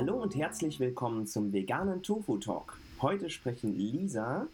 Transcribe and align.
Hallo 0.00 0.22
und 0.22 0.36
herzlich 0.36 0.78
willkommen 0.78 1.26
zum 1.26 1.52
veganen 1.52 2.04
Tofu 2.04 2.36
Talk. 2.36 2.78
Heute 3.02 3.28
sprechen 3.30 3.76
Lisa 3.76 4.46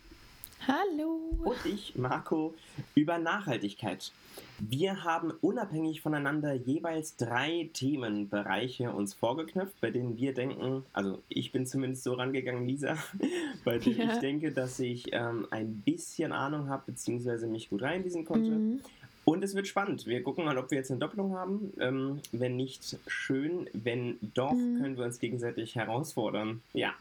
Hallo 0.67 1.21
und 1.45 1.67
ich, 1.67 1.96
Marco, 1.96 2.55
über 2.95 3.19
Nachhaltigkeit. 3.19 4.11
Wir 4.59 5.04
haben 5.04 5.33
unabhängig 5.43 6.01
voneinander 6.01 6.54
jeweils 6.54 7.17
drei 7.17 7.69
Themenbereiche 7.75 8.91
uns 8.91 9.12
vorgeknöpft, 9.12 9.79
bei 9.83 9.91
denen 9.91 10.16
wir 10.16 10.33
denken, 10.33 10.83
also 10.95 11.20
ich 11.29 11.52
bin 11.52 11.66
zumindest 11.66 12.05
so 12.05 12.15
rangegangen, 12.15 12.66
Lisa, 12.66 12.97
bei 13.66 13.77
denen 13.77 13.98
ja. 13.98 14.15
ich 14.15 14.20
denke, 14.20 14.51
dass 14.51 14.80
ich 14.80 15.12
ähm, 15.12 15.47
ein 15.51 15.83
bisschen 15.83 16.33
Ahnung 16.33 16.70
habe, 16.70 16.84
beziehungsweise 16.87 17.48
mich 17.48 17.69
gut 17.69 17.83
reinlesen 17.83 18.24
konnte. 18.24 18.51
Mhm. 18.51 18.80
Und 19.25 19.43
es 19.43 19.54
wird 19.54 19.66
spannend. 19.66 20.06
Wir 20.06 20.22
gucken 20.22 20.45
mal, 20.45 20.59
ob 20.59 20.70
wir 20.70 20.79
jetzt 20.79 20.91
eine 20.91 21.00
Doppelung 21.00 21.34
haben. 21.34 21.73
Ähm, 21.79 22.20
wenn 22.32 22.56
nicht, 22.56 22.98
schön. 23.06 23.69
Wenn 23.73 24.19
doch, 24.34 24.52
mhm. 24.52 24.80
können 24.80 24.96
wir 24.96 25.05
uns 25.05 25.19
gegenseitig 25.19 25.74
herausfordern. 25.74 26.62
Ja. 26.73 26.92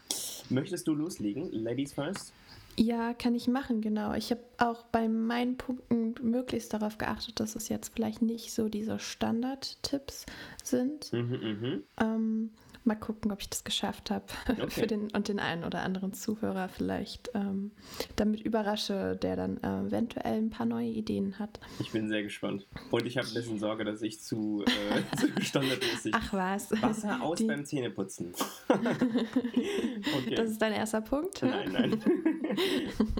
Möchtest 0.48 0.88
du 0.88 0.94
loslegen? 0.94 1.50
Ladies 1.52 1.92
first? 1.92 2.32
Ja, 2.76 3.14
kann 3.14 3.34
ich 3.34 3.46
machen, 3.46 3.80
genau. 3.80 4.14
Ich 4.14 4.30
habe 4.30 4.40
auch 4.58 4.84
bei 4.86 5.06
meinen 5.08 5.56
Punkten 5.56 6.14
möglichst 6.22 6.72
darauf 6.72 6.98
geachtet, 6.98 7.38
dass 7.38 7.54
es 7.54 7.68
jetzt 7.68 7.92
vielleicht 7.94 8.20
nicht 8.20 8.52
so 8.52 8.68
diese 8.68 8.98
Standard-Tipps 8.98 10.26
sind. 10.62 11.12
Mhm, 11.12 11.58
mh. 11.60 11.78
ähm, 12.00 12.50
mal 12.84 12.94
gucken, 12.94 13.32
ob 13.32 13.40
ich 13.40 13.48
das 13.48 13.64
geschafft 13.64 14.10
habe 14.10 14.24
okay. 14.48 14.68
für 14.68 14.86
den 14.86 15.10
und 15.10 15.28
den 15.28 15.38
einen 15.38 15.64
oder 15.64 15.82
anderen 15.82 16.12
Zuhörer 16.12 16.68
vielleicht 16.68 17.30
ähm, 17.34 17.72
damit 18.16 18.40
überrasche, 18.40 19.16
der 19.16 19.36
dann 19.36 19.56
äh, 19.62 19.86
eventuell 19.86 20.38
ein 20.38 20.50
paar 20.50 20.66
neue 20.66 20.88
Ideen 20.88 21.38
hat. 21.38 21.60
Ich 21.80 21.92
bin 21.92 22.08
sehr 22.08 22.22
gespannt. 22.22 22.66
Und 22.90 23.06
ich 23.06 23.16
habe 23.16 23.26
ein 23.26 23.34
bisschen 23.34 23.58
Sorge, 23.58 23.84
dass 23.84 24.02
ich 24.02 24.20
zu, 24.20 24.64
äh, 24.66 25.16
zu 25.16 25.28
standardmäßig 25.42 26.12
Ach 26.14 26.32
was. 26.32 26.70
Wasser 26.82 27.22
aus 27.22 27.38
Die... 27.38 27.44
beim 27.44 27.64
Zähneputzen. 27.64 28.32
okay. 28.68 30.34
Das 30.34 30.50
ist 30.50 30.60
dein 30.60 30.72
erster 30.72 31.00
Punkt? 31.00 31.42
Nein, 31.42 31.72
nein. 31.72 32.02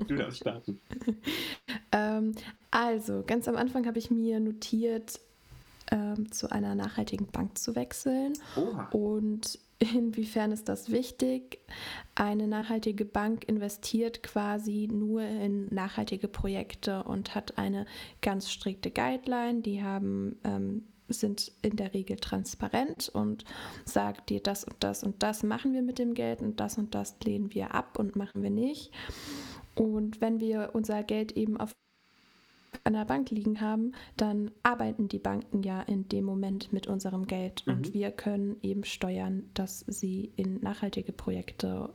du 0.07 0.15
darfst 0.17 0.41
starten. 0.41 0.81
Ähm, 1.92 2.33
also, 2.70 3.23
ganz 3.27 3.47
am 3.48 3.57
Anfang 3.57 3.87
habe 3.87 3.98
ich 3.98 4.11
mir 4.11 4.41
notiert, 4.41 5.20
ähm, 5.95 6.33
zu 6.33 6.50
einer 6.50 6.75
nachhaltigen 6.75 7.28
Bank 7.28 7.56
zu 7.56 7.77
wechseln. 7.77 8.33
Oha. 8.56 8.89
Und 8.91 9.59
inwiefern 9.78 10.51
ist 10.51 10.69
das 10.69 10.91
wichtig? 10.91 11.61
Eine 12.14 12.48
nachhaltige 12.48 13.05
Bank 13.05 13.45
investiert 13.45 14.23
quasi 14.23 14.89
nur 14.91 15.23
in 15.23 15.73
nachhaltige 15.73 16.27
Projekte 16.28 17.05
und 17.05 17.34
hat 17.34 17.59
eine 17.59 17.86
ganz 18.20 18.51
strikte 18.51 18.91
Guideline. 18.91 19.62
Die 19.62 19.83
haben 19.83 20.36
ähm, 20.45 20.84
sind 21.09 21.53
in 21.62 21.77
der 21.77 21.92
Regel 21.92 22.17
transparent 22.17 23.11
und 23.11 23.45
sagt 23.84 24.31
dir, 24.31 24.41
das 24.41 24.64
und 24.64 24.77
das 24.81 25.05
und 25.05 25.23
das 25.23 25.42
machen 25.42 25.75
wir 25.75 25.83
mit 25.83 25.98
dem 25.98 26.14
Geld 26.14 26.41
und 26.41 26.61
das 26.61 26.79
und 26.79 26.95
das 26.95 27.17
lehnen 27.23 27.53
wir 27.55 27.75
ab 27.75 27.98
und 27.98 28.17
machen 28.17 28.42
wir 28.42 28.51
nicht. 28.51 28.91
Und 29.75 30.20
wenn 30.20 30.41
wir 30.41 30.70
unser 30.73 31.03
Geld 31.03 31.33
eben 31.33 31.58
auf 31.58 31.73
an 32.84 32.94
der 32.94 33.05
Bank 33.05 33.30
liegen 33.30 33.61
haben, 33.61 33.92
dann 34.17 34.50
arbeiten 34.62 35.08
die 35.08 35.19
Banken 35.19 35.62
ja 35.62 35.83
in 35.83 36.08
dem 36.08 36.25
Moment 36.25 36.72
mit 36.72 36.86
unserem 36.86 37.27
Geld 37.27 37.62
mhm. 37.67 37.72
und 37.72 37.94
wir 37.94 38.11
können 38.11 38.56
eben 38.62 38.84
steuern, 38.84 39.44
dass 39.55 39.84
sie 39.86 40.33
in 40.36 40.61
nachhaltige 40.61 41.12
Projekte 41.12 41.91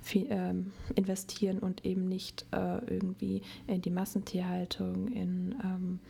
viel, 0.00 0.26
ähm, 0.30 0.72
investieren 0.94 1.58
und 1.58 1.84
eben 1.84 2.06
nicht 2.08 2.46
äh, 2.52 2.84
irgendwie 2.86 3.42
in 3.66 3.82
die 3.82 3.90
Massentierhaltung, 3.90 5.08
in 5.08 5.54
ähm, 5.62 6.00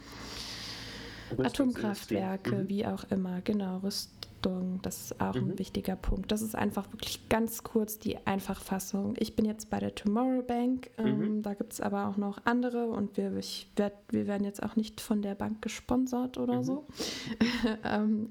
Atomkraftwerke, 1.39 2.57
mhm. 2.57 2.69
wie 2.69 2.87
auch 2.87 3.05
immer, 3.11 3.41
genau, 3.41 3.79
Rüst 3.79 4.11
Richtung. 4.43 4.81
Das 4.83 5.01
ist 5.05 5.21
auch 5.21 5.35
mhm. 5.35 5.53
ein 5.53 5.59
wichtiger 5.59 5.97
Punkt. 5.97 6.33
Das 6.33 6.43
ist 6.43 6.55
einfach 6.55 6.91
wirklich 6.93 7.29
ganz 7.29 7.63
kurz 7.63 7.99
die 7.99 8.19
Einfachfassung. 8.27 9.15
Ich 9.19 9.37
bin 9.37 9.45
jetzt 9.45 9.71
bei 9.71 9.79
der 9.79 9.95
Tomorrow 9.95 10.43
Bank. 10.43 10.91
Ähm, 10.99 11.19
mhm. 11.19 11.43
Da 11.43 11.55
gibt 11.55 11.73
es 11.73 11.81
aber 11.81 12.09
auch 12.09 12.17
noch 12.17 12.39
andere 12.45 12.89
und 12.89 13.17
wir, 13.17 13.37
ich 13.37 13.69
werd, 13.77 13.95
wir 14.11 14.27
werden 14.27 14.45
jetzt 14.45 14.63
auch 14.63 14.77
nicht 14.77 15.01
von 15.01 15.23
der 15.23 15.35
Bank 15.35 15.63
gesponsert 15.63 16.39
oder 16.39 16.59
mhm. 16.59 16.65
so. 16.65 16.87
ähm, 17.85 18.31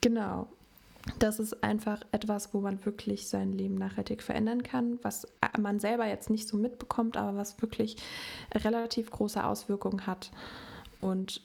genau. 0.00 0.48
Das 1.18 1.40
ist 1.40 1.64
einfach 1.64 2.00
etwas, 2.12 2.54
wo 2.54 2.60
man 2.60 2.84
wirklich 2.84 3.28
sein 3.28 3.52
Leben 3.52 3.74
nachhaltig 3.74 4.22
verändern 4.22 4.62
kann, 4.62 5.00
was 5.02 5.26
man 5.58 5.80
selber 5.80 6.06
jetzt 6.06 6.30
nicht 6.30 6.46
so 6.46 6.56
mitbekommt, 6.56 7.16
aber 7.16 7.36
was 7.36 7.60
wirklich 7.60 7.96
relativ 8.54 9.10
große 9.10 9.42
Auswirkungen 9.44 10.06
hat. 10.06 10.30
Und 11.00 11.42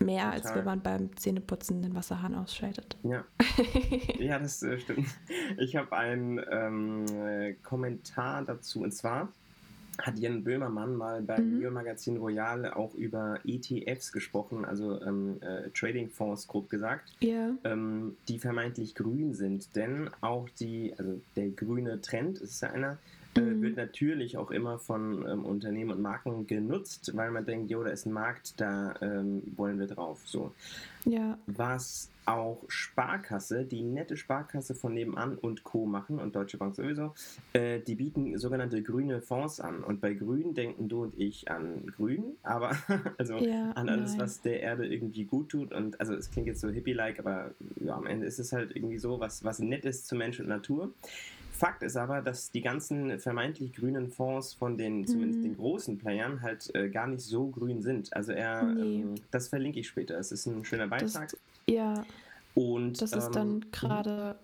Mehr, 0.00 0.24
Total. 0.24 0.32
als 0.32 0.54
wenn 0.54 0.64
man 0.64 0.80
beim 0.82 1.16
Zähneputzen 1.16 1.82
den 1.82 1.94
Wasserhahn 1.94 2.34
ausschaltet. 2.34 2.96
Ja, 3.02 3.24
ja 4.18 4.38
das 4.38 4.62
äh, 4.62 4.78
stimmt. 4.78 5.08
Ich 5.58 5.76
habe 5.76 5.96
einen 5.96 6.40
ähm, 6.50 7.04
äh, 7.06 7.54
Kommentar 7.62 8.44
dazu 8.44 8.82
und 8.82 8.92
zwar 8.92 9.28
hat 10.00 10.18
Jan 10.18 10.44
Böhmermann 10.44 10.94
mal 10.94 11.22
beim 11.22 11.58
mhm. 11.58 11.72
Magazin 11.72 12.18
Royal 12.18 12.72
auch 12.72 12.94
über 12.94 13.40
ETFs 13.44 14.12
gesprochen, 14.12 14.64
also 14.64 15.00
ähm, 15.02 15.38
äh, 15.40 15.70
Trading 15.70 16.08
Fonds 16.08 16.46
grob 16.46 16.70
gesagt, 16.70 17.10
yeah. 17.22 17.50
ähm, 17.64 18.16
die 18.28 18.38
vermeintlich 18.38 18.94
grün 18.94 19.34
sind. 19.34 19.74
Denn 19.74 20.08
auch 20.20 20.48
die, 20.60 20.94
also 20.96 21.20
der 21.36 21.48
grüne 21.48 22.00
Trend, 22.00 22.38
ist 22.38 22.60
ja 22.60 22.70
einer, 22.70 22.98
mhm. 23.40 23.62
wird 23.62 23.76
natürlich 23.76 24.36
auch 24.36 24.50
immer 24.50 24.78
von 24.78 25.26
ähm, 25.28 25.44
Unternehmen 25.44 25.90
und 25.90 26.02
Marken 26.02 26.46
genutzt, 26.46 27.12
weil 27.14 27.30
man 27.30 27.44
denkt, 27.44 27.70
jo, 27.70 27.82
da 27.82 27.90
ist 27.90 28.06
ein 28.06 28.12
Markt, 28.12 28.60
da 28.60 28.94
ähm, 29.00 29.42
wollen 29.56 29.78
wir 29.78 29.86
drauf. 29.86 30.20
So. 30.24 30.52
Ja. 31.04 31.38
Was 31.46 32.10
auch 32.28 32.62
Sparkasse, 32.68 33.64
die 33.64 33.82
nette 33.82 34.18
Sparkasse 34.18 34.74
von 34.74 34.92
nebenan 34.92 35.38
und 35.38 35.64
Co. 35.64 35.86
machen 35.86 36.18
und 36.18 36.36
Deutsche 36.36 36.58
Bank 36.58 36.76
sowieso, 36.76 37.14
äh, 37.54 37.80
die 37.80 37.94
bieten 37.94 38.36
sogenannte 38.36 38.82
grüne 38.82 39.22
Fonds 39.22 39.60
an. 39.60 39.82
Und 39.82 40.02
bei 40.02 40.12
Grün 40.12 40.52
denken 40.52 40.88
du 40.88 41.04
und 41.04 41.18
ich 41.18 41.50
an 41.50 41.86
Grün, 41.96 42.36
aber 42.42 42.76
also 43.18 43.38
ja, 43.38 43.70
an 43.72 43.88
alles, 43.88 44.12
nein. 44.12 44.20
was 44.20 44.42
der 44.42 44.60
Erde 44.60 44.86
irgendwie 44.86 45.24
gut 45.24 45.48
tut. 45.48 45.72
Und 45.72 45.98
also 46.00 46.14
es 46.14 46.30
klingt 46.30 46.46
jetzt 46.46 46.60
so 46.60 46.68
hippie-like, 46.68 47.18
aber 47.18 47.52
ja, 47.80 47.96
am 47.96 48.06
Ende 48.06 48.26
ist 48.26 48.38
es 48.38 48.52
halt 48.52 48.76
irgendwie 48.76 48.98
so, 48.98 49.20
was, 49.20 49.42
was 49.42 49.58
nett 49.58 49.86
ist 49.86 50.06
zu 50.06 50.14
Mensch 50.14 50.38
und 50.38 50.48
Natur. 50.48 50.92
Fakt 51.58 51.82
ist 51.82 51.96
aber, 51.96 52.22
dass 52.22 52.52
die 52.52 52.60
ganzen 52.60 53.18
vermeintlich 53.18 53.72
grünen 53.72 54.08
Fonds 54.10 54.54
von 54.54 54.78
den, 54.78 55.04
zumindest 55.06 55.42
den 55.42 55.52
mhm. 55.52 55.56
großen 55.56 55.98
Playern, 55.98 56.40
halt 56.40 56.72
äh, 56.76 56.88
gar 56.88 57.08
nicht 57.08 57.22
so 57.22 57.48
grün 57.48 57.82
sind. 57.82 58.14
Also 58.14 58.30
er, 58.30 58.62
nee. 58.62 59.00
ähm, 59.00 59.14
das 59.32 59.48
verlinke 59.48 59.80
ich 59.80 59.88
später. 59.88 60.16
Es 60.18 60.30
ist 60.30 60.46
ein 60.46 60.64
schöner 60.64 60.86
Beitrag. 60.86 61.30
Das, 61.32 61.36
ja. 61.66 62.04
Und, 62.54 63.02
das 63.02 63.12
ist 63.12 63.26
ähm, 63.26 63.32
dann 63.32 63.54
mhm. 63.54 63.70
gerade 63.72 64.36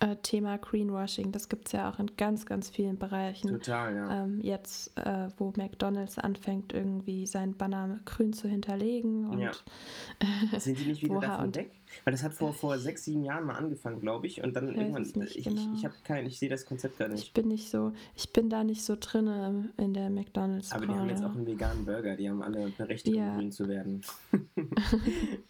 äh, 0.00 0.16
Thema 0.16 0.58
Greenwashing. 0.58 1.32
Das 1.32 1.48
gibt 1.48 1.68
es 1.68 1.72
ja 1.72 1.90
auch 1.90 1.98
in 1.98 2.14
ganz, 2.16 2.44
ganz 2.44 2.68
vielen 2.68 2.98
Bereichen. 2.98 3.48
Total, 3.48 3.94
ja. 3.94 4.24
Ähm, 4.24 4.40
jetzt, 4.42 4.96
äh, 4.98 5.28
wo 5.38 5.52
McDonalds 5.56 6.18
anfängt, 6.18 6.74
irgendwie 6.74 7.26
sein 7.26 7.54
Banner 7.54 8.00
grün 8.04 8.34
zu 8.34 8.48
hinterlegen. 8.48 9.30
Und, 9.30 9.38
ja. 9.38 9.52
Sind 10.58 10.78
die 10.78 10.86
nicht 10.86 11.02
wieder 11.04 11.20
davon 11.20 11.54
weg? 11.54 11.70
Weil 12.04 12.12
das 12.12 12.22
hat 12.22 12.34
vor, 12.34 12.52
vor 12.52 12.78
sechs, 12.78 13.04
sieben 13.04 13.24
Jahren 13.24 13.44
mal 13.44 13.54
angefangen, 13.54 14.00
glaube 14.00 14.26
ich. 14.26 14.42
Und 14.42 14.56
dann 14.56 14.70
ich 14.70 14.76
irgendwann, 14.76 15.02
nicht, 15.02 15.36
ich, 15.36 15.44
genau. 15.44 15.60
ich, 15.72 15.78
ich 15.78 15.84
habe 15.84 15.94
kein, 16.04 16.26
ich 16.26 16.38
sehe 16.38 16.48
das 16.48 16.66
Konzept 16.66 16.98
gar 16.98 17.08
nicht. 17.08 17.22
Ich 17.22 17.32
bin 17.32 17.48
nicht 17.48 17.70
so, 17.70 17.92
ich 18.16 18.32
bin 18.32 18.50
da 18.50 18.64
nicht 18.64 18.82
so 18.84 18.96
drin 18.98 19.70
in 19.76 19.94
der 19.94 20.10
McDonalds. 20.10 20.72
Aber 20.72 20.86
die 20.86 20.92
haben 20.92 21.08
jetzt 21.08 21.24
auch 21.24 21.34
einen 21.34 21.46
veganen 21.46 21.84
Burger, 21.84 22.16
die 22.16 22.28
haben 22.28 22.42
alle 22.42 22.68
Berechtigung, 22.76 23.20
ja. 23.20 23.36
grün 23.36 23.52
zu 23.52 23.68
werden. 23.68 24.02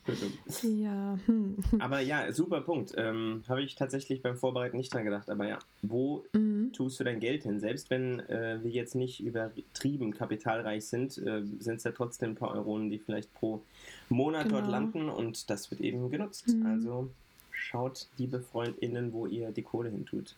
ja. 0.63 1.19
Hm. 1.27 1.57
Aber 1.79 2.01
ja, 2.01 2.33
super 2.33 2.61
Punkt. 2.61 2.93
Ähm, 2.97 3.43
habe 3.49 3.63
ich 3.63 3.75
tatsächlich 3.75 4.23
beim 4.23 4.37
Vorbereiten 4.37 4.77
nicht 4.77 4.93
dran 4.93 5.05
gedacht. 5.05 5.31
Aber 5.31 5.47
ja, 5.47 5.59
wo 5.83 6.25
mhm. 6.33 6.73
tust 6.73 7.01
du 7.01 7.05
dein 7.05 7.21
Geld 7.21 7.45
hin? 7.45 7.61
Selbst 7.61 7.91
wenn 7.91 8.21
äh, 8.21 8.59
wir 8.63 8.71
jetzt 8.71 8.95
nicht 8.95 9.21
übertrieben 9.21 10.13
kapitalreich 10.13 10.87
sind, 10.87 11.19
äh, 11.19 11.43
sind 11.59 11.77
es 11.77 11.85
ja 11.85 11.93
trotzdem 11.93 12.31
ein 12.31 12.35
paar 12.37 12.53
Euronen, 12.53 12.91
die 12.91 12.99
vielleicht 12.99 13.33
pro 13.35 13.63
Monat 14.09 14.45
genau. 14.45 14.61
dort 14.61 14.71
landen 14.71 15.09
und 15.09 15.51
das 15.51 15.71
wird 15.71 15.81
eben 15.81 16.11
genutzt. 16.11 16.49
Mhm. 16.49 16.67
Also 16.67 17.11
schaut, 17.51 18.09
liebe 18.19 18.41
FreundInnen, 18.41 19.13
wo 19.13 19.27
ihr 19.27 19.51
die 19.51 19.63
Kohle 19.63 19.91
hin 19.91 20.07
tut. 20.07 20.37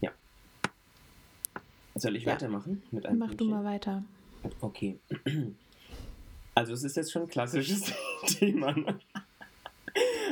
Ja. 0.00 0.10
Soll 1.94 2.16
ich 2.16 2.24
ja. 2.24 2.32
weitermachen 2.32 2.82
mit 2.90 3.06
einem 3.06 3.18
Mach 3.18 3.28
Pünktchen? 3.28 3.48
du 3.48 3.54
mal 3.54 3.64
weiter. 3.64 4.04
Okay. 4.60 4.98
Also 6.56 6.72
es 6.72 6.84
ist 6.84 6.96
jetzt 6.96 7.10
schon 7.10 7.22
ein 7.22 7.28
klassisches 7.28 7.92
Thema. 8.26 8.70
Ne? 8.70 9.00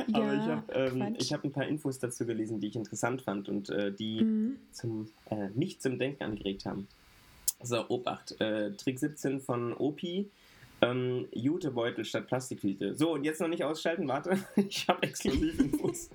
Ja, 0.07 0.13
Aber 0.13 0.33
ich 0.33 0.47
habe 0.47 0.73
ähm, 0.73 1.17
hab 1.19 1.43
ein 1.43 1.51
paar 1.51 1.67
Infos 1.67 1.99
dazu 1.99 2.25
gelesen, 2.25 2.61
die 2.61 2.67
ich 2.67 2.77
interessant 2.77 3.21
fand 3.21 3.49
und 3.49 3.69
äh, 3.69 3.91
die 3.91 4.23
mhm. 4.23 4.57
zum, 4.71 5.09
äh, 5.29 5.49
mich 5.49 5.81
zum 5.81 5.99
Denken 5.99 6.23
angeregt 6.23 6.65
haben. 6.65 6.87
So, 7.61 7.89
Obacht. 7.89 8.39
Äh, 8.39 8.71
Trick 8.71 8.99
17 8.99 9.41
von 9.41 9.73
Opi 9.73 10.29
ähm, 10.83 11.27
Jutebeutel 11.31 12.05
statt 12.05 12.27
Plastiktüte. 12.27 12.95
So, 12.95 13.13
und 13.13 13.23
jetzt 13.23 13.41
noch 13.41 13.47
nicht 13.47 13.63
ausschalten, 13.63 14.07
warte, 14.07 14.37
ich 14.55 14.87
habe 14.87 15.03
exklusiv 15.03 15.59
Infos. 15.59 16.09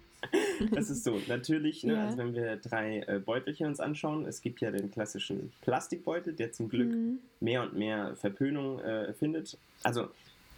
das 0.72 0.90
ist 0.90 1.04
so, 1.04 1.18
natürlich, 1.28 1.84
ne, 1.84 1.94
ja. 1.94 2.04
also 2.04 2.18
wenn 2.18 2.34
wir 2.34 2.56
drei 2.56 3.00
äh, 3.06 3.20
Beutelchen 3.24 3.68
uns 3.68 3.80
anschauen, 3.80 4.26
es 4.26 4.40
gibt 4.40 4.60
ja 4.60 4.70
den 4.70 4.90
klassischen 4.90 5.52
Plastikbeutel, 5.62 6.34
der 6.34 6.52
zum 6.52 6.68
Glück 6.68 6.90
mhm. 6.90 7.20
mehr 7.40 7.62
und 7.62 7.76
mehr 7.76 8.16
Verpönung 8.16 8.80
äh, 8.80 9.12
findet. 9.12 9.56
Also 9.84 10.08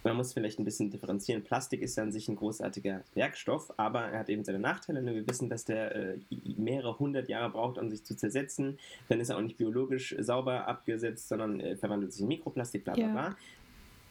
man 0.03 0.17
muss 0.17 0.33
vielleicht 0.33 0.59
ein 0.59 0.65
bisschen 0.65 0.89
differenzieren. 0.89 1.43
Plastik 1.43 1.81
ist 1.81 1.95
ja 1.95 2.03
an 2.03 2.11
sich 2.11 2.27
ein 2.27 2.35
großartiger 2.35 3.03
Werkstoff, 3.13 3.71
aber 3.77 4.01
er 4.05 4.19
hat 4.19 4.29
eben 4.29 4.43
seine 4.43 4.59
Nachteile. 4.59 5.05
Wir 5.05 5.27
wissen, 5.27 5.49
dass 5.49 5.65
der 5.65 5.95
äh, 5.95 6.17
mehrere 6.57 6.97
hundert 6.97 7.29
Jahre 7.29 7.51
braucht, 7.51 7.77
um 7.77 7.89
sich 7.89 8.03
zu 8.03 8.15
zersetzen. 8.15 8.79
Dann 9.09 9.19
ist 9.19 9.29
er 9.29 9.37
auch 9.37 9.41
nicht 9.41 9.57
biologisch 9.57 10.15
sauber 10.19 10.67
abgesetzt, 10.67 11.27
sondern 11.29 11.59
äh, 11.59 11.75
verwandelt 11.75 12.13
sich 12.13 12.23
in 12.23 12.29
Mikroplastik, 12.29 12.83
bla 12.83 12.93
bla 12.93 13.07
bla. 13.07 13.35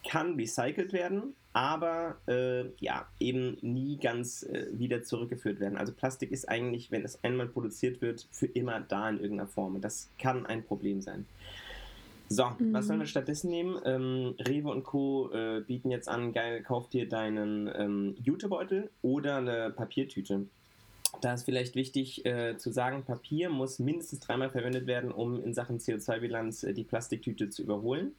Kann 0.09 0.35
recycelt 0.35 0.93
werden, 0.93 1.35
aber 1.53 2.17
äh, 2.27 2.67
ja, 2.79 3.07
eben 3.19 3.59
nie 3.61 3.97
ganz 3.99 4.43
äh, 4.45 4.67
wieder 4.73 5.03
zurückgeführt 5.03 5.61
werden. 5.61 5.77
Also 5.77 5.93
Plastik 5.93 6.31
ist 6.31 6.49
eigentlich, 6.49 6.91
wenn 6.91 7.05
es 7.05 7.23
einmal 7.25 7.49
produziert 7.49 8.01
wird, 8.01 8.27
für 8.31 8.47
immer 8.47 8.81
da 8.81 9.09
in 9.09 9.21
irgendeiner 9.21 9.49
Form. 9.49 9.75
Und 9.77 9.83
das 9.83 10.11
kann 10.19 10.47
ein 10.47 10.65
Problem 10.65 11.01
sein. 11.01 11.27
So, 12.29 12.45
mhm. 12.45 12.73
was 12.73 12.87
sollen 12.87 13.01
wir 13.01 13.07
stattdessen 13.07 13.51
nehmen? 13.51 13.81
Ähm, 13.85 14.37
Rewe 14.39 14.71
und 14.71 14.85
Co. 14.85 15.33
Äh, 15.33 15.63
bieten 15.67 15.91
jetzt 15.91 16.09
an, 16.09 16.33
geil, 16.33 16.63
kauf 16.63 16.89
dir 16.89 17.09
deinen 17.09 17.69
ähm, 17.75 18.15
Jutebeutel 18.23 18.89
oder 19.03 19.39
eine 19.39 19.71
Papiertüte. 19.71 20.47
Da 21.21 21.35
ist 21.35 21.43
vielleicht 21.43 21.75
wichtig 21.75 22.25
äh, 22.25 22.57
zu 22.57 22.71
sagen, 22.71 23.03
Papier 23.03 23.51
muss 23.51 23.81
mindestens 23.81 24.21
dreimal 24.21 24.49
verwendet 24.49 24.87
werden, 24.87 25.11
um 25.11 25.43
in 25.43 25.55
Sachen 25.55 25.79
CO2-Bilanz 25.79 26.63
äh, 26.63 26.73
die 26.73 26.85
Plastiktüte 26.85 27.51
zu 27.51 27.63
überholen. 27.63 28.13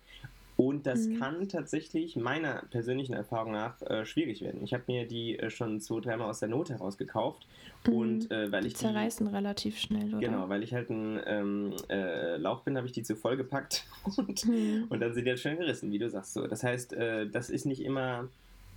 Und 0.67 0.85
das 0.85 1.07
mhm. 1.07 1.19
kann 1.19 1.49
tatsächlich 1.49 2.15
meiner 2.15 2.61
persönlichen 2.69 3.13
Erfahrung 3.13 3.53
nach 3.53 3.81
äh, 3.81 4.05
schwierig 4.05 4.41
werden. 4.41 4.63
Ich 4.63 4.75
habe 4.75 4.83
mir 4.85 5.07
die 5.07 5.39
äh, 5.39 5.49
schon 5.49 5.79
zwei, 5.79 6.01
dreimal 6.01 6.29
aus 6.29 6.39
der 6.39 6.49
Not 6.49 6.69
heraus 6.69 6.99
gekauft. 6.99 7.47
Mhm. 7.87 7.93
Und 7.93 8.31
äh, 8.31 8.51
weil 8.51 8.67
ich 8.67 8.73
die 8.73 8.81
zerreißen 8.81 9.27
die, 9.27 9.33
relativ 9.33 9.79
schnell, 9.79 10.09
oder? 10.09 10.19
Genau, 10.19 10.49
weil 10.49 10.61
ich 10.61 10.71
halt 10.71 10.91
ein 10.91 11.19
ähm, 11.25 11.73
äh, 11.89 12.37
Lauch 12.37 12.61
bin, 12.61 12.77
habe 12.77 12.85
ich 12.85 12.93
die 12.93 13.01
zu 13.01 13.15
voll 13.15 13.37
gepackt 13.37 13.87
und, 14.17 14.45
mhm. 14.45 14.85
und 14.89 14.99
dann 14.99 15.15
sind 15.15 15.25
die 15.25 15.31
halt 15.31 15.39
schnell 15.39 15.57
gerissen, 15.57 15.91
wie 15.91 15.97
du 15.97 16.07
sagst. 16.11 16.33
So. 16.33 16.45
Das 16.45 16.61
heißt, 16.61 16.93
äh, 16.93 17.27
das 17.27 17.49
ist 17.49 17.65
nicht 17.65 17.83
immer 17.83 18.27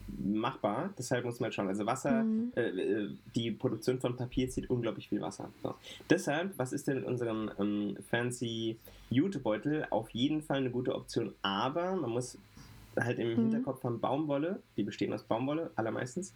machbar. 0.07 0.93
Deshalb 0.99 1.25
muss 1.25 1.41
man 1.41 1.53
schauen. 1.53 1.69
Also 1.69 1.87
Wasser, 1.87 2.23
mhm. 2.23 2.53
äh, 2.57 2.63
äh, 2.63 3.11
die 3.35 3.51
Produktion 3.51 4.01
von 4.01 4.17
Papier 4.17 4.49
zieht 4.49 4.71
unglaublich 4.71 5.09
viel 5.09 5.21
Wasser. 5.21 5.51
So. 5.63 5.75
Deshalb, 6.11 6.57
was 6.59 6.73
ist 6.73 6.87
denn 6.89 6.97
mit 6.97 7.05
unserem 7.05 7.51
ähm, 7.59 7.97
fancy 8.11 8.79
Jutebeutel? 9.11 9.87
Auf 9.91 10.11
jeden 10.11 10.43
Fall 10.43 10.59
eine 10.59 10.71
gute 10.71 10.95
Option, 10.95 11.35
aber 11.43 11.97
man 11.97 12.11
muss 12.11 12.39
halt 12.99 13.19
im 13.19 13.31
mhm. 13.31 13.37
Hinterkopf 13.37 13.83
haben 13.85 14.01
Baumwolle, 14.01 14.63
die 14.77 14.83
bestehen 14.83 15.13
aus 15.13 15.25
Baumwolle 15.25 15.71
allermeistens, 15.77 16.33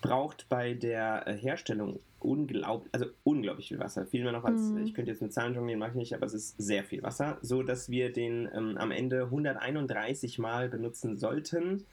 braucht 0.00 0.48
bei 0.48 0.74
der 0.74 1.26
äh, 1.26 1.34
Herstellung 1.34 2.00
unglaublich, 2.20 2.92
also 2.92 3.06
unglaublich 3.22 3.68
viel 3.68 3.78
Wasser. 3.78 4.06
Viel 4.06 4.22
mehr 4.22 4.32
noch 4.32 4.44
als, 4.44 4.60
mhm. 4.60 4.84
ich 4.84 4.94
könnte 4.94 5.10
jetzt 5.10 5.22
mit 5.22 5.32
Zahlen 5.32 5.54
jonglieren, 5.54 5.78
mache 5.78 5.90
ich 5.90 5.96
nicht, 5.96 6.14
aber 6.14 6.26
es 6.26 6.34
ist 6.34 6.54
sehr 6.58 6.84
viel 6.84 7.02
Wasser, 7.02 7.38
so 7.42 7.62
dass 7.62 7.90
wir 7.90 8.12
den 8.12 8.48
ähm, 8.54 8.76
am 8.78 8.90
Ende 8.90 9.24
131 9.24 10.38
Mal 10.38 10.68
benutzen 10.68 11.16
sollten 11.16 11.84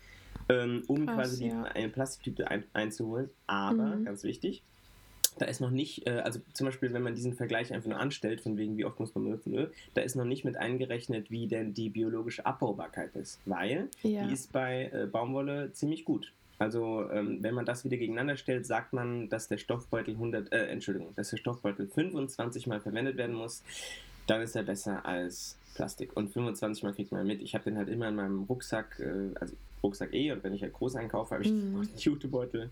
ähm, 0.51 0.83
um 0.87 1.05
Krass, 1.05 1.15
quasi 1.15 1.47
ja. 1.47 1.63
eine 1.63 1.89
Plastiktüte 1.89 2.49
ein, 2.49 2.63
einzuholen. 2.73 3.29
Aber, 3.47 3.95
mhm. 3.95 4.05
ganz 4.05 4.23
wichtig, 4.23 4.63
da 5.37 5.45
ist 5.45 5.61
noch 5.61 5.71
nicht, 5.71 6.07
äh, 6.07 6.21
also 6.23 6.39
zum 6.53 6.65
Beispiel, 6.65 6.93
wenn 6.93 7.03
man 7.03 7.15
diesen 7.15 7.33
Vergleich 7.33 7.73
einfach 7.73 7.89
nur 7.89 7.99
anstellt, 7.99 8.41
von 8.41 8.57
wegen, 8.57 8.77
wie 8.77 8.85
oft 8.85 8.99
muss 8.99 9.15
man 9.15 9.23
benutzen, 9.23 9.53
Öl, 9.53 9.71
da 9.93 10.01
ist 10.01 10.15
noch 10.15 10.25
nicht 10.25 10.43
mit 10.43 10.57
eingerechnet, 10.57 11.31
wie 11.31 11.47
denn 11.47 11.73
die 11.73 11.89
biologische 11.89 12.45
Abbaubarkeit 12.45 13.15
ist. 13.15 13.39
Weil 13.45 13.89
ja. 14.03 14.25
die 14.25 14.33
ist 14.33 14.51
bei 14.51 14.91
äh, 14.93 15.07
Baumwolle 15.07 15.71
ziemlich 15.73 16.05
gut. 16.05 16.33
Also, 16.59 17.09
ähm, 17.09 17.39
wenn 17.41 17.55
man 17.55 17.65
das 17.65 17.83
wieder 17.85 17.97
gegeneinander 17.97 18.35
stellt, 18.35 18.67
sagt 18.67 18.93
man, 18.93 19.29
dass 19.29 19.47
der 19.47 19.57
Stoffbeutel 19.57 20.13
100, 20.13 20.51
äh, 20.51 20.67
Entschuldigung, 20.67 21.15
dass 21.15 21.31
der 21.31 21.37
Stoffbeutel 21.37 21.87
25 21.87 22.67
Mal 22.67 22.79
verwendet 22.79 23.17
werden 23.17 23.35
muss. 23.35 23.63
Dann 24.27 24.41
ist 24.41 24.55
er 24.55 24.61
besser 24.61 25.03
als 25.03 25.57
Plastik. 25.73 26.15
Und 26.15 26.29
25 26.29 26.83
Mal 26.83 26.93
kriegt 26.93 27.11
man 27.11 27.25
mit. 27.25 27.41
Ich 27.41 27.55
habe 27.55 27.63
den 27.63 27.77
halt 27.77 27.89
immer 27.89 28.09
in 28.09 28.15
meinem 28.15 28.43
Rucksack, 28.43 28.99
äh, 28.99 29.35
also 29.39 29.55
Rucksack 29.83 30.13
eh, 30.13 30.31
und 30.31 30.43
wenn 30.43 30.53
ich 30.53 30.61
halt 30.61 30.73
groß 30.73 30.95
einkaufe, 30.95 31.35
habe 31.35 31.43
ich 31.43 31.51
mm. 31.51 31.75
einen 31.75 31.89
Jutebeutel. 31.97 32.69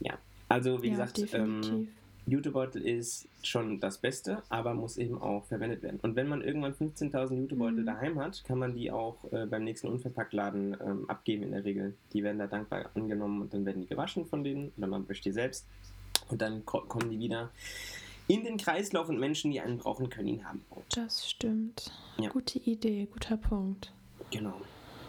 Ja, 0.00 0.18
also 0.48 0.82
wie 0.82 0.88
ja, 0.88 1.04
gesagt, 1.04 1.34
ähm, 1.34 1.88
Jutebeutel 2.26 2.82
ist 2.82 3.28
schon 3.42 3.80
das 3.80 3.98
Beste, 3.98 4.42
aber 4.48 4.74
muss 4.74 4.96
eben 4.96 5.20
auch 5.20 5.44
verwendet 5.44 5.82
werden. 5.82 6.00
Und 6.00 6.16
wenn 6.16 6.28
man 6.28 6.40
irgendwann 6.40 6.72
15.000 6.72 7.34
Jutebeutel 7.34 7.82
mm. 7.82 7.86
daheim 7.86 8.18
hat, 8.18 8.44
kann 8.44 8.58
man 8.58 8.74
die 8.74 8.90
auch 8.90 9.16
äh, 9.32 9.46
beim 9.46 9.64
nächsten 9.64 9.88
Unverpacktladen 9.88 10.76
ähm, 10.80 11.10
abgeben 11.10 11.42
in 11.42 11.52
der 11.52 11.64
Regel. 11.64 11.94
Die 12.12 12.22
werden 12.22 12.38
da 12.38 12.46
dankbar 12.46 12.90
angenommen 12.94 13.42
und 13.42 13.52
dann 13.52 13.66
werden 13.66 13.82
die 13.82 13.88
gewaschen 13.88 14.26
von 14.26 14.44
denen 14.44 14.72
oder 14.76 14.86
man 14.86 15.08
wäscht 15.08 15.24
die 15.24 15.32
selbst 15.32 15.66
und 16.30 16.40
dann 16.40 16.64
kommen 16.64 17.10
die 17.10 17.18
wieder 17.18 17.50
in 18.26 18.44
den 18.44 18.56
Kreislauf 18.56 19.08
und 19.08 19.20
Menschen, 19.20 19.50
die 19.50 19.60
einen 19.60 19.78
brauchen, 19.78 20.08
können 20.08 20.28
ihn 20.28 20.44
haben. 20.44 20.64
Das 20.94 21.28
stimmt. 21.28 21.92
Ja. 22.18 22.30
Gute 22.30 22.58
Idee, 22.58 23.06
guter 23.12 23.36
Punkt. 23.36 23.92
Genau. 24.30 24.60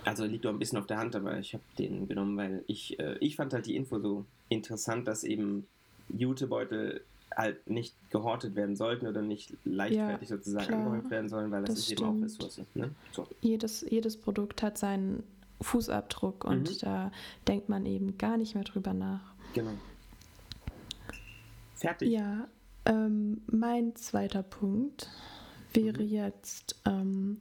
Also 0.05 0.25
liegt 0.25 0.45
doch 0.45 0.51
ein 0.51 0.59
bisschen 0.59 0.77
auf 0.77 0.87
der 0.87 0.97
Hand, 0.97 1.15
aber 1.15 1.37
ich 1.39 1.53
habe 1.53 1.63
den 1.79 2.07
genommen, 2.07 2.37
weil 2.37 2.63
ich, 2.67 2.99
äh, 2.99 3.17
ich 3.19 3.35
fand 3.35 3.53
halt 3.53 3.65
die 3.65 3.75
Info 3.75 3.99
so 3.99 4.25
interessant, 4.49 5.07
dass 5.07 5.23
eben 5.23 5.67
Jutebeutel 6.09 7.01
halt 7.35 7.69
nicht 7.69 7.93
gehortet 8.11 8.55
werden 8.55 8.75
sollten 8.75 9.07
oder 9.07 9.21
nicht 9.21 9.53
leichtfertig 9.65 10.29
ja, 10.29 10.37
sozusagen 10.37 10.67
klar. 10.67 10.79
angehäuft 10.79 11.09
werden 11.09 11.29
sollen, 11.29 11.51
weil 11.51 11.61
das, 11.61 11.71
das 11.71 11.79
ist 11.79 11.85
stimmt. 11.85 12.01
eben 12.01 12.19
auch 12.19 12.23
Ressource. 12.23 12.61
Ne? 12.75 12.91
So. 13.11 13.27
Jedes, 13.41 13.85
jedes 13.89 14.15
Produkt 14.15 14.61
hat 14.63 14.77
seinen 14.77 15.23
Fußabdruck 15.61 16.45
und 16.45 16.69
mhm. 16.69 16.77
da 16.81 17.11
denkt 17.47 17.67
man 17.67 17.85
eben 17.85 18.17
gar 18.17 18.37
nicht 18.37 18.55
mehr 18.55 18.63
drüber 18.63 18.93
nach. 18.93 19.33
Genau. 19.53 19.71
Fertig. 21.75 22.09
Ja, 22.11 22.47
ähm, 22.85 23.41
mein 23.47 23.95
zweiter 23.95 24.43
Punkt 24.43 25.09
wäre 25.75 26.04
jetzt, 26.04 26.75
ähm, 26.86 27.39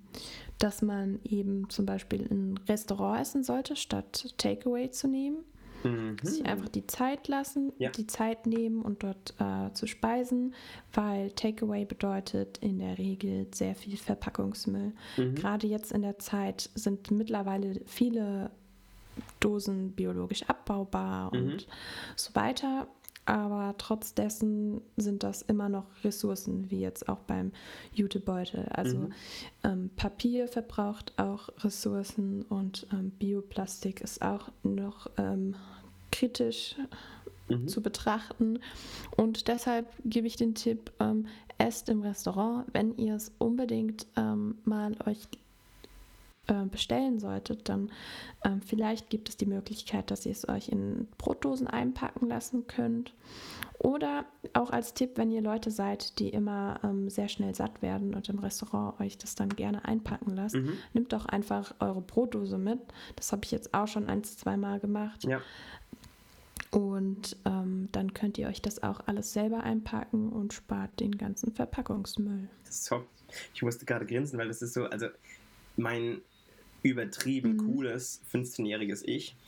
dass 0.59 0.83
man 0.83 1.21
eben 1.25 1.69
zum 1.71 1.87
Beispiel 1.87 2.23
in 2.23 2.53
ein 2.53 2.61
Restaurant 2.69 3.21
essen 3.21 3.45
sollte, 3.45 3.77
statt 3.77 4.35
Takeaway 4.39 4.91
zu 4.91 5.09
nehmen. 5.09 5.39
Mhm. 5.83 6.17
Sich 6.23 6.45
einfach 6.47 6.69
die 6.69 6.87
Zeit 6.87 7.29
lassen, 7.29 7.73
ja. 7.79 7.91
die 7.91 8.07
Zeit 8.07 8.47
nehmen 8.47 8.83
und 8.83 9.03
dort 9.03 9.35
äh, 9.39 9.73
zu 9.75 9.87
speisen, 9.87 10.55
weil 10.95 11.31
Takeaway 11.33 11.85
bedeutet 11.85 12.59
in 12.59 12.79
der 12.79 12.97
Regel 12.97 13.47
sehr 13.53 13.75
viel 13.75 13.97
Verpackungsmüll. 13.97 14.93
Mhm. 15.17 15.35
Gerade 15.35 15.67
jetzt 15.67 15.93
in 15.93 16.03
der 16.03 16.19
Zeit 16.19 16.71
sind 16.75 17.11
mittlerweile 17.11 17.81
viele 17.85 18.51
Dosen 19.41 19.93
biologisch 19.93 20.43
abbaubar 20.45 21.33
und 21.33 21.47
mhm. 21.47 21.59
so 22.17 22.35
weiter 22.35 22.89
aber 23.27 23.75
trotz 23.79 24.15
dessen 24.15 24.81
sind 24.97 25.23
das 25.23 25.43
immer 25.43 25.69
noch 25.69 25.87
Ressourcen, 26.03 26.71
wie 26.71 26.81
jetzt 26.81 27.09
auch 27.09 27.21
beim 27.21 27.53
Jutebeutel. 27.93 28.67
Also 28.71 28.99
mhm. 28.99 29.13
ähm, 29.63 29.91
Papier 29.97 30.49
verbraucht 30.49 31.19
auch 31.19 31.49
Ressourcen 31.63 32.43
und 32.43 32.87
ähm, 32.93 33.11
Bioplastik 33.11 34.01
ist 34.01 34.23
auch 34.23 34.51
noch 34.63 35.11
ähm, 35.17 35.55
kritisch 36.13 36.77
mhm. 37.49 37.69
zu 37.69 37.83
betrachten. 37.83 38.59
Und 39.17 39.49
deshalb 39.49 39.87
gebe 40.05 40.27
ich 40.27 40.37
den 40.37 40.55
Tipp, 40.55 40.93
ähm, 41.01 41.27
esst 41.59 41.89
im 41.89 42.03
Restaurant, 42.03 42.67
wenn 42.73 42.97
ihr 42.97 43.15
es 43.15 43.33
unbedingt 43.39 44.07
ähm, 44.17 44.59
mal 44.65 44.97
euch 45.07 45.29
äh, 46.47 46.65
bestellen 46.67 47.19
solltet, 47.19 47.69
dann 47.69 47.91
ähm, 48.45 48.61
vielleicht 48.61 49.11
gibt 49.11 49.29
es 49.29 49.37
die 49.37 49.47
Möglichkeit, 49.47 50.11
dass 50.11 50.27
ihr 50.27 50.33
es 50.33 50.49
euch 50.49 50.69
in 50.69 51.09
Brotdosen 51.19 51.67
einpacken 51.67 52.29
lassen 52.29 52.67
könnt. 52.67 53.15
Oder 53.79 54.25
auch 54.53 54.71
als 54.71 54.95
Tipp, 54.95 55.13
wenn 55.17 55.31
ihr 55.31 55.43
Leute 55.43 55.71
seid, 55.71 56.19
die 56.19 56.29
immer 56.29 56.81
ähm, 56.83 57.11
sehr 57.11 57.29
schnell 57.29 57.55
satt 57.55 57.83
werden 57.83 58.15
und 58.15 58.29
im 58.29 58.39
Restaurant 58.39 59.01
euch 59.01 59.19
das 59.19 59.35
dann 59.35 59.51
gerne 59.51 59.85
einpacken 59.85 60.35
lasst, 60.35 60.57
mhm. 60.57 60.75
nehmt 60.93 61.13
doch 61.13 61.27
einfach 61.27 61.75
eure 61.81 62.01
Brotdose 62.01 62.59
mit. 62.59 62.81
Das 63.17 63.33
habe 63.33 63.43
ich 63.45 63.51
jetzt 63.51 63.75
auch 63.75 63.89
schon 63.89 64.09
ein, 64.09 64.23
zwei 64.25 64.57
Mal 64.57 64.81
gemacht. 64.81 65.25
Ja. 65.25 65.41
Und 66.71 67.37
ähm, 67.45 67.89
dann 67.93 68.15
könnt 68.15 68.37
ihr 68.37 68.49
euch 68.49 68.61
das 68.61 68.83
auch 68.83 69.01
alles 69.07 69.33
selber 69.33 69.63
einpacken 69.63 70.31
und 70.31 70.53
spart 70.53 70.99
den 70.99 71.17
ganzen 71.17 71.53
Verpackungsmüll. 71.53 72.49
Top. 72.89 73.07
Ich 73.55 73.63
musste 73.63 73.85
gerade 73.85 74.07
grinsen, 74.07 74.39
weil 74.39 74.49
das 74.49 74.61
ist 74.61 74.75
so, 74.75 74.85
also 74.87 75.07
mein 75.77 76.21
übertrieben 76.85 77.55
mhm. 77.55 77.75
cooles 77.75 78.21
15-jähriges 78.33 79.03
Ich. 79.05 79.35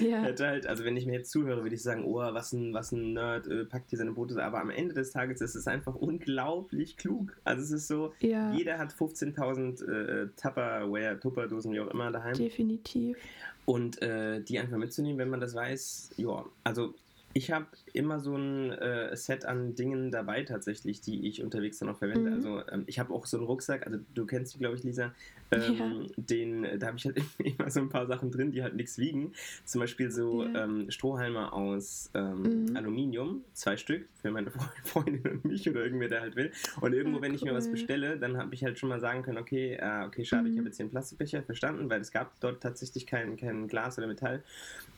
Ja. 0.00 0.22
Hätte 0.22 0.46
halt, 0.46 0.66
also 0.66 0.82
wenn 0.82 0.96
ich 0.96 1.04
mir 1.04 1.12
jetzt 1.12 1.30
zuhöre, 1.30 1.62
würde 1.62 1.74
ich 1.74 1.82
sagen, 1.82 2.04
oh, 2.04 2.16
was 2.16 2.52
ein, 2.52 2.72
was 2.72 2.90
ein 2.90 3.12
Nerd, 3.12 3.46
äh, 3.48 3.66
packt 3.66 3.90
hier 3.90 3.98
seine 3.98 4.12
Boote. 4.12 4.42
Aber 4.42 4.60
am 4.60 4.70
Ende 4.70 4.94
des 4.94 5.10
Tages 5.12 5.42
ist 5.42 5.54
es 5.54 5.66
einfach 5.66 5.94
unglaublich 5.94 6.96
klug. 6.96 7.36
Also 7.44 7.62
es 7.62 7.70
ist 7.70 7.88
so, 7.88 8.14
ja. 8.20 8.50
jeder 8.52 8.78
hat 8.78 8.94
15.000 8.94 9.84
äh, 9.84 10.28
Tupperware, 10.40 11.20
Tupperdosen, 11.20 11.72
wie 11.72 11.80
auch 11.80 11.88
immer 11.88 12.10
daheim. 12.10 12.34
Definitiv. 12.34 13.18
Und 13.66 14.00
äh, 14.00 14.40
die 14.40 14.58
einfach 14.58 14.78
mitzunehmen, 14.78 15.18
wenn 15.18 15.28
man 15.28 15.40
das 15.40 15.54
weiß, 15.54 16.12
ja, 16.16 16.46
also 16.64 16.94
Ich 17.34 17.50
habe 17.50 17.66
immer 17.92 18.20
so 18.20 18.36
ein 18.36 18.72
äh, 18.72 19.16
Set 19.16 19.44
an 19.44 19.74
Dingen 19.74 20.10
dabei 20.10 20.42
tatsächlich, 20.42 21.00
die 21.00 21.26
ich 21.26 21.42
unterwegs 21.42 21.78
dann 21.78 21.88
auch 21.88 21.96
verwende. 21.96 22.30
Mhm. 22.30 22.36
Also 22.36 22.62
ähm, 22.70 22.84
ich 22.86 22.98
habe 22.98 23.12
auch 23.12 23.26
so 23.26 23.38
einen 23.38 23.46
Rucksack, 23.46 23.86
also 23.86 23.98
du 24.14 24.26
kennst 24.26 24.54
die, 24.54 24.58
glaube 24.58 24.76
ich, 24.76 24.82
Lisa. 24.82 25.12
Ähm, 25.50 26.06
ja. 26.06 26.06
den, 26.16 26.66
da 26.78 26.86
habe 26.86 26.96
ich 26.96 27.04
halt 27.04 27.20
immer 27.38 27.70
so 27.70 27.80
ein 27.80 27.88
paar 27.88 28.06
Sachen 28.06 28.30
drin, 28.30 28.52
die 28.52 28.62
halt 28.62 28.74
nichts 28.74 28.98
wiegen. 28.98 29.32
Zum 29.64 29.80
Beispiel 29.80 30.10
so 30.10 30.44
ja. 30.44 30.64
ähm, 30.64 30.90
Strohhalme 30.90 31.52
aus 31.52 32.10
ähm, 32.14 32.66
mhm. 32.66 32.76
Aluminium, 32.76 33.44
zwei 33.52 33.76
Stück 33.76 34.08
für 34.20 34.30
meine 34.30 34.50
Freundin 34.84 35.30
und 35.30 35.44
mich 35.44 35.68
oder 35.68 35.84
irgendwer, 35.84 36.08
der 36.08 36.20
halt 36.22 36.36
will. 36.36 36.52
Und 36.80 36.92
irgendwo, 36.92 37.18
ja, 37.18 37.22
wenn 37.22 37.34
ich 37.34 37.42
mir 37.42 37.54
was 37.54 37.70
bestelle, 37.70 38.18
dann 38.18 38.36
habe 38.36 38.54
ich 38.54 38.64
halt 38.64 38.78
schon 38.78 38.88
mal 38.88 39.00
sagen 39.00 39.22
können, 39.22 39.38
okay, 39.38 39.74
äh, 39.74 40.06
okay, 40.06 40.24
schade, 40.24 40.44
mhm. 40.44 40.52
ich 40.52 40.58
habe 40.58 40.68
jetzt 40.68 40.76
hier 40.76 40.84
einen 40.84 40.90
Plastikbecher, 40.90 41.42
verstanden, 41.42 41.90
weil 41.90 42.00
es 42.00 42.10
gab 42.10 42.38
dort 42.40 42.62
tatsächlich 42.62 43.06
kein, 43.06 43.36
kein 43.36 43.68
Glas 43.68 43.98
oder 43.98 44.06
Metall. 44.06 44.42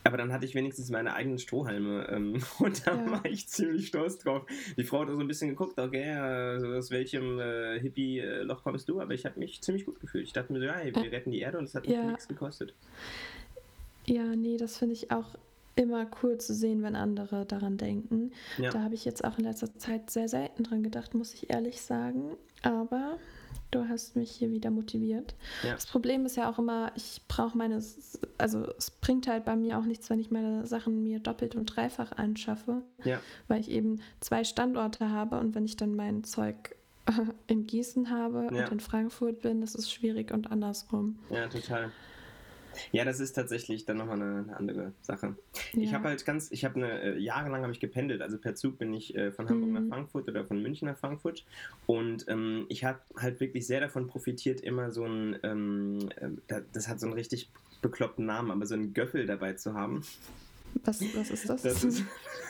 Aber 0.05 0.19
dann 0.19 0.33
hatte 0.33 0.45
ich 0.45 0.55
wenigstens 0.55 0.91
meine 0.91 1.14
eigenen 1.14 1.38
Strohhalme 1.38 2.07
ähm, 2.25 2.43
und 2.59 2.87
da 2.87 2.95
ja. 2.95 3.11
war 3.11 3.25
ich 3.26 3.49
ziemlich 3.49 3.88
stolz 3.88 4.19
drauf. 4.19 4.47
Die 4.76 4.85
Frau 4.85 5.00
hat 5.00 5.09
so 5.09 5.19
ein 5.19 5.28
bisschen 5.28 5.50
geguckt, 5.50 5.78
okay, 5.78 6.12
also 6.12 6.69
aus 6.69 6.90
welchem 6.90 7.38
äh, 7.38 7.78
Hippie-Loch 7.81 8.62
kommst 8.62 8.88
du? 8.88 9.00
Aber 9.00 9.14
ich 9.14 9.25
habe 9.25 9.38
mich 9.38 9.62
ziemlich 9.62 9.85
gut 9.85 10.00
gefühlt. 10.00 10.26
Ich 10.26 10.33
dachte 10.33 10.52
mir 10.52 10.61
so, 10.61 10.66
ja, 10.66 10.85
wir 10.85 11.12
retten 11.12 11.31
die 11.31 11.40
Erde 11.40 11.59
und 11.59 11.64
es 11.64 11.75
hat 11.75 11.87
ja. 11.87 12.04
nichts 12.04 12.28
gekostet. 12.28 12.75
Ja, 14.07 14.37
nee, 14.37 14.57
das 14.57 14.78
finde 14.78 14.95
ich 14.95 15.11
auch 15.11 15.37
immer 15.76 16.07
cool 16.23 16.38
zu 16.38 16.54
sehen, 16.54 16.83
wenn 16.83 16.95
andere 16.95 17.47
daran 17.47 17.76
denken. 17.76 18.33
Ja. 18.59 18.71
Da 18.71 18.83
habe 18.83 18.95
ich 18.95 19.04
jetzt 19.04 19.25
auch 19.25 19.38
in 19.38 19.45
letzter 19.45 19.76
Zeit 19.78 20.11
sehr 20.11 20.28
selten 20.28 20.62
dran 20.62 20.83
gedacht, 20.83 21.14
muss 21.14 21.35
ich 21.35 21.50
ehrlich 21.50 21.81
sagen. 21.81 22.37
Aber 22.62 23.19
du 23.71 23.88
hast 23.88 24.14
mich 24.14 24.31
hier 24.31 24.50
wieder 24.50 24.71
motiviert. 24.71 25.35
Ja. 25.62 25.73
Das 25.75 25.87
Problem 25.87 26.26
ist 26.26 26.37
ja 26.37 26.50
auch 26.50 26.59
immer, 26.59 26.93
ich 26.95 27.23
brauche 27.28 27.59
meine, 27.59 27.83
also 28.38 28.67
es 28.76 28.91
bringt 28.91 29.29
halt 29.29 29.45
bei 29.45 29.57
mir 29.57 29.79
auch 29.79 29.85
nichts, 29.85 30.11
wenn 30.11 30.21
ich 30.21 30.31
meine 30.31 30.67
Sachen 30.67 31.03
mir 31.03 31.21
doppelt 31.21 31.55
und 31.55 31.67
dreifach 31.67 32.12
anschaffe, 32.12 32.83
ja. 33.05 33.21
weil 33.49 33.61
ich 33.61 33.71
eben 33.71 34.00
zwei 34.21 34.45
Standorte 34.45 35.11
habe 35.11 35.38
und 35.38 35.55
wenn 35.55 35.64
ich 35.64 35.76
dann 35.76 35.95
mein 35.95 36.25
Zeug 36.25 36.76
in 37.47 37.67
Gießen 37.67 38.11
habe 38.11 38.49
ja. 38.53 38.64
und 38.64 38.73
in 38.73 38.81
Frankfurt 38.81 39.43
bin, 39.43 39.61
das 39.61 39.75
ist 39.75 39.93
schwierig 39.93 40.33
und 40.33 40.50
andersrum. 40.50 41.19
Ja, 41.31 41.47
total. 41.49 41.91
Ja, 42.93 43.04
das 43.04 43.21
ist 43.21 43.33
tatsächlich 43.33 43.85
dann 43.85 43.99
nochmal 43.99 44.21
eine, 44.21 44.38
eine 44.38 44.57
andere 44.57 44.93
Sache. 45.02 45.37
Ja. 45.73 45.83
Ich 45.83 45.95
habe 45.95 46.09
halt 46.09 46.25
ganz, 46.25 46.50
ich 46.50 46.64
habe 46.64 46.76
eine, 46.76 47.00
äh, 47.02 47.19
jahrelang 47.19 47.62
habe 47.62 47.73
ich 47.73 47.81
gependelt, 47.81 48.23
also 48.23 48.38
per 48.38 48.54
Zug 48.54 48.78
bin 48.78 48.93
ich 48.93 49.14
äh, 49.16 49.33
von 49.33 49.49
Hamburg 49.49 49.69
mhm. 49.69 49.75
nach 49.75 49.95
Frankfurt 49.95 50.28
oder 50.28 50.45
von 50.45 50.62
München 50.62 50.88
nach 50.88 50.99
Frankfurt 50.99 51.45
und 51.87 52.26
ähm, 52.28 52.66
ich 52.69 52.85
habe 52.85 53.00
halt 53.16 53.40
wirklich 53.40 53.66
sehr 53.66 53.81
davon 53.81 54.07
profitiert, 54.07 54.61
immer 54.61 54.90
so 54.90 55.04
ein, 55.04 55.38
ähm, 55.43 56.09
äh, 56.16 56.61
das 56.73 56.88
hat 56.88 57.00
so 57.00 57.07
einen 57.07 57.14
richtig 57.14 57.50
bekloppten 57.83 58.26
Namen, 58.26 58.50
aber 58.50 58.66
so 58.66 58.75
einen 58.75 58.95
Göffel 58.95 59.26
dabei 59.26 59.54
zu 59.54 59.75
haben. 59.75 60.02
Was, 60.83 61.00
was 61.16 61.31
ist 61.31 61.49
das? 61.49 61.62
das 61.62 61.85
ist, 61.85 62.04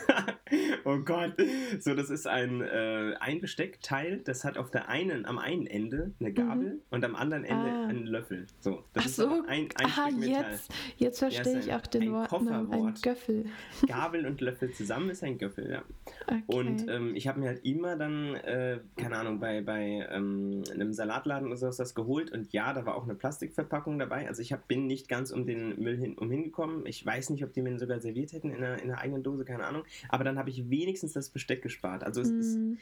oh 0.85 0.97
Gott. 0.99 1.33
So, 1.79 1.93
das 1.95 2.09
ist 2.09 2.27
ein, 2.27 2.61
äh, 2.61 3.15
ein 3.19 3.41
Besteckteil, 3.41 4.21
das 4.23 4.43
hat 4.43 4.57
auf 4.57 4.71
der 4.71 4.89
einen, 4.89 5.25
am 5.25 5.37
einen 5.37 5.67
Ende 5.67 6.11
eine 6.19 6.33
Gabel 6.33 6.73
mhm. 6.75 6.81
und 6.89 7.03
am 7.03 7.15
anderen 7.15 7.43
Ende 7.43 7.69
ah. 7.69 7.87
einen 7.87 8.05
Löffel. 8.05 8.45
So, 8.59 8.83
das 8.93 9.05
Ach 9.05 9.09
so. 9.09 9.23
ist 9.23 9.49
ein, 9.49 9.69
ein 9.75 9.85
ah, 9.85 10.07
Stück 10.07 10.19
Metall. 10.19 10.51
Jetzt, 10.51 10.71
jetzt 10.97 11.19
verstehe 11.19 11.59
ich 11.59 11.73
auch 11.73 11.85
den 11.87 12.11
Wort. 12.11 12.31
Ein 12.33 12.93
Göffel. 13.01 13.45
Gabel 13.87 14.25
und 14.25 14.41
Löffel 14.41 14.71
zusammen 14.71 15.09
ist 15.09 15.23
ein 15.23 15.37
Göffel, 15.37 15.69
ja. 15.69 15.83
Okay. 16.27 16.43
Und 16.47 16.87
ähm, 16.89 17.15
ich 17.15 17.27
habe 17.27 17.39
mir 17.39 17.47
halt 17.47 17.65
immer 17.65 17.95
dann, 17.95 18.35
äh, 18.35 18.79
keine 18.95 19.17
Ahnung, 19.17 19.39
bei, 19.39 19.61
bei 19.61 20.07
ähm, 20.11 20.63
einem 20.71 20.93
Salatladen 20.93 21.47
oder 21.47 21.57
sowas 21.57 21.77
das 21.77 21.95
geholt 21.95 22.31
und 22.31 22.51
ja, 22.53 22.73
da 22.73 22.85
war 22.85 22.95
auch 22.95 23.03
eine 23.03 23.15
Plastikverpackung 23.15 23.99
dabei. 23.99 24.27
Also 24.27 24.41
ich 24.41 24.53
hab, 24.53 24.67
bin 24.67 24.87
nicht 24.87 25.07
ganz 25.07 25.31
um 25.31 25.45
den 25.45 25.79
Müll 25.81 25.97
hin, 25.97 26.17
um 26.17 26.29
hingekommen. 26.31 26.85
Ich 26.85 27.05
weiß 27.05 27.29
nicht, 27.31 27.43
ob 27.43 27.53
die 27.53 27.61
mir 27.61 27.77
sogar 27.77 27.99
serviert 27.99 28.14
hätten 28.33 28.49
in 28.49 28.63
einer, 28.63 28.81
in 28.81 28.91
einer 28.91 28.99
eigenen 28.99 29.23
Dose, 29.23 29.45
keine 29.45 29.65
Ahnung. 29.65 29.83
Aber 30.09 30.23
dann 30.23 30.37
habe 30.37 30.49
ich 30.49 30.69
wenigstens 30.69 31.13
das 31.13 31.29
Besteck 31.29 31.61
gespart. 31.61 32.03
Also 32.03 32.21
es 32.21 32.31
mm. 32.31 32.39
ist 32.39 32.57
mhm. 32.57 32.77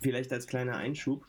vielleicht 0.00 0.32
als 0.32 0.46
kleiner 0.46 0.76
Einschub. 0.76 1.24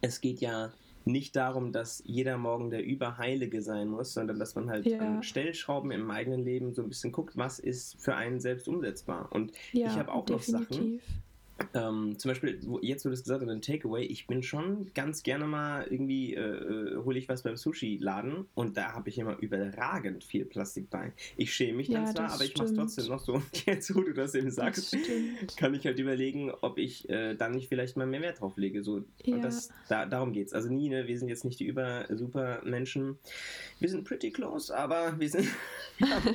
Es 0.00 0.20
geht 0.20 0.40
ja 0.40 0.72
nicht 1.04 1.36
darum, 1.36 1.72
dass 1.72 2.02
jeder 2.04 2.38
Morgen 2.38 2.70
der 2.70 2.84
Überheilige 2.84 3.62
sein 3.62 3.88
muss, 3.88 4.12
sondern 4.12 4.38
dass 4.38 4.54
man 4.54 4.68
halt 4.70 4.86
ja. 4.86 4.98
an 4.98 5.22
Stellschrauben 5.22 5.90
im 5.90 6.10
eigenen 6.10 6.44
Leben 6.44 6.74
so 6.74 6.82
ein 6.82 6.88
bisschen 6.88 7.12
guckt, 7.12 7.36
was 7.36 7.58
ist 7.58 8.00
für 8.00 8.14
einen 8.14 8.40
selbst 8.40 8.68
umsetzbar. 8.68 9.28
Und 9.30 9.52
ja, 9.72 9.86
ich 9.86 9.98
habe 9.98 10.12
auch 10.12 10.26
definitiv. 10.26 10.52
noch 10.52 10.76
Sachen, 10.76 11.00
ähm, 11.74 12.18
zum 12.18 12.30
Beispiel, 12.30 12.60
jetzt 12.82 13.04
wurde 13.04 13.14
es 13.14 13.22
gesagt, 13.22 13.46
ein 13.46 13.62
Takeaway, 13.62 14.04
ich 14.04 14.26
bin 14.26 14.42
schon 14.42 14.90
ganz 14.94 15.22
gerne 15.22 15.46
mal 15.46 15.86
irgendwie, 15.88 16.34
äh, 16.34 16.40
äh, 16.40 16.96
hole 17.04 17.18
ich 17.18 17.28
was 17.28 17.42
beim 17.42 17.56
Sushi-Laden 17.56 18.46
und 18.54 18.76
da 18.76 18.92
habe 18.92 19.08
ich 19.08 19.18
immer 19.18 19.38
überragend 19.38 20.24
viel 20.24 20.44
Plastik 20.44 20.90
bei. 20.90 21.12
Ich 21.36 21.52
schäme 21.52 21.78
mich 21.78 21.88
dann 21.88 22.06
ja, 22.06 22.14
zwar, 22.14 22.32
aber 22.32 22.44
ich 22.44 22.56
mache 22.56 22.68
es 22.68 22.74
trotzdem 22.74 23.06
noch 23.06 23.20
so. 23.20 23.34
Und 23.34 23.66
jetzt, 23.66 23.94
wo 23.94 24.00
du 24.00 24.12
das 24.12 24.34
eben 24.34 24.50
sagst, 24.50 24.96
das 25.44 25.56
kann 25.56 25.74
ich 25.74 25.84
halt 25.84 25.98
überlegen, 25.98 26.50
ob 26.60 26.78
ich 26.78 27.08
äh, 27.08 27.34
dann 27.34 27.52
nicht 27.52 27.68
vielleicht 27.68 27.96
mal 27.96 28.06
mehr 28.06 28.22
Wert 28.22 28.40
drauf 28.40 28.56
lege. 28.56 28.82
So. 28.82 29.04
Ja. 29.24 29.38
Das, 29.38 29.70
da, 29.88 30.06
darum 30.06 30.32
geht 30.32 30.48
es. 30.48 30.52
Also 30.52 30.68
nie, 30.68 30.88
ne, 30.88 31.06
wir 31.06 31.18
sind 31.18 31.28
jetzt 31.28 31.44
nicht 31.44 31.60
die 31.60 31.66
über-super-Menschen. 31.66 33.18
Wir 33.78 33.88
sind 33.88 34.04
pretty 34.04 34.30
close, 34.30 34.76
aber 34.76 35.18
wir 35.18 35.28
sind, 35.28 35.48
wir, 35.98 36.10
haben, 36.10 36.34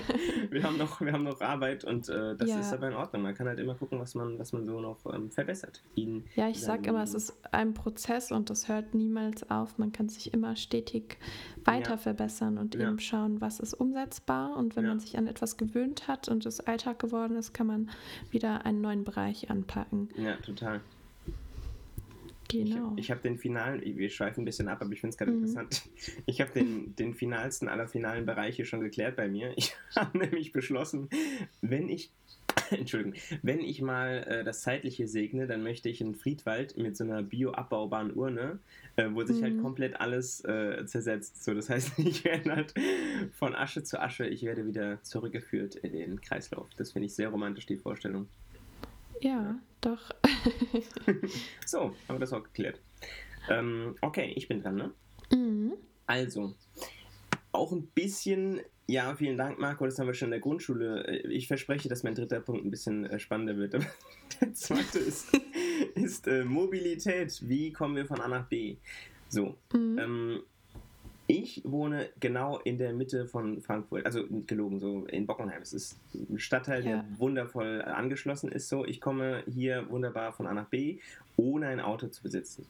wir, 0.50 0.64
haben, 0.64 0.78
noch, 0.78 1.02
wir 1.02 1.12
haben 1.12 1.24
noch 1.24 1.42
Arbeit 1.42 1.84
und 1.84 2.10
äh, 2.10 2.36
das 2.36 2.50
ja. 2.50 2.60
ist 2.60 2.74
aber 2.74 2.88
in 2.88 2.94
Ordnung. 2.94 3.24
Man 3.24 3.36
kann 3.36 3.48
halt 3.48 3.60
immer 3.60 3.76
gucken, 3.76 4.00
was 4.00 4.16
man, 4.16 4.38
was 4.40 4.54
man 4.54 4.66
so 4.66 4.80
noch 4.80 5.06
ähm, 5.16 5.32
verbessert. 5.32 5.82
Ihn 5.96 6.26
ja, 6.36 6.50
ich 6.50 6.62
sage 6.62 6.90
immer, 6.90 7.04
es 7.04 7.14
ist 7.14 7.34
ein 7.52 7.74
Prozess 7.74 8.32
und 8.32 8.50
das 8.50 8.68
hört 8.68 8.94
niemals 8.94 9.50
auf. 9.50 9.78
Man 9.78 9.92
kann 9.92 10.10
sich 10.10 10.34
immer 10.34 10.56
stetig 10.56 11.18
weiter 11.64 11.92
ja. 11.92 11.98
verbessern 11.98 12.58
und 12.58 12.76
ja. 12.76 12.88
eben 12.88 13.00
schauen, 13.00 13.42
was 13.42 13.60
ist 13.60 13.74
umsetzbar. 13.74 14.56
Und 14.58 14.76
wenn 14.76 14.84
ja. 14.84 14.90
man 14.90 15.00
sich 15.00 15.18
an 15.18 15.28
etwas 15.28 15.58
gewöhnt 15.58 16.08
hat 16.08 16.28
und 16.28 16.46
es 16.46 16.60
Alltag 16.60 17.00
geworden 17.00 17.38
ist, 17.38 17.54
kann 17.54 17.68
man 17.68 17.90
wieder 18.30 18.66
einen 18.66 18.82
neuen 18.82 19.04
Bereich 19.04 19.50
anpacken. 19.50 20.10
Ja, 20.18 20.36
total. 20.38 20.82
Genau. 22.48 22.94
Ich, 22.96 23.06
ich 23.06 23.12
habe 23.12 23.22
den 23.22 23.38
finalen, 23.38 23.82
wir 23.84 24.10
schweifen 24.10 24.42
ein 24.42 24.46
bisschen 24.46 24.68
ab, 24.68 24.82
aber 24.82 24.92
ich 24.92 25.02
finde 25.02 25.14
es 25.14 25.18
gerade 25.18 25.32
mhm. 25.32 25.40
interessant. 25.40 25.84
Ich 26.28 26.42
habe 26.42 26.52
den, 26.52 26.96
den 26.96 27.14
finalsten 27.14 27.68
aller 27.68 27.88
finalen 27.88 28.26
Bereiche 28.26 28.66
schon 28.66 28.82
geklärt 28.82 29.16
bei 29.16 29.28
mir. 29.28 29.54
Ich 29.58 29.76
habe 29.96 30.18
nämlich 30.18 30.52
beschlossen, 30.52 31.10
wenn 31.62 31.90
ich 31.90 32.12
Entschuldigung, 32.72 33.14
wenn 33.42 33.60
ich 33.60 33.82
mal 33.82 34.24
äh, 34.28 34.44
das 34.44 34.62
Zeitliche 34.62 35.08
segne, 35.08 35.48
dann 35.48 35.64
möchte 35.64 35.90
ich 35.90 36.02
in 36.02 36.16
Friedwald 36.16 36.78
mit 36.78 36.96
so 36.98 37.04
einer 37.04 37.24
bioabbaubaren 37.24 38.14
Urne, 38.14 38.60
äh, 38.96 39.10
wo 39.12 39.24
sich 39.24 39.42
halt 39.42 39.54
mhm. 39.54 39.58
halt 39.58 39.64
komplett 39.64 40.00
alles 40.00 40.44
äh, 40.46 40.86
zersetzt. 40.86 41.44
So, 41.44 41.54
das 41.54 41.70
heißt, 41.70 41.94
ich 42.00 42.24
werde 42.24 42.56
halt 42.56 42.74
von 43.34 43.56
Asche 43.56 43.84
zu 43.84 44.00
Asche, 44.00 44.28
ich 44.28 44.44
werde 44.44 44.66
wieder 44.66 45.02
zurückgeführt 45.04 45.76
in 45.76 45.94
den 45.94 46.22
Kreislauf. 46.22 46.68
Das 46.78 46.92
finde 46.92 47.08
ich 47.08 47.16
sehr 47.16 47.30
romantisch, 47.30 47.66
die 47.66 47.78
Vorstellung. 47.78 48.28
Ja, 49.22 49.60
doch. 49.82 50.12
so, 51.66 51.80
haben 51.80 52.16
wir 52.16 52.20
das 52.20 52.34
auch 52.34 52.44
geklärt. 52.44 52.80
Ähm, 53.50 53.96
okay, 54.02 54.34
ich 54.36 54.48
bin 54.48 54.62
dran, 54.62 54.76
ne? 54.76 54.92
Mhm. 55.32 55.74
Also, 56.08 56.56
auch 57.52 57.72
ein 57.72 57.88
bisschen 57.88 58.62
ja, 58.88 59.16
vielen 59.16 59.38
Dank, 59.38 59.58
Marco. 59.60 59.86
Das 59.86 59.98
haben 59.98 60.08
wir 60.08 60.14
schon 60.14 60.28
in 60.28 60.32
der 60.32 60.40
Grundschule. 60.40 61.08
Äh, 61.08 61.28
ich 61.30 61.48
verspreche, 61.48 61.90
dass 61.90 62.04
mein 62.04 62.14
dritter 62.14 62.40
Punkt 62.40 62.66
ein 62.66 62.72
bisschen 62.72 63.06
äh, 63.06 63.20
spannender 63.20 63.58
wird. 63.58 63.76
Aber 63.76 63.86
der 64.42 64.54
zweite 64.54 65.00
ist, 65.00 65.30
ist 65.96 66.28
äh, 66.28 66.44
Mobilität. 66.44 67.42
Wie 67.48 67.72
kommen 67.72 67.96
wir 67.96 68.06
von 68.06 68.22
A 68.22 68.28
nach 68.28 68.48
B? 68.48 68.78
So. 69.30 69.58
Mhm. 69.74 70.00
Ähm, 70.00 70.44
ich 71.46 71.62
wohne 71.64 72.10
genau 72.20 72.58
in 72.58 72.80
der 72.80 72.92
Mitte 72.92 73.28
von 73.28 73.62
Frankfurt, 73.62 74.04
also 74.06 74.26
gelogen, 74.48 74.80
so 74.80 75.06
in 75.06 75.28
Bockenheim. 75.28 75.62
Es 75.62 75.74
ist 75.74 76.00
ein 76.14 76.40
Stadtteil, 76.40 76.84
ja. 76.84 76.92
der 76.92 77.06
wundervoll 77.20 77.84
angeschlossen 77.84 78.52
ist. 78.52 78.68
So, 78.68 78.84
ich 78.84 79.00
komme 79.00 79.44
hier 79.46 79.88
wunderbar 79.92 80.34
von 80.34 80.48
A 80.48 80.54
nach 80.56 80.66
B, 80.66 80.98
ohne 81.38 81.68
ein 81.68 81.80
Auto 81.80 82.08
zu 82.08 82.24
besitzen. 82.24 82.66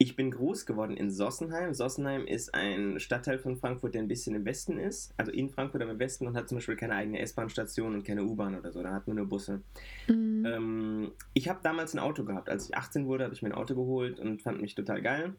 Ich 0.00 0.16
bin 0.16 0.30
groß 0.30 0.66
geworden 0.66 0.96
in 0.96 1.10
Sossenheim. 1.10 1.74
Sossenheim 1.74 2.26
ist 2.26 2.54
ein 2.54 3.00
Stadtteil 3.00 3.38
von 3.38 3.56
Frankfurt, 3.56 3.94
der 3.94 4.02
ein 4.02 4.08
bisschen 4.08 4.34
im 4.34 4.44
Westen 4.44 4.78
ist, 4.78 5.12
also 5.16 5.30
in 5.30 5.48
Frankfurt 5.48 5.82
aber 5.82 5.92
im 5.92 5.98
Westen 5.98 6.26
und 6.26 6.36
hat 6.36 6.48
zum 6.48 6.58
Beispiel 6.58 6.76
keine 6.76 6.94
eigene 6.94 7.20
S-Bahn-Station 7.20 7.94
und 7.94 8.04
keine 8.04 8.24
U-Bahn 8.24 8.56
oder 8.56 8.72
so. 8.72 8.82
Da 8.82 8.92
hat 8.92 9.06
man 9.06 9.16
nur 9.16 9.26
Busse. 9.26 9.60
Mhm. 10.08 10.46
Ähm, 10.46 11.12
ich 11.34 11.48
habe 11.48 11.60
damals 11.62 11.94
ein 11.94 11.98
Auto 11.98 12.24
gehabt. 12.24 12.48
Als 12.48 12.68
ich 12.68 12.76
18 12.76 13.06
wurde, 13.06 13.24
habe 13.24 13.34
ich 13.34 13.42
mir 13.42 13.48
ein 13.48 13.54
Auto 13.54 13.74
geholt 13.74 14.20
und 14.20 14.42
fand 14.42 14.60
mich 14.60 14.74
total 14.74 15.02
geil. 15.02 15.34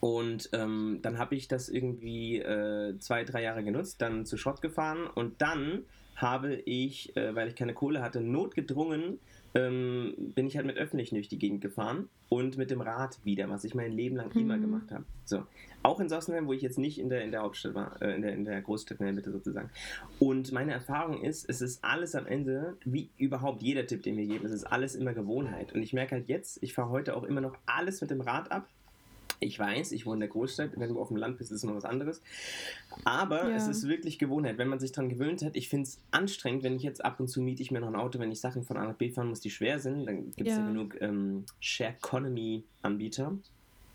Und 0.00 0.50
ähm, 0.52 1.00
dann 1.02 1.18
habe 1.18 1.34
ich 1.34 1.48
das 1.48 1.68
irgendwie 1.68 2.38
äh, 2.38 2.98
zwei, 2.98 3.24
drei 3.24 3.42
Jahre 3.42 3.64
genutzt, 3.64 4.00
dann 4.02 4.26
zu 4.26 4.36
Schrott 4.36 4.60
gefahren 4.62 5.06
und 5.06 5.40
dann 5.40 5.84
habe 6.16 6.54
ich, 6.54 7.16
äh, 7.16 7.34
weil 7.34 7.48
ich 7.48 7.56
keine 7.56 7.74
Kohle 7.74 8.02
hatte, 8.02 8.20
notgedrungen 8.20 9.18
ähm, 9.54 10.14
bin 10.34 10.46
ich 10.46 10.56
halt 10.56 10.66
mit 10.66 10.76
öffentlichen 10.76 11.14
durch 11.14 11.28
die 11.28 11.38
Gegend 11.38 11.60
gefahren 11.60 12.08
und 12.28 12.56
mit 12.56 12.70
dem 12.70 12.80
Rad 12.80 13.18
wieder, 13.24 13.48
was 13.48 13.62
ich 13.64 13.74
mein 13.74 13.92
Leben 13.92 14.16
lang 14.16 14.34
mhm. 14.34 14.40
immer 14.40 14.58
gemacht 14.58 14.90
habe. 14.90 15.04
So. 15.24 15.44
Auch 15.82 16.00
in 16.00 16.08
Sossenheim, 16.08 16.48
wo 16.48 16.52
ich 16.52 16.62
jetzt 16.62 16.78
nicht 16.78 16.98
in 16.98 17.08
der, 17.08 17.22
in 17.22 17.30
der 17.30 17.42
Hauptstadt 17.42 17.74
war, 17.74 18.02
äh, 18.02 18.16
in, 18.16 18.22
der, 18.22 18.32
in 18.32 18.44
der 18.44 18.60
Großstadt 18.62 18.98
in 18.98 19.06
der 19.06 19.14
Mitte 19.14 19.30
sozusagen. 19.30 19.70
Und 20.18 20.50
meine 20.50 20.72
Erfahrung 20.72 21.22
ist, 21.22 21.48
es 21.48 21.60
ist 21.60 21.84
alles 21.84 22.14
am 22.16 22.26
Ende, 22.26 22.76
wie 22.84 23.10
überhaupt 23.16 23.62
jeder 23.62 23.86
Tipp, 23.86 24.02
den 24.02 24.16
wir 24.16 24.26
geben, 24.26 24.44
es 24.44 24.52
ist 24.52 24.64
alles 24.64 24.96
immer 24.96 25.14
Gewohnheit. 25.14 25.72
Und 25.72 25.82
ich 25.82 25.92
merke 25.92 26.16
halt 26.16 26.28
jetzt, 26.28 26.60
ich 26.62 26.74
fahre 26.74 26.90
heute 26.90 27.16
auch 27.16 27.24
immer 27.24 27.40
noch 27.40 27.56
alles 27.66 28.00
mit 28.00 28.10
dem 28.10 28.20
Rad 28.20 28.50
ab 28.50 28.68
Ich 29.44 29.58
weiß, 29.58 29.92
ich 29.92 30.06
wohne 30.06 30.16
in 30.16 30.20
der 30.20 30.28
Großstadt, 30.30 30.70
wenn 30.76 30.88
du 30.88 31.00
auf 31.00 31.08
dem 31.08 31.16
Land 31.16 31.38
bist, 31.38 31.52
ist 31.52 31.58
es 31.58 31.64
noch 31.64 31.74
was 31.74 31.84
anderes. 31.84 32.22
Aber 33.04 33.48
ja. 33.48 33.56
es 33.56 33.68
ist 33.68 33.86
wirklich 33.86 34.18
Gewohnheit, 34.18 34.58
wenn 34.58 34.68
man 34.68 34.80
sich 34.80 34.92
daran 34.92 35.08
gewöhnt 35.08 35.42
hat. 35.42 35.56
Ich 35.56 35.68
finde 35.68 35.88
es 35.88 36.00
anstrengend, 36.10 36.62
wenn 36.62 36.76
ich 36.76 36.82
jetzt 36.82 37.04
ab 37.04 37.20
und 37.20 37.28
zu 37.28 37.40
miete 37.40 37.62
ich 37.62 37.70
mir 37.70 37.80
noch 37.80 37.88
ein 37.88 37.96
Auto, 37.96 38.18
wenn 38.18 38.32
ich 38.32 38.40
Sachen 38.40 38.64
von 38.64 38.76
A 38.76 38.84
nach 38.84 38.94
B 38.94 39.10
fahren 39.10 39.28
muss, 39.28 39.40
die 39.40 39.50
schwer 39.50 39.78
sind. 39.78 40.06
Dann 40.06 40.30
gibt 40.32 40.48
es 40.48 40.56
ja. 40.56 40.60
ja. 40.60 40.66
genug 40.66 41.00
ähm, 41.00 41.44
Share 41.60 41.94
Economy 41.98 42.64
Anbieter. 42.82 43.36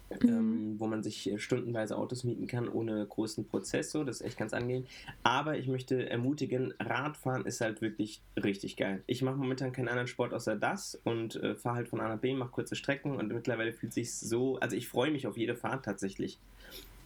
Mhm. 0.10 0.30
Ähm, 0.30 0.76
wo 0.80 0.88
man 0.88 1.04
sich 1.04 1.32
stundenweise 1.38 1.96
Autos 1.98 2.24
mieten 2.24 2.48
kann 2.48 2.68
ohne 2.68 3.06
großen 3.06 3.46
Prozess. 3.46 3.92
So, 3.92 4.04
das 4.04 4.22
ist 4.22 4.28
echt 4.28 4.38
ganz 4.38 4.54
angenehm. 4.54 4.86
Aber 5.24 5.58
ich 5.58 5.68
möchte 5.68 6.10
ermutigen, 6.10 6.74
Radfahren 6.80 7.46
ist 7.46 7.62
halt 7.62 7.82
wirklich 7.82 8.22
richtig 8.42 8.76
geil. 8.76 9.04
Ich 9.06 9.22
mache 9.22 9.38
momentan 9.38 9.72
keinen 9.72 9.88
anderen 9.88 10.08
Sport 10.08 10.34
außer 10.34 10.56
das 10.56 11.00
und 11.04 11.36
äh, 11.36 11.56
fahre 11.56 11.78
halt 11.78 11.88
von 11.90 12.02
A 12.02 12.08
nach 12.08 12.20
B, 12.20 12.34
mache 12.34 12.50
kurze 12.50 12.76
Strecken 12.76 13.18
und 13.18 13.32
mittlerweile 13.32 13.72
fühlt 13.72 13.94
sich 13.94 14.14
so, 14.14 14.58
also 14.60 14.76
ich 14.76 14.88
freue 14.88 15.12
mich 15.12 15.28
auf 15.28 15.38
jede 15.38 15.56
Fahrt 15.56 15.86
tatsächlich. 15.86 16.40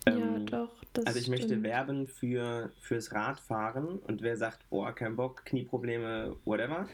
Ähm, 0.06 0.20
ja, 0.20 0.40
doch. 0.40 0.70
also 1.06 1.18
ich 1.18 1.26
stimmt. 1.26 1.40
möchte 1.40 1.64
werben 1.64 2.08
für, 2.08 2.72
fürs 2.82 3.14
Radfahren 3.14 4.00
und 4.00 4.22
wer 4.22 4.36
sagt, 4.38 4.70
boah, 4.70 4.94
kein 4.94 5.16
Bock, 5.16 5.46
Knieprobleme, 5.46 6.36
whatever. 6.46 6.88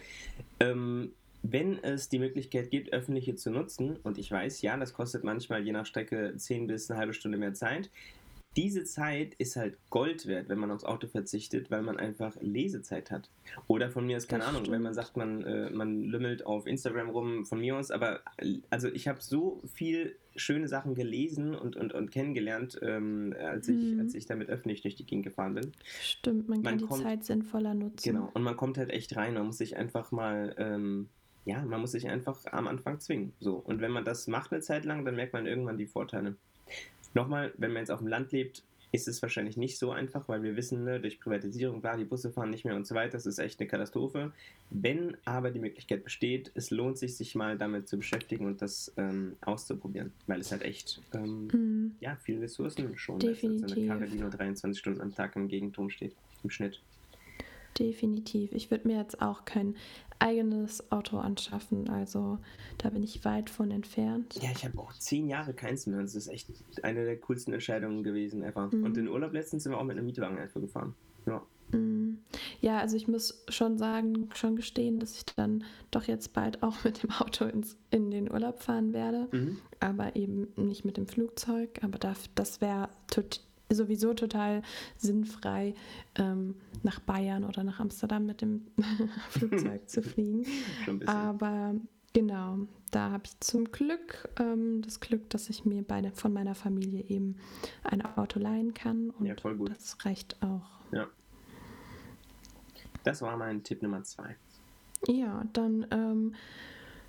Ähm, 0.60 1.14
wenn 1.42 1.82
es 1.84 2.10
die 2.10 2.20
Möglichkeit 2.20 2.70
gibt, 2.70 2.92
öffentliche 2.94 3.36
zu 3.36 3.52
nutzen, 3.52 3.98
und 4.04 4.18
ich 4.18 4.32
weiß, 4.32 4.62
ja, 4.62 4.78
das 4.78 4.94
kostet 4.94 5.24
manchmal 5.24 5.64
je 5.64 5.72
nach 5.72 5.86
Strecke 5.86 6.34
10 6.36 6.68
bis 6.68 6.90
eine 6.90 7.00
halbe 7.00 7.14
Stunde 7.14 7.38
mehr 7.38 7.54
Zeit, 7.54 7.90
diese 8.58 8.84
Zeit 8.84 9.36
ist 9.36 9.56
halt 9.56 9.78
Gold 9.90 10.26
wert, 10.26 10.50
wenn 10.50 10.58
man 10.58 10.72
aufs 10.72 10.84
Auto 10.84 11.08
verzichtet, 11.08 11.70
weil 11.70 11.82
man 11.84 11.98
einfach 11.98 12.36
Lesezeit 12.42 13.12
hat. 13.12 13.30
Oder 13.68 13.90
von 13.92 14.06
mir 14.06 14.18
ist 14.18 14.28
keine 14.28 14.42
das 14.42 14.50
Ahnung, 14.50 14.64
stimmt. 14.64 14.76
wenn 14.76 14.82
man 14.82 14.94
sagt, 14.94 15.18
man, 15.18 15.44
äh, 15.44 15.70
man 15.70 16.04
lümmelt 16.04 16.46
auf 16.46 16.66
Instagram 16.66 17.10
rum, 17.10 17.46
von 17.46 17.60
mir 17.60 17.78
aus, 17.78 17.92
aber 17.92 18.22
also 18.70 18.88
ich 18.88 19.08
habe 19.08 19.22
so 19.22 19.62
viel 19.72 20.16
schöne 20.36 20.68
Sachen 20.68 20.96
gelesen 20.96 21.54
und, 21.54 21.76
und, 21.76 21.94
und 21.94 22.12
kennengelernt, 22.12 22.80
ähm, 22.82 23.36
als, 23.40 23.68
ich, 23.68 23.94
mhm. 23.94 24.00
als 24.00 24.16
ich 24.16 24.26
damit 24.26 24.50
öffentlich 24.50 24.82
durch 24.82 24.96
die 24.96 25.06
Gegend 25.06 25.26
gefahren 25.26 25.54
bin. 25.54 25.72
Stimmt, 26.02 26.50
man, 26.50 26.62
man 26.62 26.80
kann 26.80 26.88
kommt, 26.88 27.02
die 27.02 27.06
Zeit 27.06 27.24
sinnvoller 27.24 27.76
nutzen. 27.76 28.12
Genau, 28.12 28.32
und 28.34 28.42
man 28.42 28.58
kommt 28.58 28.78
halt 28.78 28.90
echt 28.90 29.16
rein, 29.16 29.36
man 29.36 29.46
muss 29.46 29.60
sich 29.60 29.78
einfach 29.78 30.12
mal 30.12 30.56
ähm, 30.58 31.08
ja, 31.46 31.64
man 31.64 31.82
muss 31.82 31.92
sich 31.92 32.08
einfach 32.08 32.46
am 32.52 32.68
Anfang 32.68 33.00
zwingen. 33.00 33.34
So. 33.40 33.56
Und 33.56 33.82
wenn 33.82 33.92
man 33.92 34.06
das 34.06 34.28
macht 34.28 34.52
eine 34.52 34.62
Zeit 34.62 34.86
lang, 34.86 35.06
dann 35.06 35.16
merkt 35.16 35.34
man 35.34 35.48
irgendwann 35.48 35.78
die 35.78 35.88
Vorteile. 35.88 36.36
Nochmal, 37.14 37.54
wenn 37.58 37.72
man 37.72 37.82
jetzt 37.82 37.92
auf 37.92 38.00
dem 38.00 38.08
Land 38.08 38.32
lebt, 38.32 38.64
ist 38.92 39.08
es 39.08 39.22
wahrscheinlich 39.22 39.56
nicht 39.56 39.78
so 39.78 39.92
einfach, 39.92 40.28
weil 40.28 40.42
wir 40.42 40.56
wissen, 40.56 40.84
ne, 40.84 41.00
durch 41.00 41.20
Privatisierung, 41.20 41.82
klar, 41.82 41.98
die 41.98 42.06
Busse 42.06 42.32
fahren 42.32 42.50
nicht 42.50 42.66
mehr 42.66 42.76
und 42.76 42.88
so 42.88 42.96
weiter, 42.96 43.12
das 43.12 43.26
ist 43.26 43.38
echt 43.38 43.60
eine 43.60 43.70
Katastrophe. 43.70 44.32
Wenn 44.72 45.16
aber 45.26 45.52
die 45.52 45.60
Möglichkeit 45.60 46.04
besteht, 46.04 46.52
es 46.56 46.72
lohnt 46.72 46.98
sich, 46.98 47.16
sich 47.16 47.36
mal 47.36 47.58
damit 47.58 47.88
zu 47.88 47.98
beschäftigen 47.98 48.48
und 48.48 48.62
das 48.62 48.92
ähm, 48.98 49.36
auszuprobieren, 49.42 50.12
weil 50.26 50.40
es 50.40 50.52
halt 50.52 50.64
echt 50.64 51.02
ähm, 51.14 51.48
mm. 51.48 51.96
ja, 52.00 52.16
viele 52.16 52.42
Ressourcen 52.42 52.98
schon 52.98 53.20
Definitiv. 53.20 53.58
ist. 53.58 53.64
Also 53.64 53.76
eine 53.76 53.88
Karre, 53.88 54.08
die 54.08 54.18
nur 54.18 54.30
23 54.32 54.80
Stunden 54.80 55.02
am 55.02 55.14
Tag 55.14 55.36
im 55.36 55.48
Gegenturm 55.48 55.90
steht, 55.92 56.16
im 56.44 56.50
Schnitt. 56.50 56.82
Definitiv. 57.80 58.52
Ich 58.52 58.70
würde 58.70 58.88
mir 58.88 58.98
jetzt 58.98 59.22
auch 59.22 59.46
kein 59.46 59.76
eigenes 60.20 60.92
Auto 60.92 61.18
anschaffen. 61.18 61.90
Also 61.90 62.40
da 62.78 62.90
bin 62.90 63.04
ich 63.04 63.24
weit 63.24 63.50
von 63.50 63.72
entfernt. 63.72 64.36
Ja, 64.42 64.50
ich 64.52 64.66
habe 64.66 64.78
auch 64.80 64.94
zehn 64.94 65.28
Jahre 65.28 65.54
keins 65.54 65.88
mehr. 65.88 66.02
Das 66.02 66.14
ist 66.14 66.28
echt 66.28 66.50
eine 66.84 67.06
der 67.06 67.18
coolsten 67.18 67.54
Entscheidungen 67.54 68.04
gewesen 68.04 68.44
einfach. 68.44 68.72
Mhm. 68.72 68.84
Und 68.84 68.98
in 68.98 69.08
Urlaub 69.08 69.34
letztens 69.34 69.64
sind 69.64 69.72
wir 69.72 69.80
auch 69.80 69.84
mit 69.84 69.98
einem 69.98 70.06
Mietwagen 70.06 70.38
einfach 70.38 70.60
gefahren. 70.60 70.94
Ja. 71.26 71.42
Mhm. 71.72 72.20
Ja, 72.62 72.80
also 72.80 72.98
ich 72.98 73.08
muss 73.08 73.44
schon 73.48 73.78
sagen, 73.78 74.30
schon 74.34 74.56
gestehen, 74.56 75.00
dass 75.00 75.16
ich 75.16 75.26
dann 75.26 75.64
doch 75.92 76.04
jetzt 76.04 76.34
bald 76.34 76.64
auch 76.64 76.84
mit 76.84 77.04
dem 77.04 77.12
Auto 77.12 77.46
ins, 77.46 77.78
in 77.90 78.12
den 78.12 78.30
Urlaub 78.30 78.60
fahren 78.60 78.94
werde. 78.94 79.28
Mhm. 79.32 79.58
Aber 79.80 80.16
eben 80.16 80.50
nicht 80.58 80.84
mit 80.84 80.98
dem 80.98 81.08
Flugzeug. 81.08 81.80
Aber 81.82 81.98
das, 81.98 82.30
das 82.36 82.60
wäre 82.60 82.90
sowieso 83.70 84.14
total 84.14 84.62
sinnfrei, 84.98 85.74
ähm, 86.16 86.56
nach 86.84 87.00
Bayern 87.00 87.44
oder 87.44 87.64
nach 87.64 87.80
Amsterdam 87.80 88.26
mit 88.26 88.42
dem 88.42 88.68
Flugzeug 89.30 89.90
zu 89.90 90.02
fliegen. 90.02 90.46
Aber 91.06 91.76
genau, 92.14 92.60
da 92.92 93.12
habe 93.12 93.24
ich 93.26 93.40
zum 93.40 93.72
Glück 93.72 94.30
ähm, 94.40 94.82
das 94.82 95.00
Glück, 95.00 95.30
dass 95.30 95.50
ich 95.50 95.66
mir 95.66 95.84
bei, 95.84 96.12
von 96.12 96.34
meiner 96.34 96.56
Familie 96.56 97.04
eben 97.08 97.36
ein 97.84 98.02
Auto 98.02 98.40
leihen 98.40 98.74
kann. 98.74 99.12
Und 99.12 99.26
ja, 99.26 99.36
voll 99.36 99.56
gut. 99.56 99.70
das 99.70 99.98
reicht 100.06 100.42
auch. 100.42 100.70
Ja. 100.92 101.08
Das 103.04 103.22
war 103.22 103.38
mein 103.38 103.64
Tipp 103.64 103.82
Nummer 103.82 104.04
zwei. 104.04 104.36
Ja, 105.08 105.44
dann 105.54 105.86
ähm, 105.92 106.36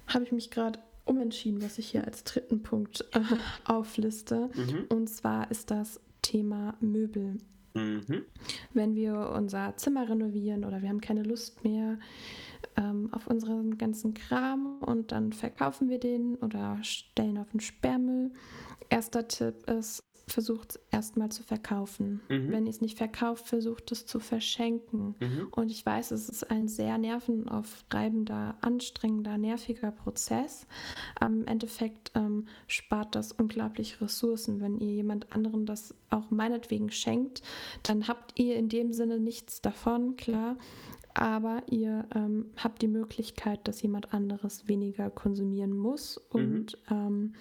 habe 0.06 0.24
ich 0.24 0.32
mich 0.32 0.50
gerade 0.50 0.78
umentschieden, 1.04 1.62
was 1.62 1.78
ich 1.78 1.88
hier 1.90 2.04
als 2.04 2.22
dritten 2.24 2.62
Punkt 2.62 3.04
äh, 3.12 3.20
aufliste. 3.64 4.50
Mhm. 4.54 4.84
Und 4.88 5.08
zwar 5.08 5.50
ist 5.50 5.70
das 5.70 6.00
Thema 6.30 6.76
Möbel. 6.80 7.38
Mhm. 7.74 8.24
Wenn 8.72 8.94
wir 8.94 9.32
unser 9.36 9.76
Zimmer 9.76 10.08
renovieren 10.08 10.64
oder 10.64 10.80
wir 10.80 10.88
haben 10.88 11.00
keine 11.00 11.24
Lust 11.24 11.64
mehr 11.64 11.98
ähm, 12.76 13.08
auf 13.12 13.26
unseren 13.26 13.78
ganzen 13.78 14.14
Kram 14.14 14.78
und 14.80 15.10
dann 15.10 15.32
verkaufen 15.32 15.88
wir 15.88 15.98
den 15.98 16.36
oder 16.36 16.78
stellen 16.82 17.38
auf 17.38 17.50
den 17.50 17.58
Sperrmüll. 17.58 18.32
Erster 18.90 19.26
Tipp 19.26 19.68
ist, 19.68 20.04
versucht 20.32 20.70
es 20.70 20.80
erstmal 20.90 21.30
zu 21.30 21.42
verkaufen. 21.42 22.20
Mhm. 22.28 22.50
Wenn 22.50 22.66
ihr 22.66 22.70
es 22.70 22.80
nicht 22.80 22.98
verkauft, 22.98 23.46
versucht 23.46 23.92
es 23.92 24.06
zu 24.06 24.20
verschenken. 24.20 25.14
Mhm. 25.20 25.48
Und 25.50 25.70
ich 25.70 25.84
weiß, 25.84 26.10
es 26.10 26.28
ist 26.28 26.50
ein 26.50 26.68
sehr 26.68 26.98
nervenaufreibender, 26.98 28.56
anstrengender, 28.60 29.38
nerviger 29.38 29.90
Prozess. 29.90 30.66
Am 31.18 31.46
Endeffekt 31.46 32.12
ähm, 32.14 32.46
spart 32.66 33.14
das 33.14 33.32
unglaublich 33.32 34.00
Ressourcen. 34.00 34.60
Wenn 34.60 34.78
ihr 34.78 34.92
jemand 34.92 35.32
anderen 35.32 35.66
das 35.66 35.94
auch 36.10 36.30
meinetwegen 36.30 36.90
schenkt, 36.90 37.42
dann 37.82 38.08
habt 38.08 38.38
ihr 38.38 38.56
in 38.56 38.68
dem 38.68 38.92
Sinne 38.92 39.18
nichts 39.18 39.60
davon, 39.60 40.16
klar. 40.16 40.56
Aber 41.14 41.62
ihr 41.68 42.06
ähm, 42.14 42.46
habt 42.56 42.82
die 42.82 42.88
Möglichkeit, 42.88 43.66
dass 43.66 43.82
jemand 43.82 44.14
anderes 44.14 44.68
weniger 44.68 45.10
konsumieren 45.10 45.76
muss 45.76 46.20
mhm. 46.32 46.40
und 46.40 46.78
mhm. 46.88 46.96
ähm, 46.96 47.34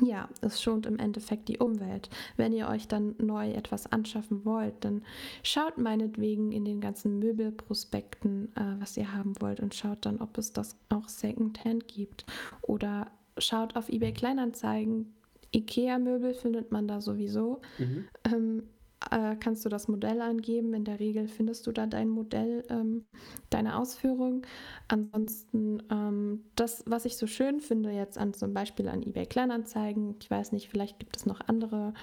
ja, 0.00 0.28
es 0.40 0.62
schont 0.62 0.86
im 0.86 0.98
Endeffekt 0.98 1.48
die 1.48 1.58
Umwelt. 1.58 2.08
Wenn 2.36 2.52
ihr 2.52 2.68
euch 2.68 2.88
dann 2.88 3.14
neu 3.18 3.50
etwas 3.50 3.90
anschaffen 3.90 4.44
wollt, 4.44 4.74
dann 4.80 5.02
schaut 5.42 5.78
meinetwegen 5.78 6.52
in 6.52 6.64
den 6.64 6.80
ganzen 6.80 7.18
Möbelprospekten, 7.18 8.54
äh, 8.56 8.80
was 8.80 8.96
ihr 8.96 9.12
haben 9.12 9.34
wollt 9.40 9.60
und 9.60 9.74
schaut 9.74 10.04
dann, 10.06 10.20
ob 10.20 10.38
es 10.38 10.52
das 10.52 10.76
auch 10.88 11.08
Secondhand 11.08 11.88
gibt. 11.88 12.24
Oder 12.62 13.10
schaut 13.38 13.76
auf 13.76 13.88
eBay 13.88 14.12
Kleinanzeigen. 14.12 15.12
Ikea-Möbel 15.54 16.34
findet 16.34 16.72
man 16.72 16.88
da 16.88 17.00
sowieso. 17.00 17.60
Mhm. 17.78 18.08
Ähm, 18.24 18.62
äh, 19.10 19.36
kannst 19.36 19.64
du 19.64 19.68
das 19.68 19.88
Modell 19.88 20.20
angeben. 20.20 20.74
In 20.74 20.84
der 20.84 21.00
Regel 21.00 21.28
findest 21.28 21.66
du 21.66 21.72
da 21.72 21.86
dein 21.86 22.08
Modell, 22.08 22.64
ähm, 22.68 23.04
deine 23.50 23.78
Ausführung. 23.78 24.42
Ansonsten, 24.88 25.82
ähm, 25.90 26.44
das, 26.56 26.82
was 26.86 27.04
ich 27.04 27.16
so 27.16 27.26
schön 27.26 27.60
finde, 27.60 27.90
jetzt 27.90 28.18
an 28.18 28.34
zum 28.34 28.54
Beispiel 28.54 28.88
an 28.88 29.02
eBay 29.02 29.26
Kleinanzeigen, 29.26 30.16
ich 30.20 30.30
weiß 30.30 30.52
nicht, 30.52 30.68
vielleicht 30.68 30.98
gibt 30.98 31.16
es 31.16 31.26
noch 31.26 31.40
andere 31.46 31.94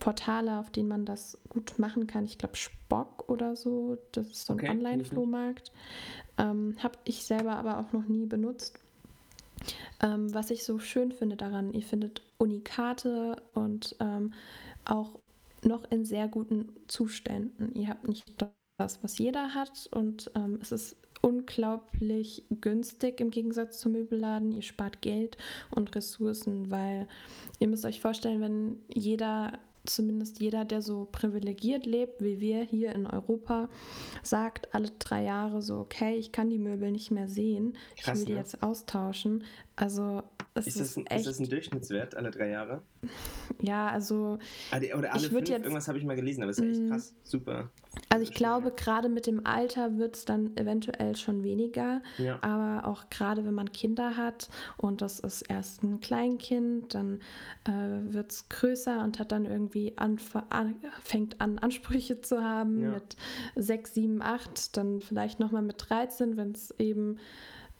Portale, 0.00 0.58
auf 0.58 0.70
denen 0.70 0.88
man 0.88 1.04
das 1.04 1.38
gut 1.48 1.78
machen 1.78 2.06
kann. 2.06 2.24
Ich 2.24 2.38
glaube, 2.38 2.56
Spock 2.56 3.28
oder 3.28 3.56
so, 3.56 3.98
das 4.12 4.28
ist 4.28 4.46
so 4.46 4.54
ein 4.54 4.60
okay, 4.60 4.70
Online-Flohmarkt. 4.70 5.72
Ähm, 6.38 6.76
Habe 6.82 6.98
ich 7.04 7.24
selber 7.24 7.56
aber 7.56 7.78
auch 7.78 7.92
noch 7.92 8.06
nie 8.06 8.26
benutzt. 8.26 8.78
Ähm, 10.02 10.32
was 10.34 10.50
ich 10.50 10.64
so 10.64 10.78
schön 10.78 11.12
finde 11.12 11.36
daran, 11.36 11.72
ihr 11.72 11.82
findet 11.82 12.22
Unikate 12.38 13.42
und 13.54 13.96
ähm, 14.00 14.34
auch 14.84 15.18
noch 15.64 15.90
in 15.90 16.04
sehr 16.04 16.28
guten 16.28 16.68
Zuständen. 16.88 17.74
Ihr 17.74 17.88
habt 17.88 18.08
nicht 18.08 18.24
das, 18.78 19.02
was 19.02 19.18
jeder 19.18 19.54
hat 19.54 19.88
und 19.92 20.30
ähm, 20.34 20.58
es 20.60 20.72
ist 20.72 20.96
unglaublich 21.24 22.44
günstig 22.60 23.20
im 23.20 23.30
Gegensatz 23.30 23.80
zum 23.80 23.92
Möbelladen. 23.92 24.52
Ihr 24.52 24.62
spart 24.62 25.00
Geld 25.00 25.38
und 25.70 25.94
Ressourcen, 25.94 26.70
weil 26.70 27.08
ihr 27.60 27.68
müsst 27.68 27.86
euch 27.86 28.00
vorstellen, 28.00 28.42
wenn 28.42 28.82
jeder 28.92 29.58
zumindest 29.86 30.40
jeder, 30.40 30.64
der 30.64 30.82
so 30.82 31.08
privilegiert 31.10 31.86
lebt, 31.86 32.22
wie 32.22 32.40
wir 32.40 32.62
hier 32.62 32.94
in 32.94 33.06
Europa, 33.06 33.68
sagt 34.22 34.74
alle 34.74 34.90
drei 34.98 35.24
Jahre 35.24 35.62
so, 35.62 35.78
okay, 35.78 36.16
ich 36.16 36.32
kann 36.32 36.50
die 36.50 36.58
Möbel 36.58 36.90
nicht 36.90 37.10
mehr 37.10 37.28
sehen, 37.28 37.76
Krass, 37.96 38.14
ich 38.14 38.20
will 38.20 38.26
die 38.26 38.32
ne? 38.32 38.38
jetzt 38.38 38.62
austauschen. 38.62 39.44
Also 39.76 40.22
es 40.54 40.68
ist, 40.68 40.80
das 40.80 40.96
ein, 40.96 41.06
echt, 41.06 41.20
ist 41.20 41.26
das 41.26 41.40
ein 41.40 41.48
Durchschnittswert 41.48 42.14
alle 42.14 42.30
drei 42.30 42.50
Jahre? 42.50 42.82
Ja, 43.60 43.88
also. 43.88 44.38
Ah, 44.70 44.78
oder 44.96 45.12
alle 45.12 45.28
fünf, 45.28 45.48
jetzt, 45.48 45.62
irgendwas 45.62 45.88
habe 45.88 45.98
ich 45.98 46.04
mal 46.04 46.16
gelesen, 46.16 46.42
aber 46.42 46.50
es 46.50 46.58
ist 46.58 46.64
echt 46.64 46.82
mm. 46.82 46.88
krass, 46.88 47.14
super. 47.22 47.70
Also 48.08 48.22
ich 48.24 48.34
glaube, 48.34 48.70
gerade 48.70 49.08
mit 49.08 49.26
dem 49.26 49.46
Alter 49.46 49.98
wird 49.98 50.16
es 50.16 50.24
dann 50.24 50.56
eventuell 50.56 51.16
schon 51.16 51.42
weniger. 51.42 52.02
Ja. 52.18 52.38
Aber 52.42 52.86
auch 52.88 53.10
gerade 53.10 53.44
wenn 53.44 53.54
man 53.54 53.72
Kinder 53.72 54.16
hat 54.16 54.48
und 54.76 55.02
das 55.02 55.20
ist 55.20 55.42
erst 55.42 55.82
ein 55.82 56.00
Kleinkind, 56.00 56.94
dann 56.94 57.20
äh, 57.64 58.12
wird 58.12 58.32
es 58.32 58.48
größer 58.48 59.02
und 59.02 59.18
hat 59.18 59.32
dann 59.32 59.44
irgendwie 59.44 59.94
an, 59.96 60.18
fängt 61.02 61.40
an, 61.40 61.58
Ansprüche 61.58 62.20
zu 62.20 62.42
haben 62.42 62.82
ja. 62.82 62.90
mit 62.90 63.16
sechs, 63.56 63.94
sieben, 63.94 64.22
acht, 64.22 64.76
dann 64.76 65.00
vielleicht 65.00 65.40
nochmal 65.40 65.62
mit 65.62 65.76
13, 65.88 66.36
wenn 66.36 66.52
es 66.52 66.72
eben 66.78 67.18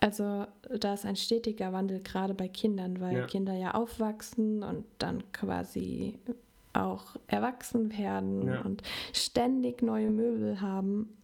Also 0.00 0.46
da 0.68 0.94
ist 0.94 1.06
ein 1.06 1.16
stetiger 1.16 1.72
Wandel, 1.72 2.00
gerade 2.00 2.34
bei 2.34 2.48
Kindern, 2.48 3.00
weil 3.00 3.16
ja. 3.16 3.26
Kinder 3.26 3.54
ja 3.54 3.74
aufwachsen 3.74 4.62
und 4.62 4.84
dann 4.98 5.30
quasi 5.32 6.18
auch 6.74 7.16
erwachsen 7.26 7.96
werden 7.96 8.46
ja. 8.46 8.60
und 8.62 8.82
ständig 9.12 9.82
neue 9.82 10.10
Möbel 10.10 10.60
haben. 10.60 11.16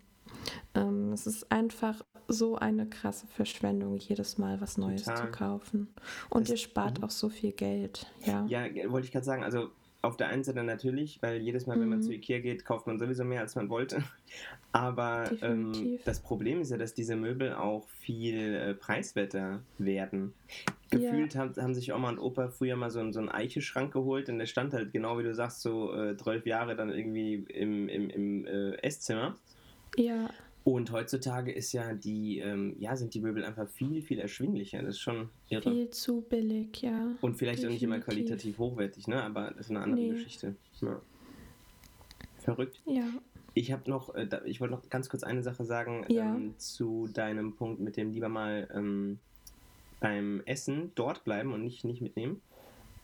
Ähm, 0.74 1.12
es 1.12 1.26
ist 1.26 1.50
einfach 1.50 2.02
so 2.28 2.56
eine 2.56 2.88
krasse 2.88 3.26
Verschwendung, 3.26 3.96
jedes 3.96 4.38
Mal 4.38 4.60
was 4.60 4.78
Neues 4.78 5.04
Total. 5.04 5.26
zu 5.26 5.30
kaufen. 5.32 5.88
Und 6.28 6.42
das, 6.42 6.50
ihr 6.50 6.56
spart 6.56 6.98
mhm. 6.98 7.04
auch 7.04 7.10
so 7.10 7.28
viel 7.28 7.52
Geld. 7.52 8.06
Ja, 8.24 8.44
ja 8.46 8.62
wollte 8.90 9.06
ich 9.06 9.12
gerade 9.12 9.24
sagen. 9.24 9.42
Also 9.42 9.70
auf 10.02 10.16
der 10.16 10.28
einen 10.28 10.44
Seite 10.44 10.62
natürlich, 10.64 11.20
weil 11.22 11.40
jedes 11.40 11.66
Mal, 11.66 11.78
wenn 11.80 11.88
man 11.88 11.98
mhm. 11.98 12.02
zu 12.02 12.12
Ikea 12.12 12.40
geht, 12.40 12.64
kauft 12.64 12.86
man 12.86 12.98
sowieso 12.98 13.24
mehr, 13.24 13.40
als 13.40 13.54
man 13.54 13.68
wollte. 13.68 14.02
Aber 14.72 15.30
ähm, 15.42 15.98
das 16.04 16.20
Problem 16.20 16.60
ist 16.60 16.70
ja, 16.70 16.78
dass 16.78 16.94
diese 16.94 17.16
Möbel 17.16 17.52
auch 17.54 17.88
viel 17.88 18.54
äh, 18.54 18.74
preiswerter 18.74 19.60
werden. 19.78 20.32
Gefühlt 20.90 21.34
ja. 21.34 21.40
haben, 21.40 21.54
haben, 21.56 21.74
sich 21.74 21.92
Oma 21.92 22.08
und 22.08 22.18
Opa 22.18 22.48
früher 22.48 22.76
mal 22.76 22.90
so, 22.90 23.10
so 23.12 23.20
einen 23.20 23.28
Eichelschrank 23.28 23.92
geholt 23.92 24.28
und 24.28 24.38
der 24.38 24.46
stand 24.46 24.72
halt, 24.72 24.92
genau 24.92 25.18
wie 25.18 25.22
du 25.22 25.34
sagst, 25.34 25.62
so 25.62 25.94
äh, 25.94 26.16
12 26.16 26.46
Jahre 26.46 26.76
dann 26.76 26.90
irgendwie 26.90 27.34
im, 27.34 27.88
im, 27.88 28.10
im 28.10 28.46
äh, 28.46 28.76
Esszimmer. 28.82 29.36
Ja. 29.96 30.30
Und 30.62 30.92
heutzutage 30.92 31.52
ist 31.52 31.72
ja 31.72 31.94
die, 31.94 32.38
ähm, 32.38 32.76
ja, 32.78 32.94
sind 32.94 33.14
die 33.14 33.20
Möbel 33.20 33.44
einfach 33.44 33.66
viel, 33.68 34.02
viel 34.02 34.18
erschwinglicher. 34.18 34.82
Das 34.82 34.96
ist 34.96 35.00
schon 35.00 35.30
irre. 35.48 35.70
Viel 35.70 35.90
zu 35.90 36.20
billig, 36.20 36.82
ja. 36.82 37.16
Und 37.22 37.36
vielleicht 37.36 37.62
Definitiv. 37.62 37.64
auch 37.64 37.70
nicht 37.70 37.82
immer 37.82 38.00
qualitativ 38.00 38.58
hochwertig, 38.58 39.08
ne? 39.08 39.22
Aber 39.22 39.52
das 39.52 39.66
ist 39.66 39.70
eine 39.70 39.80
andere 39.80 40.00
nee. 40.00 40.10
Geschichte. 40.10 40.54
Ja. 40.82 41.00
Verrückt. 42.38 42.82
Ja. 42.84 43.08
Ich 43.54 43.72
habe 43.72 43.88
noch, 43.88 44.14
äh, 44.14 44.28
ich 44.44 44.60
wollte 44.60 44.74
noch 44.74 44.88
ganz 44.90 45.08
kurz 45.08 45.22
eine 45.22 45.42
Sache 45.42 45.64
sagen 45.64 46.04
ja. 46.08 46.24
ähm, 46.24 46.54
zu 46.58 47.08
deinem 47.12 47.54
Punkt 47.54 47.80
mit 47.80 47.96
dem 47.96 48.12
lieber 48.12 48.28
mal 48.28 48.68
ähm, 48.74 49.18
beim 49.98 50.42
Essen 50.46 50.92
dort 50.94 51.24
bleiben 51.24 51.52
und 51.52 51.62
nicht, 51.62 51.84
nicht 51.84 52.00
mitnehmen. 52.00 52.40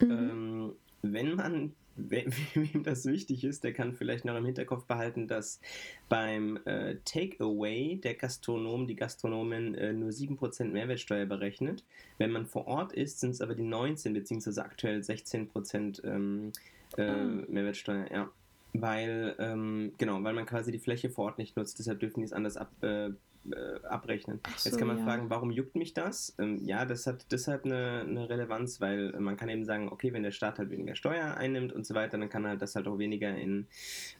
Mhm. 0.00 0.10
Ähm, 0.10 0.72
wenn 1.02 1.34
man 1.34 1.72
wem 2.54 2.82
das 2.82 3.06
wichtig 3.06 3.44
ist, 3.44 3.64
der 3.64 3.72
kann 3.72 3.94
vielleicht 3.94 4.24
noch 4.24 4.36
im 4.36 4.44
Hinterkopf 4.44 4.84
behalten, 4.84 5.28
dass 5.28 5.60
beim 6.08 6.58
äh, 6.64 6.96
Takeaway 7.04 7.96
der 7.96 8.14
Gastronom, 8.14 8.86
die 8.86 8.96
Gastronomin 8.96 9.74
äh, 9.74 9.92
nur 9.92 10.10
7% 10.10 10.64
Mehrwertsteuer 10.64 11.26
berechnet. 11.26 11.84
Wenn 12.18 12.30
man 12.30 12.46
vor 12.46 12.66
Ort 12.66 12.92
ist, 12.92 13.20
sind 13.20 13.30
es 13.30 13.40
aber 13.40 13.54
die 13.54 13.62
19 13.62 14.12
bzw. 14.12 14.60
aktuell 14.60 15.00
16% 15.00 16.04
ähm, 16.04 16.52
äh, 16.96 17.02
ah. 17.02 17.44
Mehrwertsteuer, 17.48 18.10
ja. 18.12 18.30
Weil, 18.72 19.34
ähm, 19.38 19.92
genau, 19.98 20.22
weil 20.22 20.34
man 20.34 20.46
quasi 20.46 20.70
die 20.70 20.78
Fläche 20.78 21.08
vor 21.08 21.26
Ort 21.26 21.38
nicht 21.38 21.56
nutzt, 21.56 21.78
deshalb 21.78 22.00
dürfen 22.00 22.20
die 22.20 22.26
es 22.26 22.32
anders 22.32 22.56
ab, 22.56 22.70
äh, 22.82 23.10
äh, 23.52 23.84
abrechnen. 23.86 24.40
So, 24.56 24.68
Jetzt 24.68 24.78
kann 24.78 24.88
man 24.88 24.98
ja. 24.98 25.04
fragen, 25.04 25.30
warum 25.30 25.50
juckt 25.50 25.76
mich 25.76 25.94
das? 25.94 26.34
Ähm, 26.38 26.60
ja, 26.64 26.84
das 26.84 27.06
hat 27.06 27.26
deshalb 27.30 27.64
eine, 27.64 28.04
eine, 28.06 28.28
Relevanz, 28.28 28.80
weil 28.80 29.12
man 29.18 29.36
kann 29.36 29.48
eben 29.48 29.64
sagen, 29.64 29.88
okay, 29.88 30.12
wenn 30.12 30.22
der 30.22 30.30
Staat 30.30 30.58
halt 30.58 30.70
weniger 30.70 30.94
Steuer 30.94 31.36
einnimmt 31.36 31.72
und 31.72 31.86
so 31.86 31.94
weiter, 31.94 32.18
dann 32.18 32.28
kann 32.28 32.44
er 32.44 32.56
das 32.56 32.74
halt 32.74 32.88
auch 32.88 32.98
weniger 32.98 33.34
in 33.36 33.66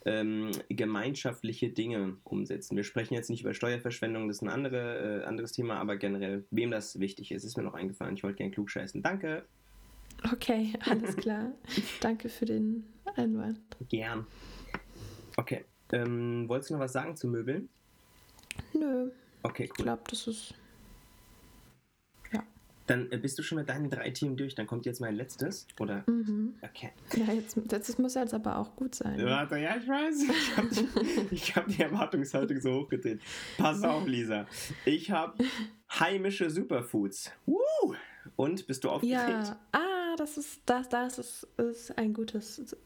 ähm, 0.04 0.50
gemeinschaftliche 0.68 1.70
Dinge 1.70 2.16
umsetzen. 2.24 2.76
Wir 2.76 2.84
sprechen 2.84 3.14
jetzt 3.14 3.30
nicht 3.30 3.42
über 3.42 3.54
Steuerverschwendung, 3.54 4.28
das 4.28 4.38
ist 4.38 4.42
ein 4.42 4.48
andere, 4.48 5.22
äh, 5.22 5.24
anderes 5.24 5.52
Thema, 5.52 5.78
aber 5.78 5.96
generell, 5.96 6.44
wem 6.50 6.70
das 6.70 7.00
wichtig 7.00 7.32
ist, 7.32 7.44
ist 7.44 7.56
mir 7.56 7.62
noch 7.62 7.74
eingefallen. 7.74 8.14
Ich 8.14 8.22
wollte 8.22 8.36
gerne 8.36 8.52
klug 8.52 8.70
scheißen. 8.70 9.02
Danke. 9.02 9.44
Okay, 10.32 10.72
alles 10.80 11.16
klar. 11.16 11.52
Danke 12.00 12.28
für 12.28 12.46
den 12.46 12.84
Einwand. 13.16 13.60
Gern. 13.88 14.26
Okay. 15.36 15.64
Ähm, 15.92 16.48
wolltest 16.48 16.70
du 16.70 16.74
noch 16.74 16.80
was 16.80 16.92
sagen 16.92 17.16
zu 17.16 17.28
Möbeln? 17.28 17.68
Nö. 18.72 19.10
Okay, 19.42 19.64
cool. 19.64 19.74
Ich 19.76 19.84
glaube, 19.84 20.02
das 20.10 20.26
ist. 20.26 20.54
Ja. 22.32 22.42
Dann 22.86 23.12
äh, 23.12 23.18
bist 23.18 23.38
du 23.38 23.42
schon 23.42 23.58
mit 23.58 23.68
deinen 23.68 23.88
drei 23.88 24.10
Teams 24.10 24.36
durch. 24.36 24.54
Dann 24.54 24.66
kommt 24.66 24.86
jetzt 24.86 25.00
mein 25.00 25.14
letztes, 25.14 25.68
oder? 25.78 26.02
Mhm. 26.08 26.54
Okay. 26.62 26.90
Ja, 27.14 27.32
jetzt, 27.32 27.56
das 27.68 27.98
muss 27.98 28.14
jetzt 28.14 28.34
aber 28.34 28.58
auch 28.58 28.74
gut 28.74 28.94
sein. 28.96 29.24
Warte, 29.24 29.58
ja, 29.58 29.76
ich 29.76 29.86
weiß. 29.86 30.22
Ich 30.24 30.56
habe 30.56 30.68
die, 31.30 31.36
hab 31.54 31.66
die 31.68 31.82
Erwartungshaltung 31.82 32.60
so 32.60 32.80
hochgedreht. 32.80 33.20
Pass 33.56 33.82
auf, 33.84 34.06
Lisa. 34.06 34.46
Ich 34.84 35.10
habe 35.12 35.44
heimische 36.00 36.50
Superfoods. 36.50 37.30
Woo! 37.44 37.94
Und 38.34 38.66
bist 38.66 38.82
du 38.82 38.90
aufgeregt? 38.90 39.14
Ja. 39.14 39.60
Ah, 39.70 39.85
das 40.16 40.38
ist, 40.38 40.60
das, 40.66 40.88
das 40.88 41.18
ist, 41.18 41.46
ist 41.58 41.96
ein 41.98 42.12
gutes 42.12 42.76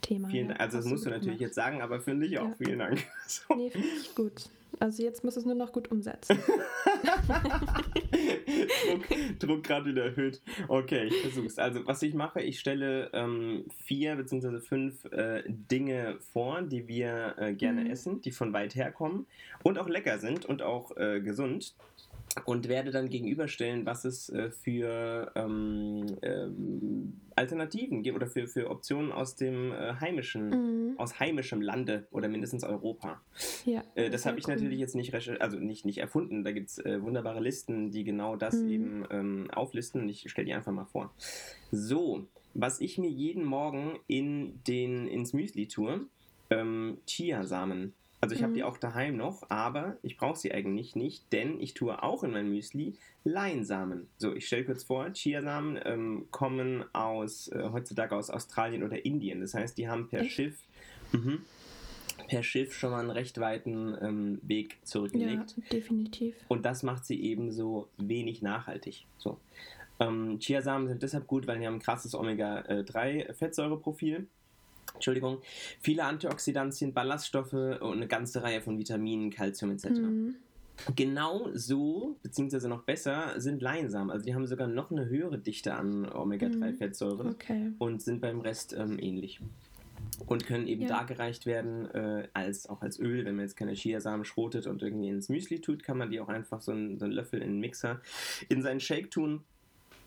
Thema. 0.00 0.28
Vielen 0.28 0.48
Dank. 0.48 0.60
Also, 0.60 0.78
das 0.78 0.86
musst 0.86 1.06
du 1.06 1.10
natürlich 1.10 1.38
gemacht. 1.38 1.40
jetzt 1.40 1.54
sagen, 1.54 1.82
aber 1.82 2.00
finde 2.00 2.26
ich 2.26 2.38
auch. 2.38 2.48
Ja. 2.48 2.54
Vielen 2.58 2.78
Dank. 2.78 3.06
So. 3.26 3.54
Nee, 3.54 3.70
finde 3.70 3.88
ich 4.00 4.14
gut. 4.14 4.50
Also 4.78 5.02
jetzt 5.02 5.24
muss 5.24 5.36
es 5.36 5.44
nur 5.44 5.54
noch 5.54 5.72
gut 5.72 5.90
umsetzen. 5.90 6.38
Druck, 8.90 9.38
Druck 9.38 9.64
gerade 9.64 9.86
wieder 9.86 10.04
erhöht. 10.04 10.40
Okay, 10.68 11.04
ich 11.04 11.16
versuch's. 11.20 11.58
Also 11.58 11.86
was 11.86 12.02
ich 12.02 12.14
mache, 12.14 12.40
ich 12.40 12.60
stelle 12.60 13.10
ähm, 13.12 13.64
vier 13.84 14.16
bzw. 14.16 14.58
fünf 14.60 15.04
äh, 15.12 15.42
Dinge 15.46 16.18
vor, 16.32 16.62
die 16.62 16.88
wir 16.88 17.34
äh, 17.38 17.52
gerne 17.52 17.82
mhm. 17.82 17.90
essen, 17.90 18.20
die 18.22 18.30
von 18.30 18.52
weit 18.52 18.74
her 18.74 18.92
kommen 18.92 19.26
und 19.62 19.78
auch 19.78 19.88
lecker 19.88 20.18
sind 20.18 20.46
und 20.46 20.62
auch 20.62 20.96
äh, 20.96 21.20
gesund 21.20 21.74
und 22.44 22.68
werde 22.68 22.90
dann 22.90 23.08
gegenüberstellen, 23.08 23.86
was 23.86 24.04
es 24.04 24.28
äh, 24.28 24.50
für 24.50 25.32
ähm, 25.34 26.06
ähm, 26.22 27.20
Alternativen 27.34 28.02
gibt 28.02 28.16
oder 28.16 28.26
für, 28.26 28.46
für 28.46 28.70
Optionen 28.70 29.10
aus 29.10 29.34
dem 29.34 29.72
äh, 29.72 29.94
heimischen, 30.00 30.50
mhm. 30.50 30.98
aus 30.98 31.18
heimischem 31.18 31.60
Lande 31.60 32.06
oder 32.10 32.28
mindestens 32.28 32.62
Europa. 32.62 33.20
Ja, 33.64 33.82
äh, 33.94 34.10
das 34.10 34.26
habe 34.26 34.38
ich 34.38 34.46
cool. 34.46 34.54
natürlich 34.54 34.78
jetzt 34.78 34.94
nicht 34.94 35.12
also 35.40 35.58
nicht, 35.58 35.84
nicht 35.84 35.98
erfunden. 35.98 36.44
Da 36.44 36.52
gibt 36.52 36.70
es 36.70 36.78
äh, 36.78 37.02
wunderbare 37.02 37.40
Listen, 37.40 37.90
die 37.90 38.04
genau 38.04 38.36
das 38.36 38.54
mhm. 38.54 38.70
eben 38.70 39.04
ähm, 39.10 39.50
auflisten. 39.50 40.08
Ich 40.08 40.30
stelle 40.30 40.46
die 40.46 40.54
einfach 40.54 40.72
mal 40.72 40.86
vor. 40.86 41.12
So, 41.72 42.26
was 42.54 42.80
ich 42.80 42.98
mir 42.98 43.10
jeden 43.10 43.44
Morgen 43.44 43.98
in 44.06 44.62
den, 44.64 45.08
ins 45.08 45.32
Müsli 45.32 45.66
tue, 45.66 46.06
ähm, 46.50 46.98
Chiasamen. 47.06 47.94
Also 48.20 48.34
ich 48.34 48.40
mhm. 48.40 48.44
habe 48.44 48.54
die 48.54 48.64
auch 48.64 48.76
daheim 48.76 49.16
noch, 49.16 49.48
aber 49.48 49.96
ich 50.02 50.16
brauche 50.16 50.38
sie 50.38 50.52
eigentlich 50.52 50.94
nicht, 50.94 51.32
denn 51.32 51.60
ich 51.60 51.74
tue 51.74 52.02
auch 52.02 52.22
in 52.22 52.32
mein 52.32 52.50
Müsli 52.50 52.98
Leinsamen. 53.24 54.08
So, 54.18 54.34
ich 54.34 54.46
stelle 54.46 54.64
kurz 54.64 54.84
vor, 54.84 55.12
Chiasamen 55.12 55.78
ähm, 55.84 56.26
kommen 56.30 56.84
aus 56.94 57.48
äh, 57.48 57.70
heutzutage 57.72 58.14
aus 58.14 58.30
Australien 58.30 58.82
oder 58.82 59.04
Indien. 59.04 59.40
Das 59.40 59.54
heißt, 59.54 59.76
die 59.78 59.88
haben 59.88 60.08
per 60.08 60.20
Echt? 60.20 60.32
Schiff 60.32 60.62
mh, 61.12 61.38
per 62.28 62.42
Schiff 62.42 62.74
schon 62.74 62.90
mal 62.90 63.00
einen 63.00 63.10
recht 63.10 63.38
weiten 63.38 63.96
ähm, 64.00 64.38
Weg 64.42 64.78
zurückgelegt. 64.84 65.56
Ja, 65.56 65.62
definitiv. 65.72 66.34
Und 66.48 66.64
das 66.64 66.82
macht 66.82 67.04
sie 67.04 67.22
eben 67.22 67.52
so 67.52 67.88
wenig 67.96 68.42
nachhaltig. 68.42 69.06
So. 69.18 69.38
Ähm, 69.98 70.38
Chiasamen 70.38 70.88
sind 70.88 71.02
deshalb 71.02 71.26
gut, 71.26 71.46
weil 71.46 71.58
sie 71.58 71.66
haben 71.66 71.74
ein 71.74 71.80
krasses 71.80 72.14
Omega-3-Fettsäureprofil. 72.14 74.28
Entschuldigung, 75.00 75.38
viele 75.80 76.04
Antioxidantien, 76.04 76.92
Ballaststoffe 76.92 77.54
und 77.54 77.82
eine 77.82 78.06
ganze 78.06 78.42
Reihe 78.42 78.60
von 78.60 78.78
Vitaminen, 78.78 79.30
Kalzium 79.30 79.70
etc. 79.70 79.88
Mhm. 79.88 80.34
Genau 80.94 81.48
so, 81.54 82.16
beziehungsweise 82.22 82.68
noch 82.68 82.82
besser, 82.82 83.34
sind 83.40 83.62
Leinsamen. 83.62 84.10
Also 84.10 84.24
die 84.24 84.34
haben 84.34 84.46
sogar 84.46 84.68
noch 84.68 84.90
eine 84.90 85.08
höhere 85.08 85.38
Dichte 85.38 85.74
an 85.74 86.10
Omega-3-Fettsäuren 86.10 87.26
mhm. 87.26 87.32
okay. 87.32 87.72
und 87.78 88.02
sind 88.02 88.20
beim 88.20 88.40
Rest 88.40 88.74
ähm, 88.74 88.98
ähnlich. 88.98 89.40
Und 90.26 90.46
können 90.46 90.66
eben 90.66 90.82
ja. 90.82 90.88
dargereicht 90.88 91.46
werden 91.46 91.90
äh, 91.94 92.28
als 92.34 92.68
auch 92.68 92.82
als 92.82 92.98
Öl. 92.98 93.24
Wenn 93.24 93.36
man 93.36 93.46
jetzt 93.46 93.56
keine 93.56 93.72
Chiasamen 93.72 94.24
schrotet 94.24 94.66
und 94.66 94.82
irgendwie 94.82 95.08
ins 95.08 95.30
Müsli 95.30 95.60
tut, 95.60 95.82
kann 95.82 95.96
man 95.96 96.10
die 96.10 96.20
auch 96.20 96.28
einfach 96.28 96.60
so 96.60 96.72
einen, 96.72 96.98
so 96.98 97.06
einen 97.06 97.14
Löffel 97.14 97.40
in 97.40 97.52
den 97.52 97.60
Mixer 97.60 98.00
in 98.48 98.62
seinen 98.62 98.80
Shake 98.80 99.10
tun 99.10 99.42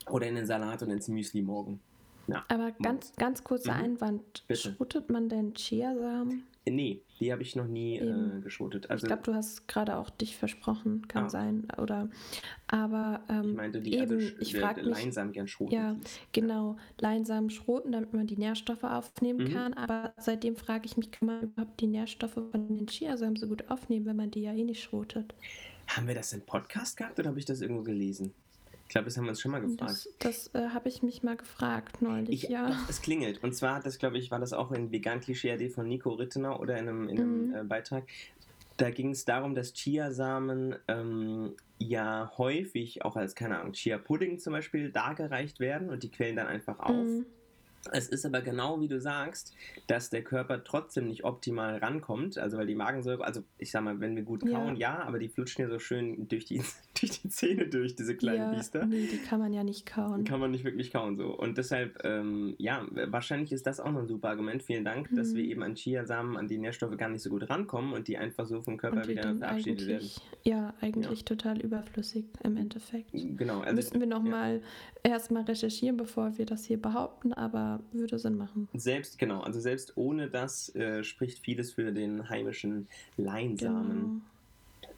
oder 0.10 0.28
in 0.28 0.36
den 0.36 0.46
Salat 0.46 0.84
und 0.84 0.92
ins 0.92 1.08
Müsli 1.08 1.42
morgen. 1.42 1.80
Ja. 2.28 2.46
Aber 2.48 2.72
ganz, 2.72 3.14
ganz 3.18 3.44
kurzer 3.44 3.74
mhm. 3.74 3.84
Einwand. 3.84 4.44
Bitte. 4.48 4.74
Schrotet 4.76 5.10
man 5.10 5.30
denn 5.30 5.54
Chiasamen? 5.54 6.44
Nee, 6.66 7.02
die 7.20 7.32
habe 7.34 7.42
ich 7.42 7.58
noch 7.58 7.68
nie 7.68 7.98
äh, 7.98 8.40
geschotet. 8.42 8.90
Also, 8.90 9.06
ich 9.06 9.08
glaube, 9.10 9.24
du 9.24 9.34
hast 9.34 9.68
gerade 9.68 9.98
auch 9.98 10.10
dich 10.10 10.38
versprochen, 10.38 11.06
kann 11.10 11.26
ah. 11.26 11.30
sein. 11.30 11.68
Oder, 11.78 12.10
aber 12.68 13.22
ähm, 13.28 13.50
ich 13.50 13.56
meinte, 13.56 13.82
die, 13.82 13.96
eben, 13.96 14.14
also, 14.14 14.38
ich 14.40 14.58
frage 14.58 14.84
mich, 14.84 14.98
Leinsamen 14.98 15.34
gern 15.34 15.48
schroten. 15.48 15.74
Ja, 15.74 15.98
genau, 16.32 16.78
Leinsamen 17.00 17.50
schroten, 17.50 17.92
damit 17.92 18.14
man 18.14 18.28
die 18.28 18.38
Nährstoffe 18.38 18.86
aufnehmen 18.86 19.50
mhm. 19.50 19.54
kann. 19.54 19.74
Aber 19.74 20.14
seitdem 20.18 20.56
frage 20.56 20.86
ich 20.86 20.96
mich, 20.96 21.12
kann 21.12 21.28
man 21.28 21.42
überhaupt 21.44 21.82
die 21.82 21.88
Nährstoffe 21.88 22.40
von 22.52 22.68
den 22.68 22.88
Chiasamen 22.88 23.36
so 23.36 23.48
gut 23.48 23.70
aufnehmen, 23.70 24.06
wenn 24.06 24.16
man 24.16 24.32
die 24.32 24.44
ja 24.44 24.54
eh 24.54 24.64
nicht 24.64 24.82
schrotet? 24.82 25.34
Haben 25.88 26.08
wir 26.08 26.16
das 26.16 26.32
im 26.32 26.42
Podcast 26.42 26.96
gehabt 26.96 27.20
oder 27.20 27.30
habe 27.30 27.40
ich 27.40 27.46
das 27.46 27.60
irgendwo 27.60 27.84
gelesen? 27.84 28.34
Ich 28.94 28.96
glaube, 28.96 29.06
das 29.06 29.18
haben 29.18 29.24
wir 29.24 29.32
uns 29.32 29.42
schon 29.42 29.50
mal 29.50 29.60
gefragt. 29.60 30.08
Das, 30.20 30.50
das 30.54 30.54
äh, 30.54 30.70
habe 30.70 30.88
ich 30.88 31.02
mich 31.02 31.24
mal 31.24 31.36
gefragt 31.36 32.04
neulich, 32.04 32.44
ich, 32.44 32.50
ja. 32.52 32.80
Es 32.88 33.02
klingelt. 33.02 33.44
Und 33.44 33.56
zwar, 33.56 33.80
das 33.80 33.98
glaube 33.98 34.20
ich, 34.20 34.30
war 34.30 34.38
das 34.38 34.54
auch 34.54 34.72
in 34.72 34.92
Vegan 34.92 35.20
Klischee 35.20 35.68
von 35.70 35.88
Nico 35.88 36.12
Rittener 36.12 36.60
oder 36.60 36.78
in 36.78 36.88
einem, 36.88 37.10
in 37.10 37.20
einem 37.20 37.48
mhm. 37.48 37.56
äh, 37.56 37.64
Beitrag. 37.64 38.04
Da 38.78 38.92
ging 38.92 39.10
es 39.10 39.26
darum, 39.26 39.56
dass 39.56 39.74
Chiasamen 39.74 40.76
ähm, 40.88 41.56
ja 41.80 42.34
häufig 42.38 43.04
auch 43.04 43.16
als, 43.16 43.34
keine 43.34 43.58
Ahnung, 43.62 43.74
Chia-Pudding 43.74 44.38
zum 44.38 44.54
Beispiel 44.54 44.92
dargereicht 44.92 45.60
werden 45.60 45.90
und 45.90 46.04
die 46.04 46.12
quellen 46.12 46.36
dann 46.36 46.46
einfach 46.46 46.78
auf. 46.78 46.94
Mhm. 46.94 47.26
Es 47.92 48.08
ist 48.08 48.26
aber 48.26 48.42
genau 48.42 48.80
wie 48.80 48.88
du 48.88 49.02
sagst, 49.02 49.56
dass 49.88 50.10
der 50.10 50.24
Körper 50.24 50.64
trotzdem 50.64 51.08
nicht 51.08 51.24
optimal 51.24 51.78
rankommt. 51.78 52.38
Also 52.38 52.58
weil 52.58 52.68
die 52.68 52.76
Magensäure, 52.76 53.26
also 53.26 53.44
ich 53.58 53.72
sag 53.72 53.84
mal, 53.84 54.00
wenn 54.00 54.16
wir 54.16 54.24
gut 54.24 54.42
kauen, 54.42 54.76
ja, 54.76 55.00
ja 55.00 55.04
aber 55.04 55.20
die 55.20 55.30
flutschen 55.30 55.64
ja 55.64 55.70
so 55.70 55.80
schön 55.80 56.28
durch 56.28 56.46
die, 56.46 56.62
durch 57.00 57.22
die 57.22 57.30
Zähne 57.30 57.68
durch, 57.68 57.96
diese 57.96 58.16
kleinen 58.16 58.38
ja, 58.38 58.54
Biester. 58.54 58.86
Nee, 58.86 59.08
die 59.12 59.18
kann 59.18 59.40
man 59.40 59.54
ja 59.54 59.64
nicht 59.64 59.86
kauen. 59.86 60.24
Kann 60.26 60.40
man 60.40 60.52
nicht 60.52 60.64
wirklich 60.64 60.92
kauen 60.92 61.18
so. 61.18 61.36
Und 61.36 61.58
deshalb, 61.58 62.00
ähm, 62.04 62.56
ja, 62.58 62.86
wahrscheinlich 63.08 63.52
ist 63.52 63.66
das 63.66 63.80
auch 63.80 63.92
noch 63.92 64.02
ein 64.02 64.08
super 64.08 64.30
Argument. 64.30 64.62
Vielen 64.64 64.86
Dank, 64.86 65.12
mhm. 65.12 65.16
dass 65.16 65.34
wir 65.34 65.44
eben 65.44 65.64
an 65.64 65.76
Chiasamen, 65.76 66.38
an 66.38 66.48
die 66.48 66.58
Nährstoffe 66.58 66.96
gar 66.98 67.10
nicht 67.10 67.22
so 67.22 67.30
gut 67.30 67.50
rankommen 67.50 67.94
und 67.94 68.08
die 68.08 68.18
einfach 68.18 68.46
so 68.46 68.62
vom 68.62 68.78
Körper 68.78 69.08
wieder 69.08 69.36
verabschiedet 69.36 69.88
werden. 69.88 70.10
Ja, 70.44 70.74
eigentlich 70.82 71.20
ja. 71.20 71.26
total 71.26 71.60
überflüssig 71.62 72.26
im 72.44 72.58
Endeffekt. 72.58 73.12
Genau. 73.14 73.62
Also, 73.62 73.76
Müssten 73.76 74.00
wir 74.00 74.08
nochmal 74.08 74.62
ja. 75.04 75.12
erstmal 75.12 75.44
recherchieren, 75.44 75.98
bevor 75.98 76.38
wir 76.38 76.46
das 76.46 76.66
hier 76.66 76.82
behaupten, 76.82 77.34
aber 77.34 77.80
würde 77.92 78.20
Sinn 78.20 78.38
machen. 78.38 78.68
Selbst, 78.74 79.18
genau, 79.18 79.42
also 79.42 79.60
selbst 79.60 79.98
ohne 79.98 80.30
das 80.30 80.74
äh, 80.76 81.04
spricht 81.04 81.40
vieles 81.40 81.74
für 81.74 81.92
den 81.92 82.30
heimischen 82.30 82.88
Leinsamen. 83.18 84.00
Genau. 84.00 84.22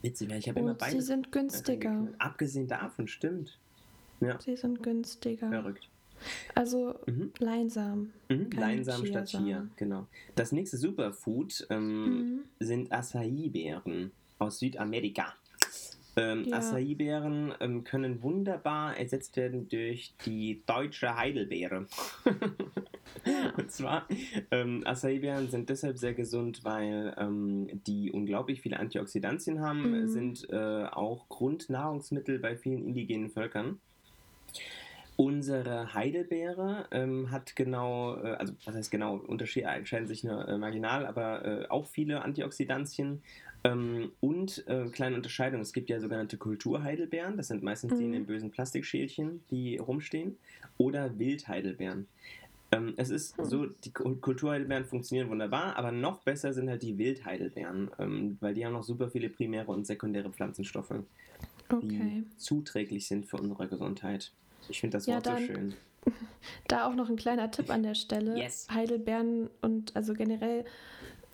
Witzig, 0.06 0.32
ich 0.32 0.48
habe 0.48 0.60
immer 0.60 0.76
beide. 0.76 0.92
Sie 0.92 1.02
sind 1.02 1.32
günstiger. 1.32 2.08
Abgesehen 2.20 2.68
davon, 2.68 3.08
stimmt. 3.08 3.58
Ja. 4.22 4.40
Sie 4.40 4.56
sind 4.56 4.84
günstiger. 4.84 5.50
Verrückt. 5.50 5.90
Also 6.54 6.94
mhm. 7.08 7.32
Leinsamen. 7.40 8.14
Mhm. 8.30 8.52
Leinsamen 8.52 9.08
statt 9.08 9.26
Chia, 9.26 9.68
genau. 9.76 10.06
Das 10.36 10.52
nächste 10.52 10.78
Superfood 10.78 11.66
ähm, 11.72 12.04
mhm. 12.06 12.40
sind 12.60 12.92
Acai-Beeren 12.92 14.12
aus 14.38 14.60
Südamerika. 14.60 15.34
Ähm, 16.18 16.46
ja. 16.46 16.60
Acai-Beeren 16.60 17.56
ähm, 17.60 17.84
können 17.84 18.22
wunderbar 18.22 18.96
ersetzt 18.98 19.36
werden 19.38 19.68
durch 19.70 20.14
die 20.24 20.62
deutsche 20.68 21.16
Heidelbeere. 21.16 21.88
Und 23.58 23.72
zwar, 23.72 24.08
ähm, 24.52 24.84
Acai-Beeren 24.86 25.50
sind 25.50 25.70
deshalb 25.70 25.98
sehr 25.98 26.14
gesund, 26.14 26.64
weil 26.64 27.16
ähm, 27.18 27.68
die 27.88 28.12
unglaublich 28.12 28.62
viele 28.62 28.80
Antioxidantien 28.80 29.62
haben, 29.62 29.92
mhm. 29.92 30.08
sind 30.08 30.50
äh, 30.50 30.86
auch 30.86 31.28
Grundnahrungsmittel 31.30 32.40
bei 32.40 32.56
vielen 32.56 32.86
indigenen 32.86 33.30
Völkern. 33.30 33.80
Unsere 35.18 35.94
Heidelbeere 35.94 36.88
ähm, 36.92 37.32
hat 37.32 37.56
genau, 37.56 38.18
äh, 38.18 38.36
also 38.36 38.54
was 38.66 38.76
heißt 38.76 38.92
genau, 38.92 39.16
Unterschiede 39.16 39.68
entscheiden 39.68 40.08
sich 40.08 40.24
nur 40.24 40.46
äh, 40.48 40.58
marginal, 40.58 41.06
aber 41.06 41.46
äh, 41.46 41.68
auch 41.70 41.86
viele 41.86 42.22
Antioxidantien 42.22 43.22
ähm, 43.66 44.12
und 44.20 44.68
äh, 44.68 44.86
kleine 44.92 45.16
Unterscheidung, 45.16 45.62
es 45.62 45.74
gibt 45.74 45.90
ja 45.90 46.00
sogenannte 46.00 46.38
Kulturheidelbeeren, 46.38 47.36
das 47.36 47.48
sind 47.48 47.64
meistens 47.64 47.94
mhm. 47.94 47.98
die 47.98 48.06
in 48.06 48.12
den 48.12 48.26
bösen 48.26 48.52
Plastikschälchen, 48.52 49.44
die 49.50 49.78
rumstehen, 49.78 50.38
oder 50.78 51.18
Wildheidelbeeren. 51.18 52.08
Ähm, 52.76 52.94
es 52.98 53.10
ist 53.10 53.38
mhm. 53.38 53.46
so, 53.46 53.66
die 53.66 53.92
Kulturheidelbeeren 53.92 54.86
funktionieren 54.86 55.30
wunderbar, 55.30 55.78
aber 55.78 55.92
noch 55.92 56.20
besser 56.22 56.54
sind 56.54 56.70
halt 56.70 56.84
die 56.84 56.98
Wildheidelbeeren, 56.98 57.92
ähm, 58.00 58.38
weil 58.42 58.54
die 58.54 58.66
haben 58.66 58.74
noch 58.74 58.84
super 58.84 59.10
viele 59.10 59.30
primäre 59.30 59.72
und 59.72 59.88
sekundäre 59.88 60.30
Pflanzenstoffe, 60.32 60.92
okay. 61.70 61.88
die 61.88 62.26
zuträglich 62.38 63.08
sind 63.08 63.26
für 63.26 63.38
unsere 63.38 63.68
Gesundheit. 63.68 64.32
Ich 64.70 64.80
finde 64.80 64.98
das 64.98 65.08
Wort 65.08 65.26
ja, 65.26 65.38
so 65.38 65.46
schön. 65.46 65.74
Da 66.68 66.88
auch 66.88 66.94
noch 66.94 67.10
ein 67.10 67.16
kleiner 67.16 67.50
Tipp 67.50 67.72
an 67.72 67.82
der 67.82 67.96
Stelle. 67.96 68.38
Yes. 68.38 68.68
Heidelbeeren 68.72 69.50
und 69.64 69.96
also 69.96 70.14
generell 70.14 70.64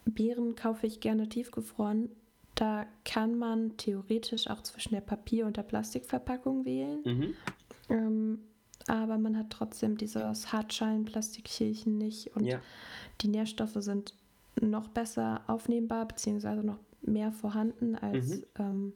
Beeren 0.05 0.55
kaufe 0.55 0.87
ich 0.87 1.01
gerne 1.01 1.27
tiefgefroren. 1.27 2.09
Da 2.55 2.85
kann 3.03 3.37
man 3.37 3.75
theoretisch 3.75 4.47
auch 4.47 4.63
zwischen 4.63 4.93
der 4.93 5.01
Papier- 5.01 5.45
und 5.45 5.57
der 5.57 5.63
Plastikverpackung 5.63 6.63
wählen. 6.63 7.01
Mhm. 7.03 7.33
Ähm, 7.89 8.39
aber 8.87 9.17
man 9.17 9.37
hat 9.37 9.49
trotzdem 9.49 9.97
dieses 9.97 10.51
Hartschalenplastikchälchen 10.51 11.97
nicht 11.97 12.35
und 12.35 12.45
ja. 12.45 12.59
die 13.21 13.27
Nährstoffe 13.27 13.75
sind 13.75 14.13
noch 14.59 14.87
besser 14.89 15.41
aufnehmbar 15.47 16.07
beziehungsweise 16.07 16.63
noch 16.63 16.79
mehr 17.01 17.31
vorhanden 17.31 17.95
als 17.95 18.37
mhm. 18.37 18.43
ähm, 18.59 18.93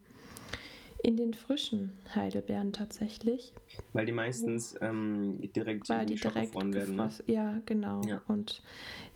in 1.06 1.18
den 1.18 1.36
frischen 1.36 1.92
Heidelbeeren 2.16 2.74
tatsächlich. 2.74 3.54
Weil 3.94 4.08
die 4.08 4.12
meistens 4.12 4.76
ähm, 4.82 5.40
direkt 5.56 5.88
Weil 5.88 6.08
die 6.08 6.16
direkt 6.16 6.56
werden. 6.56 6.96
Ne? 6.96 7.10
Ja, 7.28 7.62
genau. 7.68 8.02
Ja. 8.08 8.22
Und 8.28 8.64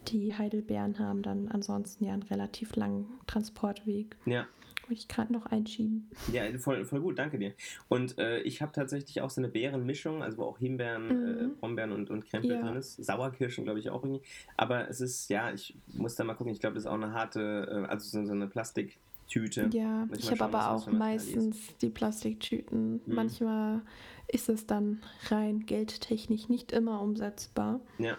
die 0.07 0.35
Heidelbeeren 0.35 0.99
haben 0.99 1.23
dann 1.23 1.47
ansonsten 1.47 2.05
ja 2.05 2.13
einen 2.13 2.23
relativ 2.23 2.75
langen 2.75 3.07
Transportweg. 3.25 4.15
Ja. 4.25 4.47
Wollte 4.89 5.01
ich 5.01 5.07
gerade 5.07 5.31
noch 5.31 5.45
einschieben. 5.45 6.09
Ja, 6.33 6.41
voll, 6.57 6.83
voll 6.83 7.01
gut, 7.01 7.19
danke 7.19 7.37
dir. 7.37 7.53
Und 7.89 8.17
äh, 8.17 8.39
ich 8.39 8.59
habe 8.63 8.71
tatsächlich 8.71 9.21
auch 9.21 9.29
so 9.29 9.39
eine 9.39 9.47
Beerenmischung, 9.47 10.23
also 10.23 10.39
wo 10.39 10.45
auch 10.45 10.57
Himbeeren, 10.57 11.09
äh, 11.09 11.13
mhm. 11.13 11.51
äh, 11.51 11.55
Brombeeren 11.59 11.91
und, 11.91 12.09
und 12.09 12.25
Krempel 12.25 12.53
ja. 12.53 12.61
drin 12.61 12.75
ist. 12.75 12.95
Sauerkirschen, 12.95 13.65
glaube 13.65 13.77
ich, 13.77 13.91
auch 13.91 14.03
irgendwie. 14.03 14.23
Aber 14.57 14.89
es 14.89 14.99
ist, 14.99 15.29
ja, 15.29 15.53
ich 15.53 15.77
muss 15.93 16.15
da 16.15 16.23
mal 16.23 16.33
gucken, 16.33 16.51
ich 16.51 16.59
glaube, 16.59 16.73
das 16.73 16.85
ist 16.85 16.89
auch 16.89 16.95
eine 16.95 17.13
harte, 17.13 17.85
äh, 17.87 17.87
also 17.87 18.09
so, 18.09 18.25
so 18.25 18.31
eine 18.31 18.47
Plastik- 18.47 18.97
Tüte. 19.27 19.69
Ja, 19.71 20.07
ich 20.17 20.31
habe 20.31 20.45
aber 20.45 20.71
auch 20.71 20.87
meistens 20.87 21.77
die 21.83 21.89
Plastiktüten. 21.89 22.99
Hm. 23.05 23.13
Manchmal 23.13 23.81
ist 24.27 24.49
es 24.49 24.65
dann 24.65 25.03
rein 25.27 25.67
geldtechnisch 25.67 26.49
nicht 26.49 26.71
immer 26.71 26.99
umsetzbar. 26.99 27.79
Ja. 27.99 28.17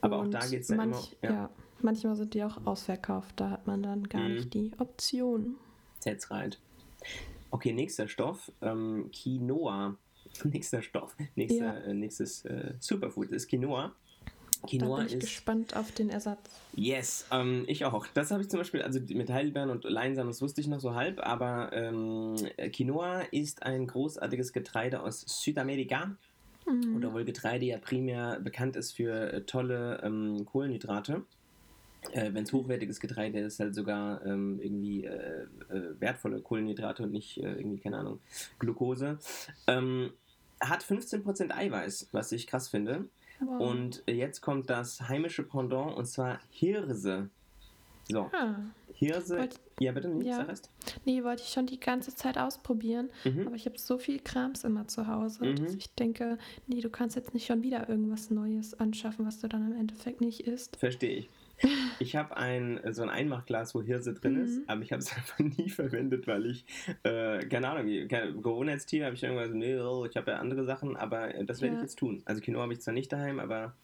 Aber 0.00 0.20
Und 0.20 0.36
auch 0.36 0.40
da 0.40 0.46
geht 0.46 0.60
es 0.60 0.68
ja 0.68 0.76
manch, 0.76 1.16
immer. 1.20 1.32
Ja. 1.32 1.40
ja. 1.40 1.50
Manchmal 1.82 2.16
sind 2.16 2.34
die 2.34 2.44
auch 2.44 2.66
ausverkauft. 2.66 3.34
Da 3.36 3.50
hat 3.50 3.66
man 3.66 3.82
dann 3.82 4.08
gar 4.08 4.24
hm. 4.24 4.34
nicht 4.34 4.54
die 4.54 4.72
Option. 4.78 5.56
That's 6.04 6.30
right. 6.30 6.58
Okay, 7.50 7.72
nächster 7.72 8.08
Stoff. 8.08 8.52
Ähm, 8.60 9.10
Quinoa. 9.12 9.96
nächster 10.44 10.82
Stoff. 10.82 11.16
Nächster, 11.34 11.64
ja. 11.64 11.74
äh, 11.74 11.94
nächstes 11.94 12.44
äh, 12.44 12.74
Superfood 12.80 13.32
ist 13.32 13.48
Quinoa. 13.48 13.92
Quinoa 14.66 14.88
da 14.88 14.96
bin 14.96 15.06
ich 15.06 15.14
ist, 15.14 15.20
gespannt 15.20 15.76
auf 15.76 15.92
den 15.92 16.10
Ersatz. 16.10 16.50
Yes, 16.74 17.26
ähm, 17.30 17.64
ich 17.68 17.84
auch. 17.84 18.06
Das 18.08 18.30
habe 18.30 18.42
ich 18.42 18.48
zum 18.48 18.58
Beispiel, 18.58 18.82
also 18.82 18.98
mit 19.00 19.30
Heidelbeeren 19.30 19.70
und 19.70 19.84
Leinsamen, 19.84 20.30
das 20.30 20.42
wusste 20.42 20.60
ich 20.60 20.66
noch 20.66 20.80
so 20.80 20.94
halb, 20.94 21.20
aber 21.20 21.72
ähm, 21.72 22.34
Quinoa 22.72 23.20
ist 23.30 23.62
ein 23.62 23.86
großartiges 23.86 24.52
Getreide 24.52 25.00
aus 25.02 25.24
Südamerika. 25.26 26.16
Mhm. 26.66 26.96
Oder 26.96 27.12
wohl 27.12 27.24
Getreide 27.24 27.66
ja 27.66 27.78
primär 27.78 28.40
bekannt 28.40 28.76
ist 28.76 28.92
für 28.92 29.32
äh, 29.32 29.42
tolle 29.42 30.00
ähm, 30.02 30.44
Kohlenhydrate. 30.44 31.24
Äh, 32.12 32.32
Wenn 32.32 32.44
es 32.44 32.52
hochwertiges 32.52 33.00
Getreide 33.00 33.40
ist, 33.40 33.60
halt 33.60 33.74
sogar 33.74 34.24
ähm, 34.24 34.60
irgendwie 34.62 35.04
äh, 35.04 35.42
äh, 35.70 36.00
wertvolle 36.00 36.40
Kohlenhydrate 36.40 37.02
und 37.02 37.12
nicht 37.12 37.38
äh, 37.38 37.52
irgendwie, 37.52 37.78
keine 37.78 37.98
Ahnung, 37.98 38.20
Glucose. 38.58 39.18
Ähm, 39.66 40.12
hat 40.60 40.82
15% 40.82 41.50
Eiweiß, 41.52 42.08
was 42.12 42.32
ich 42.32 42.46
krass 42.46 42.68
finde. 42.68 43.08
Wow. 43.40 43.60
Und 43.60 44.02
jetzt 44.08 44.40
kommt 44.40 44.68
das 44.68 45.08
heimische 45.08 45.42
Pendant 45.42 45.96
und 45.96 46.06
zwar 46.06 46.40
Hirse. 46.50 47.30
So. 48.08 48.30
Ah. 48.32 48.56
Hirse. 48.94 49.38
Wollt, 49.38 49.60
ja, 49.78 49.92
bitte 49.92 50.08
nicht, 50.08 50.26
ja. 50.26 50.44
erst. 50.44 50.70
Nee, 51.04 51.22
wollte 51.22 51.42
ich 51.44 51.50
schon 51.50 51.66
die 51.66 51.78
ganze 51.78 52.14
Zeit 52.16 52.36
ausprobieren, 52.36 53.10
mhm. 53.24 53.46
aber 53.46 53.54
ich 53.54 53.66
habe 53.66 53.78
so 53.78 53.98
viel 53.98 54.18
Krams 54.18 54.64
immer 54.64 54.88
zu 54.88 55.06
Hause, 55.06 55.44
mhm. 55.44 55.56
dass 55.56 55.74
ich 55.74 55.94
denke, 55.94 56.38
nee, 56.66 56.80
du 56.80 56.90
kannst 56.90 57.14
jetzt 57.14 57.32
nicht 57.32 57.46
schon 57.46 57.62
wieder 57.62 57.88
irgendwas 57.88 58.30
Neues 58.30 58.74
anschaffen, 58.74 59.24
was 59.24 59.40
du 59.40 59.46
dann 59.46 59.70
im 59.70 59.78
Endeffekt 59.78 60.20
nicht 60.20 60.40
isst. 60.40 60.76
Verstehe 60.78 61.18
ich. 61.18 61.28
Ich 62.00 62.16
habe 62.16 62.36
ein, 62.36 62.80
so 62.90 63.02
ein 63.02 63.10
Einmachglas, 63.10 63.74
wo 63.74 63.82
Hirse 63.82 64.14
drin 64.14 64.34
mhm. 64.34 64.44
ist, 64.44 64.68
aber 64.68 64.82
ich 64.82 64.92
habe 64.92 65.00
es 65.00 65.12
einfach 65.16 65.38
nie 65.38 65.68
verwendet, 65.68 66.26
weil 66.26 66.46
ich, 66.46 66.64
äh, 67.02 67.40
keine 67.46 67.68
Ahnung, 67.68 67.86
Gewohnheitstier 67.86 69.06
habe 69.06 69.14
ich 69.14 69.22
irgendwas, 69.22 69.50
nee, 69.52 69.78
oh, 69.78 70.06
ich 70.06 70.16
habe 70.16 70.32
ja 70.32 70.38
andere 70.38 70.64
Sachen, 70.64 70.96
aber 70.96 71.28
das 71.44 71.60
werde 71.60 71.74
ja. 71.74 71.80
ich 71.80 71.82
jetzt 71.82 71.98
tun. 71.98 72.22
Also 72.24 72.40
Kino 72.40 72.60
habe 72.60 72.72
ich 72.72 72.80
zwar 72.80 72.94
nicht 72.94 73.12
daheim, 73.12 73.40
aber 73.40 73.74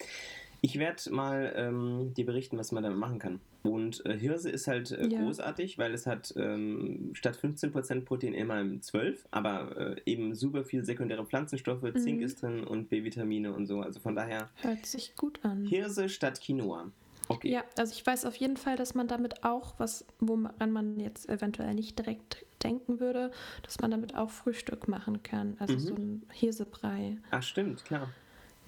ich 0.64 0.78
werde 0.78 1.10
mal 1.10 1.52
ähm, 1.56 2.14
dir 2.14 2.24
berichten, 2.24 2.56
was 2.56 2.72
man 2.72 2.82
damit 2.82 2.98
machen 2.98 3.18
kann. 3.18 3.40
Und 3.64 4.04
äh, 4.06 4.16
Hirse 4.16 4.48
ist 4.50 4.66
halt 4.66 4.92
äh, 4.92 5.06
ja. 5.08 5.20
großartig, 5.20 5.76
weil 5.76 5.92
es 5.92 6.06
hat 6.06 6.32
ähm, 6.38 7.10
statt 7.12 7.38
15% 7.42 8.06
Protein 8.06 8.32
immer 8.32 8.64
12, 8.80 9.26
aber 9.30 9.76
äh, 9.76 10.00
eben 10.06 10.34
super 10.34 10.64
viel 10.64 10.82
sekundäre 10.82 11.26
Pflanzenstoffe, 11.26 11.82
mhm. 11.82 11.98
Zink 11.98 12.22
ist 12.22 12.40
drin 12.40 12.64
und 12.64 12.88
B-Vitamine 12.88 13.52
und 13.52 13.66
so. 13.66 13.80
Also 13.80 14.00
von 14.00 14.14
daher. 14.16 14.48
Hört 14.62 14.86
sich 14.86 15.14
gut 15.16 15.38
an. 15.42 15.66
Hirse 15.66 16.08
statt 16.08 16.40
Quinoa. 16.40 16.90
Okay. 17.28 17.50
Ja, 17.50 17.64
also 17.78 17.92
ich 17.92 18.06
weiß 18.06 18.24
auf 18.26 18.36
jeden 18.36 18.56
Fall, 18.56 18.76
dass 18.76 18.94
man 18.94 19.08
damit 19.08 19.44
auch, 19.44 19.74
was, 19.78 20.04
woran 20.20 20.72
man 20.72 21.00
jetzt 21.00 21.28
eventuell 21.28 21.74
nicht 21.74 21.98
direkt 21.98 22.44
denken 22.62 23.00
würde, 23.00 23.30
dass 23.62 23.80
man 23.80 23.90
damit 23.90 24.14
auch 24.14 24.30
Frühstück 24.30 24.88
machen 24.88 25.22
kann. 25.22 25.56
Also 25.58 25.74
mhm. 25.74 25.78
so 25.78 25.94
ein 25.94 26.22
Hirsebrei. 26.32 27.18
Ach, 27.30 27.42
stimmt, 27.42 27.84
klar. 27.84 28.10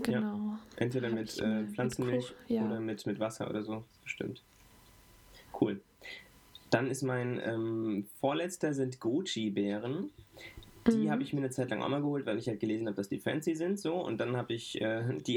Genau. 0.03 0.37
Ja. 0.37 0.59
Entweder 0.77 1.11
mit 1.11 1.39
äh, 1.39 1.65
Pflanzenmilch 1.65 2.35
mit 2.49 2.51
ja. 2.51 2.67
oder 2.67 2.81
mit, 2.81 3.07
mit 3.07 3.19
Wasser 3.19 3.49
oder 3.49 3.63
so, 3.63 3.85
bestimmt. 4.03 4.43
Cool. 5.59 5.81
Dann 6.71 6.91
ist 6.91 7.03
mein 7.03 7.41
ähm, 7.43 8.07
vorletzter 8.21 8.75
sind 8.75 9.01
Goji-Beeren. 9.01 10.11
Die 10.89 11.07
mhm. 11.07 11.11
habe 11.11 11.23
ich 11.23 11.33
mir 11.33 11.41
eine 11.41 11.51
Zeit 11.51 11.71
lang 11.71 11.83
auch 11.83 11.89
mal 11.89 12.01
geholt, 12.01 12.27
weil 12.27 12.39
ich 12.39 12.49
halt 12.49 12.61
gelesen 12.61 12.87
habe, 12.87 12.97
dass 12.97 13.09
die 13.09 13.19
fancy 13.19 13.55
sind 13.55 13.79
so. 13.79 13.95
Und 13.95 14.19
dann 14.19 14.37
habe 14.37 14.55
ich 14.55 14.81
äh, 14.81 15.03
die 15.27 15.35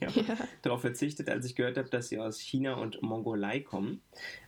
ja, 0.00 0.08
ja. 0.08 0.36
darauf 0.62 0.80
verzichtet, 0.80 1.28
als 1.28 1.46
ich 1.46 1.54
gehört 1.54 1.78
habe, 1.78 1.88
dass 1.88 2.08
sie 2.08 2.18
aus 2.18 2.40
China 2.40 2.74
und 2.74 3.00
Mongolei 3.02 3.60
kommen. 3.60 4.00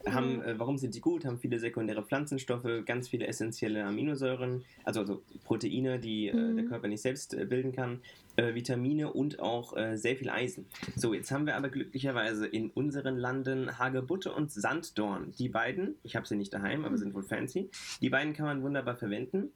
Mhm. 0.05 0.13
Haben, 0.13 0.43
äh, 0.43 0.59
warum 0.59 0.79
sind 0.79 0.95
die 0.95 1.01
gut? 1.01 1.25
Haben 1.25 1.39
viele 1.39 1.59
sekundäre 1.59 2.03
Pflanzenstoffe, 2.03 2.67
ganz 2.85 3.09
viele 3.09 3.27
essentielle 3.27 3.85
Aminosäuren, 3.85 4.65
also, 4.85 5.01
also 5.01 5.23
Proteine, 5.45 5.99
die 5.99 6.33
mhm. 6.33 6.59
äh, 6.59 6.63
der. 6.63 6.73
Körper 6.73 6.89
nicht 6.89 7.03
selbst 7.03 7.35
äh, 7.35 7.45
bilden 7.45 7.73
kann, 7.73 8.01
äh, 8.37 8.55
Vitamine 8.55 9.13
und 9.13 9.41
auch 9.41 9.77
äh, 9.77 9.97
sehr 9.97 10.17
viel 10.17 10.31
Eisen. 10.31 10.67
So, 10.97 11.13
jetzt 11.13 11.31
haben 11.31 11.45
wir 11.47 11.57
aber 11.57 11.69
glücklicherweise 11.69 12.47
in 12.47 12.71
unseren 12.71 13.19
Landen 13.19 13.79
Hagebutte 13.79 14.33
und 14.33 14.51
Sanddorn. 14.51 15.33
Die 15.39 15.49
beiden, 15.49 15.97
ich 16.03 16.17
habe 16.17 16.27
sie 16.27 16.37
nicht 16.37 16.55
daheim, 16.55 16.85
aber 16.85 16.93
mhm. 16.93 16.99
sind 16.99 17.15
wohl 17.15 17.23
fancy, 17.23 17.71
die 18.01 18.09
beiden 18.09 18.33
kann 18.33 18.47
man 18.47 18.63
wunderbar 18.63 18.97
verwenden. 18.97 19.51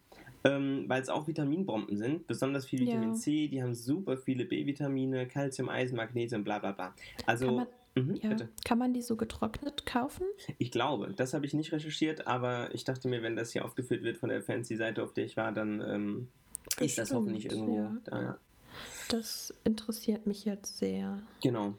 Ähm, 0.46 0.85
weil 0.88 1.02
es 1.02 1.09
auch 1.09 1.26
Vitaminbomben 1.26 1.96
sind, 1.96 2.26
besonders 2.26 2.66
viel 2.66 2.80
Vitamin 2.80 3.11
ja. 3.11 3.14
C, 3.14 3.48
die 3.48 3.62
haben 3.62 3.74
super 3.74 4.16
viele 4.16 4.44
B-Vitamine, 4.44 5.26
Calcium, 5.26 5.68
Eisen, 5.68 5.96
Magnesium, 5.96 6.44
bla 6.44 6.59
bla 6.59 6.72
bla. 6.72 6.94
Also 7.26 7.46
kann 7.46 7.54
man, 7.56 7.66
mhm, 7.94 8.14
ja. 8.22 8.37
kann 8.64 8.78
man 8.78 8.94
die 8.94 9.02
so 9.02 9.16
getrocknet 9.16 9.87
kaufen? 9.87 10.26
Ich 10.59 10.70
glaube, 10.70 11.12
das 11.14 11.35
habe 11.35 11.46
ich 11.46 11.54
nicht 11.54 11.72
recherchiert, 11.72 12.26
aber 12.26 12.74
ich 12.74 12.85
dachte 12.85 13.09
mir, 13.09 13.22
wenn 13.22 13.37
das 13.37 13.52
hier 13.52 13.64
aufgeführt 13.64 14.02
wird 14.02 14.18
von 14.18 14.28
der 14.28 14.42
Fancy-Seite, 14.42 15.02
auf 15.02 15.12
der 15.12 15.24
ich 15.24 15.37
war, 15.37 15.52
dann 15.52 15.80
ähm, 15.80 16.28
ist 16.80 16.98
das 16.98 17.12
hoffentlich 17.12 17.50
irgendwo 17.50 17.76
ja. 17.76 17.96
da. 18.04 18.38
Das 19.09 19.54
interessiert 19.64 20.26
mich 20.26 20.44
jetzt 20.44 20.78
sehr. 20.78 21.22
Genau. 21.42 21.74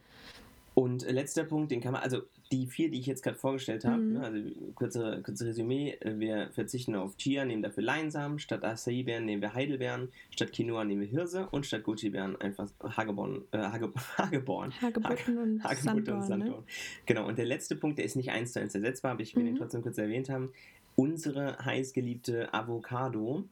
Und 0.74 1.04
äh, 1.04 1.12
letzter 1.12 1.44
Punkt, 1.44 1.72
den 1.72 1.82
kann 1.82 1.94
man, 1.94 2.02
also 2.04 2.22
die 2.52 2.68
vier, 2.68 2.90
die 2.90 3.00
ich 3.00 3.06
jetzt 3.06 3.24
gerade 3.24 3.38
vorgestellt 3.38 3.86
habe, 3.86 3.98
mhm. 3.98 4.14
ne, 4.14 4.24
also 4.24 4.40
kurze, 4.76 5.22
kurze 5.24 5.46
Resümee, 5.46 5.98
äh, 6.00 6.20
wir 6.20 6.50
verzichten 6.52 6.96
auf 6.96 7.18
Chia, 7.18 7.46
nehmen 7.46 7.62
dafür 7.62 7.84
Leinsamen, 7.84 8.40
statt 8.40 8.64
Acai-Beeren 8.64 9.26
nehmen 9.26 9.42
wir 9.42 9.54
Heidelbeeren, 9.54 10.10
statt 10.32 10.52
Quinoa 10.54 10.84
nehmen 10.86 11.02
wir 11.02 11.08
Hirse 11.08 11.48
und 11.52 11.66
statt 11.66 11.84
Gucci-Beeren 11.84 12.40
einfach 12.42 12.70
Hageborn, 12.82 13.44
äh, 13.52 13.58
Hage, 13.58 13.92
Hageborn. 14.18 14.74
Hagebutten 14.82 15.38
und 15.38 15.64
Hagebutte 15.64 16.14
und 16.14 16.24
Sanddorn. 16.24 16.60
Ne? 16.60 16.64
Genau, 17.06 17.28
und 17.28 17.38
der 17.38 17.46
letzte 17.46 17.76
Punkt, 17.76 17.98
der 17.98 18.06
ist 18.06 18.16
nicht 18.16 18.32
eins 18.32 18.54
zu 18.54 18.60
eins 18.60 18.76
ersetzbar, 18.76 19.12
aber 19.12 19.22
ich 19.22 19.36
will 19.36 19.44
mhm. 19.44 19.50
ihn 19.50 19.56
trotzdem 19.56 19.82
kurz 19.82 19.98
erwähnt 19.98 20.30
haben. 20.30 20.52
Unsere 20.96 21.64
heißgeliebte 21.64 22.54
Avocado, 22.54 23.44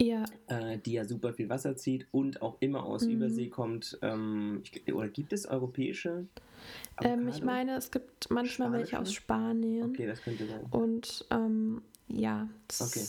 ja. 0.00 0.24
Äh, 0.48 0.78
die 0.78 0.92
ja 0.92 1.04
super 1.04 1.32
viel 1.32 1.48
Wasser 1.48 1.76
zieht 1.76 2.06
und 2.10 2.42
auch 2.42 2.56
immer 2.60 2.84
aus 2.84 3.04
mhm. 3.04 3.12
Übersee 3.12 3.48
kommt. 3.48 3.98
Ähm, 4.02 4.62
ich, 4.64 4.92
oder 4.92 5.08
gibt 5.08 5.32
es 5.32 5.46
europäische? 5.46 6.26
Ähm, 7.02 7.28
ich 7.28 7.42
meine, 7.42 7.76
es 7.76 7.90
gibt 7.90 8.30
manchmal 8.30 8.68
Spanischen? 8.68 8.72
welche 8.72 8.98
aus 9.00 9.12
Spanien. 9.12 9.90
Okay, 9.90 10.06
das 10.06 10.22
könnte 10.22 10.46
sein. 10.46 10.64
Und 10.70 11.26
ähm, 11.30 11.82
ja. 12.08 12.48
Okay. 12.80 13.04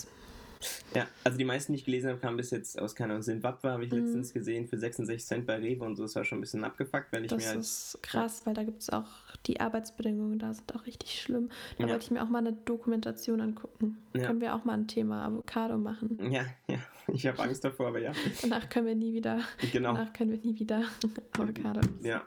Ja, 0.95 1.07
also 1.23 1.37
die 1.37 1.45
meisten, 1.45 1.73
die 1.73 1.79
ich 1.79 1.85
gelesen 1.85 2.09
habe, 2.09 2.19
kamen 2.19 2.37
bis 2.37 2.51
jetzt 2.51 2.79
aus, 2.79 2.95
keine 2.95 3.13
Ahnung, 3.13 3.23
Zimbabwe, 3.23 3.71
habe 3.71 3.85
ich 3.85 3.91
mhm. 3.91 3.99
letztens 3.99 4.33
gesehen, 4.33 4.67
für 4.67 4.77
66 4.77 5.25
Cent 5.25 5.45
bei 5.45 5.57
Rewe 5.57 5.83
und 5.83 5.95
so. 5.95 6.03
Das 6.03 6.15
war 6.15 6.23
schon 6.23 6.39
ein 6.39 6.41
bisschen 6.41 6.63
abgefuckt, 6.63 7.11
weil 7.11 7.23
ich 7.23 7.29
das 7.29 7.43
mir 7.43 7.47
halt. 7.49 7.59
Das 7.59 7.93
ist 7.93 8.03
krass, 8.03 8.41
weil 8.45 8.53
da 8.53 8.63
gibt 8.63 8.81
es 8.81 8.89
auch, 8.89 9.09
die 9.47 9.59
Arbeitsbedingungen 9.59 10.39
da 10.39 10.53
sind 10.53 10.73
auch 10.75 10.85
richtig 10.85 11.21
schlimm. 11.21 11.49
Da 11.77 11.85
ja. 11.85 11.89
wollte 11.91 12.05
ich 12.05 12.11
mir 12.11 12.23
auch 12.23 12.29
mal 12.29 12.39
eine 12.39 12.53
Dokumentation 12.53 13.41
angucken. 13.41 13.97
Ja. 14.13 14.27
Können 14.27 14.41
wir 14.41 14.55
auch 14.55 14.63
mal 14.65 14.73
ein 14.73 14.87
Thema 14.87 15.25
Avocado 15.25 15.77
machen. 15.77 16.19
Ja, 16.31 16.45
ja. 16.67 16.79
Ich 17.13 17.27
habe 17.27 17.39
Angst 17.39 17.63
davor, 17.63 17.87
aber 17.87 17.99
ja. 17.99 18.13
Danach 18.41 18.67
können 18.69 18.87
wir 18.87 18.95
nie 18.95 19.13
wieder. 19.13 19.39
Genau. 19.71 19.93
Danach 19.93 20.13
können 20.13 20.31
wir 20.31 20.39
nie 20.39 20.59
wieder 20.59 20.83
Avocado. 21.33 21.81
Ja. 22.01 22.23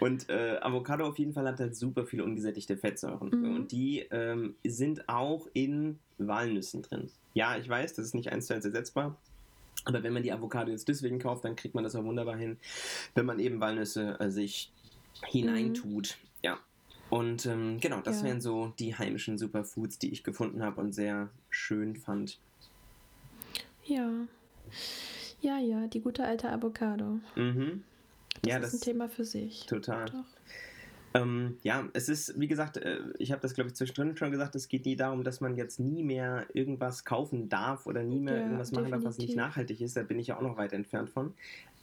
Und 0.00 0.28
äh, 0.28 0.58
Avocado 0.60 1.06
auf 1.06 1.18
jeden 1.18 1.32
Fall 1.32 1.46
hat 1.46 1.60
halt 1.60 1.74
super 1.74 2.04
viele 2.04 2.24
ungesättigte 2.24 2.76
Fettsäuren. 2.76 3.30
Mhm. 3.30 3.56
Und 3.56 3.72
die 3.72 4.00
ähm, 4.10 4.54
sind 4.64 5.08
auch 5.08 5.48
in 5.54 5.98
Walnüssen 6.18 6.82
drin. 6.82 7.10
Ja, 7.34 7.56
ich 7.56 7.68
weiß, 7.68 7.94
das 7.94 8.06
ist 8.06 8.14
nicht 8.14 8.30
eins 8.30 8.46
zu 8.46 8.54
eins 8.54 8.64
ersetzbar. 8.64 9.16
Aber 9.84 10.02
wenn 10.02 10.12
man 10.12 10.22
die 10.22 10.32
Avocado 10.32 10.70
jetzt 10.70 10.88
deswegen 10.88 11.18
kauft, 11.18 11.44
dann 11.44 11.56
kriegt 11.56 11.74
man 11.74 11.84
das 11.84 11.96
auch 11.96 12.04
wunderbar 12.04 12.36
hin, 12.36 12.58
wenn 13.14 13.24
man 13.24 13.38
eben 13.38 13.60
Walnüsse 13.60 14.18
äh, 14.20 14.28
sich 14.28 14.70
hineintut. 15.26 16.18
Und 17.10 17.46
ähm, 17.46 17.80
genau, 17.80 18.00
das 18.00 18.20
ja. 18.20 18.28
wären 18.28 18.40
so 18.40 18.74
die 18.78 18.94
heimischen 18.94 19.38
Superfoods, 19.38 19.98
die 19.98 20.12
ich 20.12 20.24
gefunden 20.24 20.62
habe 20.62 20.80
und 20.80 20.92
sehr 20.92 21.30
schön 21.48 21.96
fand. 21.96 22.38
Ja. 23.84 24.10
Ja, 25.40 25.58
ja, 25.58 25.86
die 25.86 26.00
gute 26.00 26.24
alte 26.24 26.50
Avocado. 26.50 27.20
Mhm. 27.36 27.84
Das 28.42 28.50
ja, 28.50 28.56
ist 28.58 28.64
das 28.64 28.74
ein 28.74 28.80
Thema 28.84 29.08
für 29.08 29.24
sich. 29.24 29.66
Total. 29.66 30.04
Doch. 30.06 30.24
Ähm, 31.14 31.56
ja, 31.62 31.88
es 31.94 32.08
ist, 32.08 32.38
wie 32.38 32.48
gesagt, 32.48 32.76
äh, 32.76 33.00
ich 33.18 33.32
habe 33.32 33.40
das, 33.40 33.54
glaube 33.54 33.68
ich, 33.68 33.74
zwischendrin 33.74 34.16
schon 34.16 34.30
gesagt, 34.30 34.54
es 34.54 34.68
geht 34.68 34.84
nie 34.84 34.96
darum, 34.96 35.24
dass 35.24 35.40
man 35.40 35.56
jetzt 35.56 35.80
nie 35.80 36.02
mehr 36.02 36.46
irgendwas 36.52 37.04
kaufen 37.04 37.48
darf 37.48 37.86
oder 37.86 38.02
nie 38.02 38.20
mehr 38.20 38.36
ja, 38.36 38.42
irgendwas 38.42 38.72
machen 38.72 38.90
darf, 38.90 39.04
was 39.04 39.18
nicht 39.18 39.34
nachhaltig 39.34 39.80
ist. 39.80 39.96
Da 39.96 40.02
bin 40.02 40.18
ich 40.18 40.28
ja 40.28 40.36
auch 40.36 40.42
noch 40.42 40.58
weit 40.58 40.74
entfernt 40.74 41.08
von 41.08 41.32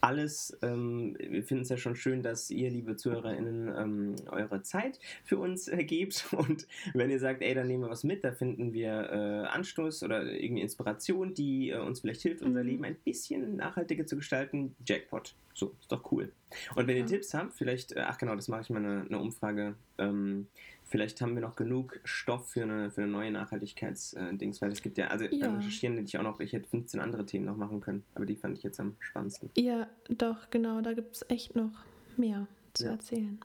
alles. 0.02 0.58
Ähm, 0.62 1.16
wir 1.20 1.44
finden 1.44 1.64
es 1.64 1.70
ja 1.70 1.78
schon 1.78 1.96
schön, 1.96 2.22
dass 2.24 2.52
ihr, 2.52 2.70
liebe 2.70 2.96
ZuhörerInnen, 2.96 3.74
ähm, 3.78 4.16
eure 4.28 4.62
Zeit 4.62 5.00
für 5.24 5.38
uns 5.38 5.68
äh, 5.68 5.84
gebt. 5.84 6.28
Und 6.34 6.68
wenn 6.94 7.10
ihr 7.10 7.20
sagt, 7.20 7.42
ey, 7.42 7.54
dann 7.54 7.68
nehmen 7.68 7.84
wir 7.84 7.90
was 7.90 8.04
mit, 8.04 8.24
da 8.24 8.32
finden 8.32 8.74
wir 8.74 9.10
äh, 9.12 9.48
Anstoß 9.48 10.04
oder 10.04 10.24
irgendwie 10.24 10.62
Inspiration, 10.62 11.34
die 11.34 11.70
äh, 11.70 11.78
uns 11.78 12.02
vielleicht 12.02 12.22
hilft, 12.22 12.42
unser 12.42 12.62
mhm. 12.62 12.70
Leben 12.70 12.86
ein 12.86 12.96
bisschen 13.04 13.58
nachhaltiger 13.58 14.06
zu 14.06 14.16
gestalten. 14.16 14.76
Jackpot. 14.86 15.36
So, 15.54 15.74
ist 15.80 15.92
doch 15.92 16.12
cool. 16.12 16.32
Und 16.76 16.88
wenn 16.88 16.98
ihr 16.98 17.04
ja. 17.04 17.08
Tipps 17.08 17.34
habt, 17.34 17.54
vielleicht, 17.54 17.94
äh, 17.94 18.02
ach 18.02 18.18
genau, 18.18 18.36
das 18.36 18.50
mache 18.50 18.62
ich 18.62 18.70
mal 18.70 18.80
eine, 18.80 19.06
eine 19.08 19.20
Umfrage. 19.20 19.76
Ähm, 19.98 20.48
vielleicht 20.86 21.20
haben 21.22 21.36
wir 21.36 21.42
noch 21.42 21.56
genug 21.56 22.00
Stoff 22.04 22.52
für 22.52 22.64
eine, 22.64 22.92
für 22.92 23.04
eine 23.04 23.12
neue 23.12 23.32
Nachhaltigkeitsdings, 23.32 24.62
weil 24.62 24.72
es 24.72 24.82
gibt 24.82 24.98
ja, 24.98 25.08
also 25.08 25.26
ja. 25.26 25.48
beim 25.48 25.58
Recherchieren 25.58 25.96
hätte 25.96 26.08
ich 26.08 26.18
auch 26.18 26.24
noch, 26.24 26.40
ich 26.40 26.54
hätte 26.54 26.70
15 26.70 27.00
andere 27.00 27.26
Themen 27.26 27.46
noch 27.46 27.58
machen 27.58 27.82
können, 27.82 28.04
aber 28.14 28.26
die 28.26 28.36
fand 28.36 28.58
ich 28.58 28.64
jetzt 28.64 28.80
am 28.80 28.96
spannendsten. 29.00 29.50
Ja, 29.58 29.88
doch, 30.10 30.50
genau, 30.50 30.82
da 30.82 30.94
gibt 30.94 31.16
es 31.16 31.26
echt 31.30 31.56
noch 31.56 31.72
mehr 32.18 32.48
zu 32.74 32.86
ja. 32.86 32.92
erzählen. 32.92 33.40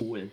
Cool. 0.00 0.30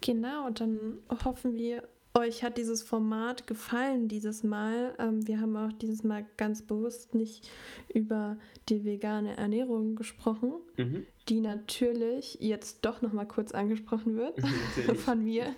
Genau, 0.00 0.50
dann 0.50 0.98
hoffen 1.24 1.54
wir, 1.54 1.86
euch 2.14 2.42
hat 2.42 2.58
dieses 2.58 2.82
Format 2.82 3.46
gefallen 3.46 4.08
dieses 4.08 4.42
Mal. 4.42 4.94
Ähm, 4.98 5.26
wir 5.26 5.40
haben 5.40 5.56
auch 5.56 5.72
dieses 5.72 6.04
Mal 6.04 6.26
ganz 6.36 6.62
bewusst 6.62 7.14
nicht 7.14 7.48
über 7.92 8.38
die 8.68 8.84
vegane 8.84 9.36
Ernährung 9.36 9.96
gesprochen, 9.96 10.52
mhm. 10.76 11.06
die 11.28 11.40
natürlich 11.40 12.38
jetzt 12.40 12.84
doch 12.84 13.02
noch 13.02 13.12
mal 13.12 13.26
kurz 13.26 13.52
angesprochen 13.52 14.16
wird 14.16 14.40
von 14.98 15.24
mir. 15.24 15.54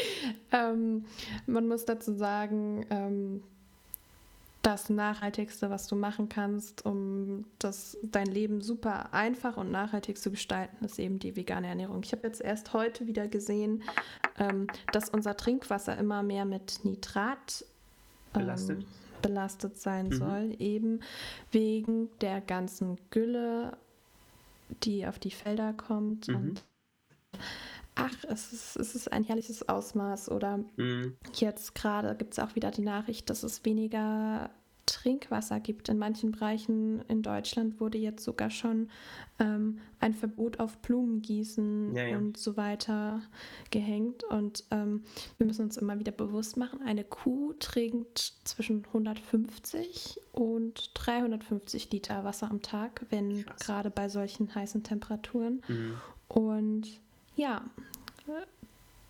ähm, 0.52 1.04
man 1.46 1.68
muss 1.68 1.84
dazu 1.84 2.12
sagen, 2.12 2.86
ähm, 2.90 3.42
das 4.66 4.90
Nachhaltigste, 4.90 5.70
was 5.70 5.86
du 5.86 5.94
machen 5.94 6.28
kannst, 6.28 6.84
um 6.84 7.44
das, 7.60 7.96
dein 8.02 8.26
Leben 8.26 8.60
super 8.60 9.14
einfach 9.14 9.56
und 9.56 9.70
nachhaltig 9.70 10.18
zu 10.18 10.32
gestalten, 10.32 10.84
ist 10.84 10.98
eben 10.98 11.20
die 11.20 11.36
vegane 11.36 11.68
Ernährung. 11.68 12.02
Ich 12.02 12.10
habe 12.10 12.26
jetzt 12.26 12.40
erst 12.40 12.72
heute 12.72 13.06
wieder 13.06 13.28
gesehen, 13.28 13.84
ähm, 14.38 14.66
dass 14.92 15.08
unser 15.08 15.36
Trinkwasser 15.36 15.96
immer 15.96 16.24
mehr 16.24 16.44
mit 16.44 16.84
Nitrat 16.84 17.64
ähm, 18.34 18.40
belastet, 18.40 18.86
belastet 19.22 19.78
sein 19.78 20.08
mhm. 20.08 20.12
soll, 20.14 20.56
eben 20.58 20.98
wegen 21.52 22.08
der 22.20 22.40
ganzen 22.40 22.98
Gülle, 23.10 23.76
die 24.82 25.06
auf 25.06 25.20
die 25.20 25.30
Felder 25.30 25.74
kommt. 25.74 26.26
Mhm. 26.26 26.34
Und 26.34 26.64
ach, 27.96 28.24
es 28.28 28.52
ist, 28.52 28.76
es 28.76 28.94
ist 28.94 29.12
ein 29.12 29.24
herrliches 29.24 29.68
Ausmaß. 29.68 30.30
Oder 30.30 30.58
mhm. 30.76 31.16
jetzt 31.34 31.74
gerade 31.74 32.14
gibt 32.14 32.34
es 32.34 32.38
auch 32.38 32.54
wieder 32.54 32.70
die 32.70 32.82
Nachricht, 32.82 33.28
dass 33.28 33.42
es 33.42 33.64
weniger 33.64 34.50
Trinkwasser 34.86 35.60
gibt. 35.60 35.88
In 35.88 35.98
manchen 35.98 36.32
Bereichen 36.32 37.02
in 37.08 37.22
Deutschland 37.22 37.80
wurde 37.80 37.98
jetzt 37.98 38.24
sogar 38.24 38.50
schon 38.50 38.88
ähm, 39.38 39.78
ein 39.98 40.14
Verbot 40.14 40.60
auf 40.60 40.78
Blumengießen 40.78 41.94
ja, 41.94 42.06
ja. 42.06 42.16
und 42.16 42.36
so 42.36 42.56
weiter 42.56 43.20
gehängt. 43.70 44.24
Und 44.24 44.64
ähm, 44.70 45.02
wir 45.38 45.46
müssen 45.46 45.64
uns 45.64 45.76
immer 45.76 45.98
wieder 45.98 46.12
bewusst 46.12 46.56
machen, 46.56 46.80
eine 46.82 47.04
Kuh 47.04 47.52
trinkt 47.58 48.34
zwischen 48.44 48.84
150 48.86 50.20
und 50.32 50.92
350 50.94 51.90
Liter 51.90 52.24
Wasser 52.24 52.50
am 52.50 52.62
Tag, 52.62 53.04
wenn 53.10 53.44
gerade 53.58 53.90
bei 53.90 54.08
solchen 54.08 54.54
heißen 54.54 54.84
Temperaturen. 54.84 55.62
Mhm. 55.66 55.94
Und 56.28 57.00
ja, 57.36 57.62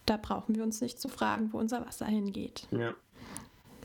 da 0.05 0.17
brauchen 0.17 0.55
wir 0.55 0.63
uns 0.63 0.81
nicht 0.81 1.01
zu 1.01 1.09
fragen, 1.09 1.53
wo 1.53 1.59
unser 1.59 1.85
Wasser 1.87 2.07
hingeht. 2.07 2.67
Ja. 2.71 2.95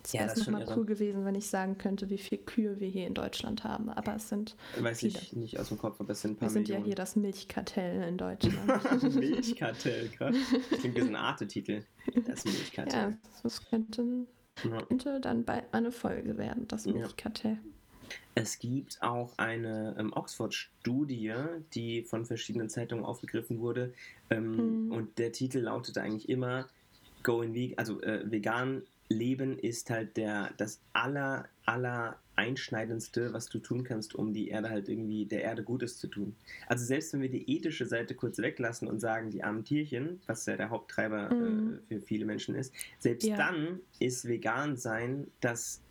Jetzt 0.04 0.14
wäre 0.14 0.32
es 0.32 0.48
nochmal 0.48 0.66
cool 0.76 0.86
gewesen, 0.86 1.26
wenn 1.26 1.36
ich 1.36 1.48
sagen 1.48 1.78
könnte, 1.78 2.10
wie 2.10 2.18
viele 2.18 2.42
Kühe 2.42 2.80
wir 2.80 2.88
hier 2.88 3.06
in 3.06 3.14
Deutschland 3.14 3.64
haben. 3.64 3.90
Aber 3.90 4.16
es 4.16 4.30
sind. 4.30 4.56
Weiß 4.80 5.00
viele. 5.00 5.20
ich 5.20 5.34
nicht 5.34 5.60
aus 5.60 5.68
dem 5.70 5.78
Kopf, 5.78 6.00
aber 6.00 6.12
es 6.12 6.22
sind 6.22 6.32
ein 6.32 6.36
paar 6.38 6.50
Wir 6.50 6.54
sind 6.54 6.64
Millionen. 6.64 6.82
ja 6.82 6.86
hier 6.88 6.96
das 6.96 7.16
Milchkartell 7.16 8.08
in 8.08 8.18
Deutschland. 8.18 9.16
Milchkartell, 9.16 10.10
krass. 10.10 10.36
Das 10.72 10.80
klingt 10.80 10.96
wie 10.98 11.02
so 11.02 11.08
ein 11.08 11.16
Arte-Titel. 11.16 11.84
Das 12.26 12.46
Milchkartell. 12.46 13.12
Ja, 13.12 13.18
das 13.44 13.64
könnte, 13.70 14.26
könnte 14.88 15.20
dann 15.22 15.46
bald 15.46 15.72
mal 15.72 15.78
eine 15.80 15.92
Folge 15.92 16.38
werden, 16.38 16.68
das 16.68 16.86
Milchkartell. 16.88 17.60
Ja. 17.64 17.71
Es 18.36 18.60
gibt 18.60 19.02
auch 19.02 19.38
eine 19.38 19.96
ähm, 19.98 20.14
Oxford-Studie, 20.14 21.34
die 21.74 22.04
von 22.04 22.26
verschiedenen 22.26 22.70
Zeitungen 22.70 23.06
aufgegriffen 23.06 23.60
wurde. 23.60 23.94
Ähm, 24.30 24.86
mhm. 24.86 24.92
Und 24.92 25.18
der 25.18 25.32
Titel 25.32 25.60
lautete 25.60 26.02
eigentlich 26.02 26.30
immer 26.30 26.68
Going 27.24 27.54
Vegan, 27.54 27.78
also 27.78 28.02
äh, 28.02 28.30
vegan 28.30 28.84
leben 29.10 29.60
ist 29.60 29.90
halt 29.90 30.18
der, 30.18 30.52
das 30.58 30.80
aller, 30.94 31.48
aller 31.66 32.18
einschneidendste, 32.36 33.34
was 33.34 33.50
du 33.50 33.60
tun 33.60 33.84
kannst, 33.84 34.16
um 34.16 34.34
die 34.34 34.48
Erde 34.48 34.70
halt 34.70 34.90
irgendwie 34.90 35.26
der 35.26 35.44
Erde 35.44 35.64
Gutes 35.64 36.00
zu 36.00 36.08
tun. 36.08 36.36
Also 36.68 36.86
selbst 36.86 37.14
wenn 37.14 37.22
wir 37.22 37.30
die 37.30 37.50
ethische 37.56 37.86
Seite 37.86 38.16
kurz 38.16 38.40
weglassen 38.40 38.88
und 38.88 39.00
sagen, 39.00 39.30
die 39.30 39.44
armen 39.44 39.64
Tierchen, 39.64 40.22
was 40.28 40.46
ja 40.46 40.56
der 40.56 40.70
Haupttreiber 40.70 41.34
mhm. 41.34 41.80
äh, 41.90 41.96
für 41.96 42.02
viele 42.02 42.26
Menschen 42.26 42.56
ist, 42.56 42.74
selbst 43.00 43.28
ja. 43.28 43.38
dann 43.38 43.80
ist 44.00 44.28
vegan 44.28 44.78
sein 44.78 45.28
das 45.42 45.82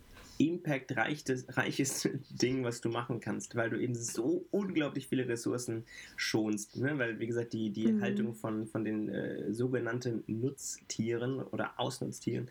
impactreiches 0.40 1.46
reiches 1.56 2.08
Ding, 2.30 2.64
was 2.64 2.80
du 2.80 2.88
machen 2.88 3.20
kannst, 3.20 3.54
weil 3.56 3.68
du 3.70 3.78
eben 3.78 3.94
so 3.94 4.46
unglaublich 4.50 5.06
viele 5.06 5.28
Ressourcen 5.28 5.84
schonst. 6.16 6.76
Ne? 6.76 6.98
Weil, 6.98 7.20
wie 7.20 7.26
gesagt, 7.26 7.52
die, 7.52 7.70
die 7.70 7.92
mhm. 7.92 8.00
Haltung 8.00 8.34
von, 8.34 8.66
von 8.66 8.84
den 8.84 9.10
äh, 9.10 9.52
sogenannten 9.52 10.24
Nutztieren 10.26 11.42
oder 11.42 11.78
Ausnutztieren 11.78 12.48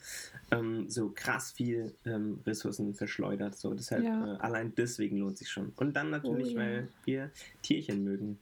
ähm, 0.52 0.88
so 0.88 1.10
krass 1.10 1.52
viel 1.52 1.94
ähm, 2.06 2.40
Ressourcen 2.46 2.94
verschleudert. 2.94 3.58
So, 3.58 3.74
deshalb 3.74 4.04
ja. 4.04 4.36
äh, 4.36 4.38
allein 4.38 4.74
deswegen 4.76 5.18
lohnt 5.18 5.40
sich 5.40 5.50
schon. 5.50 5.74
Und 5.76 5.96
dann 5.96 6.12
natürlich, 6.12 6.56
oh, 6.56 6.60
ja. 6.60 6.66
weil 6.66 6.88
wir 7.06 7.32
Tierchen 7.64 8.04
mögen. 8.04 8.38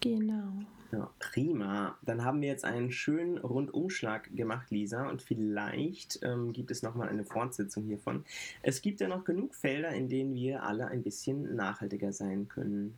Genau. 0.00 0.64
Ja, 0.90 1.10
prima. 1.18 1.98
Dann 2.02 2.24
haben 2.24 2.40
wir 2.40 2.48
jetzt 2.48 2.64
einen 2.64 2.90
schönen 2.90 3.38
Rundumschlag 3.38 4.34
gemacht, 4.34 4.70
Lisa, 4.70 5.08
und 5.08 5.20
vielleicht 5.20 6.20
ähm, 6.22 6.52
gibt 6.52 6.70
es 6.70 6.82
nochmal 6.82 7.08
eine 7.08 7.24
Fortsetzung 7.24 7.84
hiervon. 7.84 8.24
Es 8.62 8.80
gibt 8.80 9.00
ja 9.00 9.08
noch 9.08 9.24
genug 9.24 9.54
Felder, 9.54 9.90
in 9.90 10.08
denen 10.08 10.34
wir 10.34 10.62
alle 10.62 10.86
ein 10.86 11.02
bisschen 11.02 11.54
nachhaltiger 11.54 12.12
sein 12.12 12.48
können. 12.48 12.94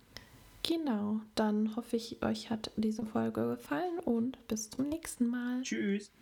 Genau, 0.62 1.20
dann 1.34 1.74
hoffe 1.74 1.96
ich, 1.96 2.22
euch 2.22 2.50
hat 2.50 2.70
diese 2.76 3.04
Folge 3.04 3.56
gefallen 3.56 3.98
und 4.04 4.46
bis 4.46 4.70
zum 4.70 4.88
nächsten 4.88 5.28
Mal. 5.28 5.62
Tschüss. 5.62 6.12